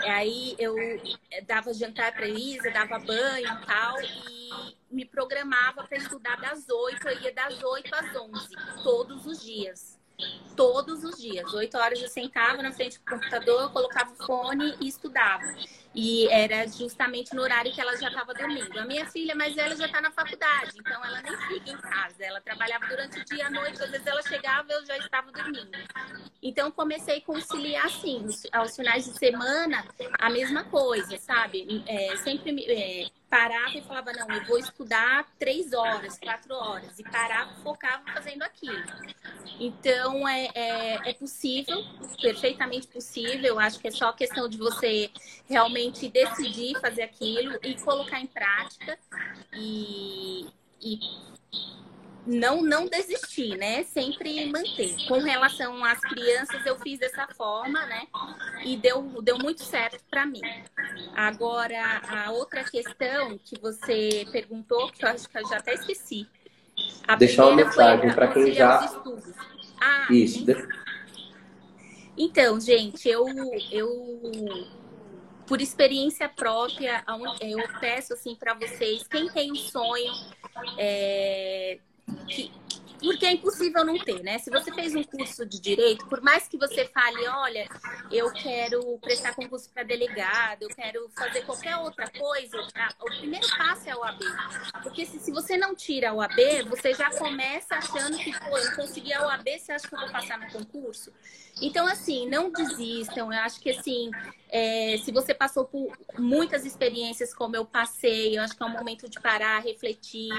aí 0.00 0.54
eu 0.58 0.74
dava 1.46 1.72
jantar 1.72 2.12
para 2.12 2.28
Isa, 2.28 2.70
dava 2.70 2.98
banho 2.98 3.46
e 3.46 3.66
tal, 3.66 4.02
e 4.02 4.76
me 4.90 5.06
programava 5.06 5.84
para 5.84 5.96
estudar 5.96 6.36
das 6.36 6.68
8, 6.68 7.08
eu 7.08 7.20
ia 7.22 7.32
das 7.32 7.62
8 7.62 7.94
às 7.94 8.16
11, 8.16 8.48
todos 8.82 9.24
os 9.24 9.42
dias 9.42 9.99
todos 10.56 11.04
os 11.04 11.18
dias. 11.18 11.52
Oito 11.54 11.76
horas 11.78 12.00
eu 12.00 12.08
sentava 12.08 12.62
na 12.62 12.72
frente 12.72 12.98
do 12.98 13.04
computador, 13.04 13.72
colocava 13.72 14.12
o 14.12 14.26
fone 14.26 14.74
e 14.80 14.88
estudava. 14.88 15.44
E 15.94 16.28
era 16.28 16.68
justamente 16.68 17.34
no 17.34 17.42
horário 17.42 17.72
que 17.72 17.80
ela 17.80 17.96
já 17.96 18.08
estava 18.08 18.32
dormindo. 18.32 18.78
A 18.78 18.84
minha 18.84 19.06
filha 19.06 19.34
mais 19.34 19.54
velha 19.54 19.74
já 19.74 19.86
está 19.86 20.00
na 20.00 20.10
faculdade, 20.10 20.72
então 20.78 21.04
ela 21.04 21.20
nem 21.22 21.36
fica 21.48 21.70
em 21.70 21.76
casa. 21.76 22.16
Ela 22.20 22.40
trabalhava 22.40 22.86
durante 22.86 23.18
o 23.18 23.24
dia 23.24 23.46
a 23.46 23.50
noite, 23.50 23.82
às 23.82 23.90
vezes 23.90 24.06
ela 24.06 24.22
chegava 24.22 24.72
eu 24.72 24.84
já 24.86 24.96
estava 24.98 25.32
dormindo. 25.32 25.78
Então 26.42 26.70
comecei 26.70 27.18
a 27.18 27.22
conciliar 27.22 27.86
assim, 27.86 28.26
aos 28.52 28.76
finais 28.76 29.04
de 29.04 29.18
semana, 29.18 29.84
a 30.18 30.30
mesma 30.30 30.64
coisa, 30.64 31.18
sabe? 31.18 31.82
É, 31.86 32.16
sempre 32.18 32.64
é, 32.68 33.10
parava 33.30 33.78
e 33.78 33.80
falava, 33.80 34.12
não, 34.12 34.28
eu 34.28 34.44
vou 34.44 34.58
estudar 34.58 35.24
três 35.38 35.72
horas, 35.72 36.18
quatro 36.18 36.52
horas, 36.52 36.98
e 36.98 37.04
parava, 37.04 37.54
focava 37.62 38.02
fazendo 38.12 38.42
aquilo. 38.42 38.82
Então, 39.60 40.28
é, 40.28 40.50
é, 40.52 41.10
é 41.10 41.14
possível, 41.14 41.82
perfeitamente 42.20 42.88
possível, 42.88 43.60
acho 43.60 43.78
que 43.78 43.86
é 43.86 43.90
só 43.92 44.12
questão 44.12 44.48
de 44.48 44.58
você 44.58 45.10
realmente 45.48 46.08
decidir 46.08 46.78
fazer 46.80 47.02
aquilo 47.02 47.56
e 47.62 47.74
colocar 47.80 48.20
em 48.20 48.26
prática 48.26 48.98
e, 49.54 50.48
e 50.82 50.98
não 52.26 52.62
não 52.62 52.86
desistir, 52.86 53.56
né? 53.56 53.82
Sempre 53.84 54.46
manter. 54.46 54.94
Com 55.08 55.18
relação 55.18 55.84
às 55.84 56.00
crianças, 56.00 56.64
eu 56.66 56.78
fiz 56.78 56.98
dessa 56.98 57.26
forma, 57.28 57.84
né? 57.86 58.06
E 58.64 58.76
deu, 58.76 59.02
deu 59.22 59.38
muito 59.38 59.62
certo 59.62 60.02
para 60.10 60.26
mim. 60.26 60.40
Agora, 61.14 62.02
a 62.08 62.30
outra 62.30 62.64
questão 62.64 63.38
que 63.38 63.58
você 63.60 64.26
perguntou, 64.30 64.90
que 64.92 65.04
eu 65.04 65.08
acho 65.08 65.28
que 65.28 65.38
eu 65.38 65.48
já 65.48 65.58
até 65.58 65.74
esqueci. 65.74 66.26
A 67.06 67.16
Deixar 67.16 67.46
uma 67.46 67.56
mensagem 67.56 68.12
para 68.14 68.28
quem 68.28 68.52
já. 68.52 68.80
Ah, 69.80 70.06
Isso. 70.10 70.44
Então, 72.16 72.60
gente, 72.60 73.08
eu, 73.08 73.26
eu 73.70 73.88
por 75.46 75.60
experiência 75.60 76.28
própria, 76.28 77.02
eu 77.40 77.58
peço 77.80 78.12
assim 78.12 78.36
para 78.36 78.54
vocês, 78.54 79.08
quem 79.08 79.28
tem 79.28 79.50
um 79.50 79.56
sonho 79.56 80.12
é, 80.78 81.78
que, 82.30 82.50
porque 83.00 83.26
é 83.26 83.32
impossível 83.32 83.84
não 83.84 83.98
ter, 83.98 84.22
né? 84.22 84.38
Se 84.38 84.50
você 84.50 84.72
fez 84.72 84.94
um 84.94 85.02
curso 85.02 85.44
de 85.46 85.60
direito, 85.60 86.06
por 86.06 86.20
mais 86.20 86.46
que 86.46 86.56
você 86.56 86.84
fale, 86.86 87.26
olha, 87.28 87.68
eu 88.10 88.30
quero 88.32 88.98
prestar 88.98 89.34
concurso 89.34 89.70
para 89.70 89.82
delegado, 89.82 90.62
eu 90.62 90.68
quero 90.68 91.10
fazer 91.16 91.42
qualquer 91.42 91.76
outra 91.76 92.08
coisa, 92.10 92.60
o 93.00 93.06
primeiro 93.18 93.46
passo 93.56 93.88
é 93.88 93.92
a 93.92 93.98
OAB. 93.98 94.20
Porque 94.82 95.06
se, 95.06 95.18
se 95.18 95.30
você 95.30 95.56
não 95.56 95.74
tira 95.74 96.10
a 96.10 96.14
OAB, 96.14 96.68
você 96.68 96.94
já 96.94 97.10
começa 97.10 97.76
achando 97.76 98.16
que, 98.18 98.32
pô, 98.38 98.58
eu 98.58 98.76
consegui 98.76 99.12
a 99.12 99.26
OAB, 99.26 99.48
você 99.58 99.72
acha 99.72 99.88
que 99.88 99.94
eu 99.94 100.00
vou 100.00 100.10
passar 100.10 100.38
no 100.38 100.50
concurso? 100.50 101.12
Então, 101.60 101.86
assim, 101.86 102.28
não 102.28 102.50
desistam. 102.50 103.32
Eu 103.32 103.40
acho 103.40 103.60
que, 103.60 103.70
assim, 103.70 104.10
é, 104.48 104.96
se 105.04 105.12
você 105.12 105.34
passou 105.34 105.64
por 105.64 105.96
muitas 106.18 106.64
experiências 106.64 107.34
como 107.34 107.54
eu 107.54 107.64
passei, 107.64 108.36
eu 108.36 108.42
acho 108.42 108.56
que 108.56 108.62
é 108.62 108.66
um 108.66 108.70
momento 108.70 109.08
de 109.08 109.20
parar, 109.20 109.60
refletir 109.60 110.30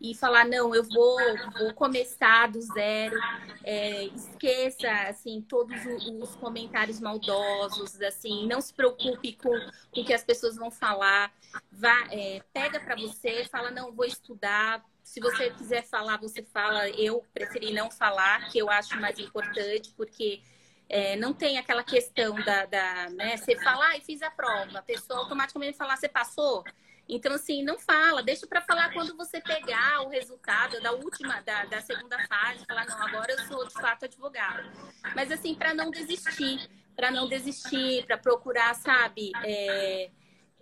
e 0.00 0.14
falar, 0.14 0.44
não, 0.44 0.74
eu 0.74 0.82
vou, 0.84 1.16
vou 1.58 1.72
começar 2.04 2.48
do 2.48 2.60
zero. 2.60 3.18
É, 3.64 4.04
esqueça, 4.04 4.90
assim, 5.08 5.40
todos 5.40 5.76
os 6.20 6.36
comentários 6.36 7.00
maldosos, 7.00 8.00
assim, 8.02 8.46
não 8.46 8.60
se 8.60 8.74
preocupe 8.74 9.32
com, 9.32 9.50
o 9.50 10.04
que 10.04 10.12
as 10.12 10.22
pessoas 10.22 10.56
vão 10.56 10.70
falar. 10.70 11.32
Vá, 11.72 12.06
é, 12.10 12.42
pega 12.52 12.78
para 12.78 12.94
você, 12.94 13.44
fala, 13.44 13.70
não, 13.70 13.92
vou 13.92 14.04
estudar, 14.04 14.84
se 15.02 15.20
você 15.20 15.50
quiser 15.50 15.84
falar, 15.84 16.18
você 16.18 16.42
fala. 16.42 16.88
Eu 16.90 17.24
preferi 17.32 17.72
não 17.72 17.90
falar, 17.90 18.50
que 18.50 18.58
eu 18.58 18.70
acho 18.70 19.00
mais 19.00 19.18
importante, 19.18 19.92
porque 19.96 20.42
é, 20.88 21.16
não 21.16 21.32
tem 21.32 21.56
aquela 21.56 21.82
questão 21.82 22.34
da, 22.42 22.66
da 22.66 23.10
né, 23.10 23.36
você 23.36 23.56
falar, 23.56 23.96
e 23.96 24.02
fiz 24.02 24.20
a 24.22 24.30
prova, 24.30 24.78
a 24.78 24.82
pessoa 24.82 25.20
automaticamente 25.20 25.76
falar, 25.76 25.96
você 25.96 26.08
passou? 26.08 26.64
Então, 27.08 27.34
assim, 27.34 27.62
não 27.62 27.78
fala, 27.78 28.22
deixa 28.22 28.46
para 28.46 28.62
falar 28.62 28.92
quando 28.92 29.16
você 29.16 29.40
pegar 29.40 30.02
o 30.02 30.08
resultado 30.08 30.80
da 30.80 30.92
última, 30.92 31.40
da, 31.42 31.64
da 31.66 31.80
segunda 31.80 32.18
fase, 32.26 32.64
falar, 32.64 32.86
não, 32.86 33.06
agora 33.06 33.32
eu 33.32 33.38
sou 33.46 33.66
de 33.66 33.74
fato 33.74 34.06
advogado. 34.06 34.70
Mas, 35.14 35.30
assim, 35.30 35.54
para 35.54 35.74
não 35.74 35.90
desistir, 35.90 36.68
para 36.96 37.10
não 37.10 37.28
desistir, 37.28 38.06
para 38.06 38.16
procurar, 38.16 38.74
sabe, 38.74 39.32
é, 39.44 40.10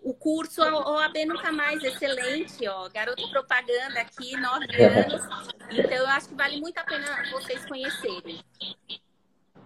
o 0.03 0.13
curso 0.13 0.63
OAB 0.63 1.25
Nunca 1.27 1.53
Mais, 1.53 1.83
excelente, 1.83 2.67
ó, 2.67 2.89
garoto 2.89 3.31
propaganda 3.31 4.01
aqui, 4.01 4.37
nove 4.37 4.67
anos. 4.83 5.23
Então, 5.71 5.97
eu 5.97 6.07
acho 6.09 6.29
que 6.29 6.35
vale 6.35 6.61
muito 6.61 6.77
a 6.79 6.85
pena 6.85 7.31
vocês 7.31 7.65
conhecerem. 7.67 8.45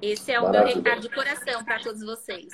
Esse 0.00 0.30
é 0.30 0.40
o 0.40 0.50
meu 0.50 0.62
recado 0.62 1.00
de 1.00 1.08
coração 1.08 1.64
para 1.64 1.80
todos 1.80 2.02
vocês. 2.02 2.52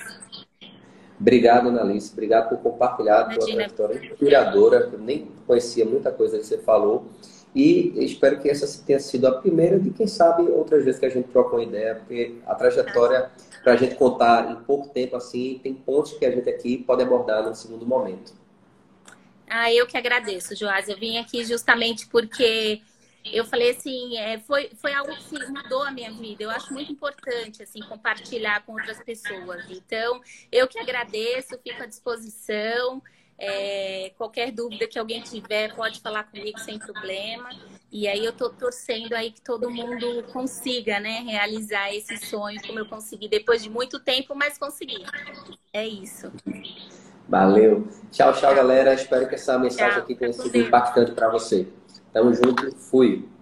Obrigado, 1.23 1.69
Analice. 1.69 2.11
Obrigado 2.11 2.49
por 2.49 2.57
compartilhar 2.57 3.21
a 3.21 3.23
tua 3.29 3.45
trajetória 3.45 4.05
inspiradora. 4.05 4.89
Eu 4.91 4.99
nem 4.99 5.25
conhecia 5.47 5.85
muita 5.85 6.11
coisa 6.11 6.37
que 6.37 6.45
você 6.45 6.57
falou. 6.57 7.05
E 7.55 7.93
espero 8.03 8.41
que 8.41 8.49
essa 8.49 8.83
tenha 8.85 8.99
sido 8.99 9.25
a 9.25 9.31
primeira 9.31 9.79
de 9.79 9.89
quem 9.91 10.05
sabe 10.05 10.43
outras 10.51 10.83
vezes 10.83 10.99
que 10.99 11.05
a 11.05 11.09
gente 11.09 11.29
troca 11.29 11.55
uma 11.55 11.63
ideia, 11.63 11.95
porque 11.95 12.35
a 12.45 12.55
trajetória, 12.55 13.31
para 13.63 13.71
a 13.71 13.75
gente 13.77 13.95
contar 13.95 14.51
em 14.51 14.55
pouco 14.65 14.89
tempo 14.89 15.15
assim, 15.15 15.61
tem 15.63 15.73
pontos 15.73 16.11
que 16.11 16.25
a 16.25 16.31
gente 16.31 16.49
aqui 16.49 16.79
pode 16.79 17.01
abordar 17.01 17.47
no 17.47 17.55
segundo 17.55 17.85
momento. 17.85 18.33
Ah, 19.47 19.71
eu 19.71 19.87
que 19.87 19.95
agradeço, 19.95 20.53
Joás. 20.57 20.89
Eu 20.89 20.97
vim 20.97 21.17
aqui 21.17 21.45
justamente 21.45 22.05
porque 22.07 22.81
eu 23.25 23.45
falei 23.45 23.71
assim, 23.71 24.17
é, 24.17 24.39
foi, 24.39 24.71
foi 24.75 24.93
algo 24.93 25.15
que 25.15 25.39
mudou 25.47 25.83
a 25.83 25.91
minha 25.91 26.11
vida. 26.11 26.43
Eu 26.43 26.49
acho 26.49 26.73
muito 26.73 26.91
importante 26.91 27.63
assim 27.63 27.81
compartilhar 27.81 28.65
com 28.65 28.73
outras 28.73 29.01
pessoas. 29.03 29.65
Então, 29.69 30.21
eu 30.51 30.67
que 30.67 30.77
agradeço, 30.79 31.57
fico 31.63 31.81
à 31.81 31.85
disposição. 31.85 33.01
É, 33.37 34.11
qualquer 34.17 34.51
dúvida 34.51 34.87
que 34.87 34.97
alguém 34.97 35.21
tiver, 35.21 35.75
pode 35.75 35.99
falar 35.99 36.23
comigo 36.25 36.59
sem 36.59 36.77
problema. 36.77 37.49
E 37.91 38.07
aí 38.07 38.23
eu 38.23 38.31
tô 38.31 38.49
torcendo 38.49 39.13
aí 39.13 39.31
que 39.31 39.41
todo 39.41 39.69
mundo 39.69 40.23
consiga, 40.31 40.99
né, 40.99 41.23
realizar 41.25 41.93
esse 41.93 42.17
sonho 42.17 42.61
como 42.65 42.79
eu 42.79 42.85
consegui 42.85 43.27
depois 43.27 43.63
de 43.63 43.69
muito 43.69 43.99
tempo, 43.99 44.35
mas 44.35 44.57
consegui. 44.57 45.03
É 45.73 45.85
isso. 45.85 46.31
Valeu. 47.27 47.87
Tchau, 48.11 48.33
tchau, 48.33 48.53
galera. 48.53 48.93
Espero 48.93 49.27
que 49.27 49.35
essa 49.35 49.57
mensagem 49.57 49.93
tchau, 49.93 50.03
aqui 50.03 50.15
tenha 50.15 50.33
sido 50.33 50.55
impactante 50.55 51.11
para 51.13 51.29
você. 51.29 51.67
Tamo 52.13 52.31
junto. 52.31 52.71
Fui. 52.77 53.32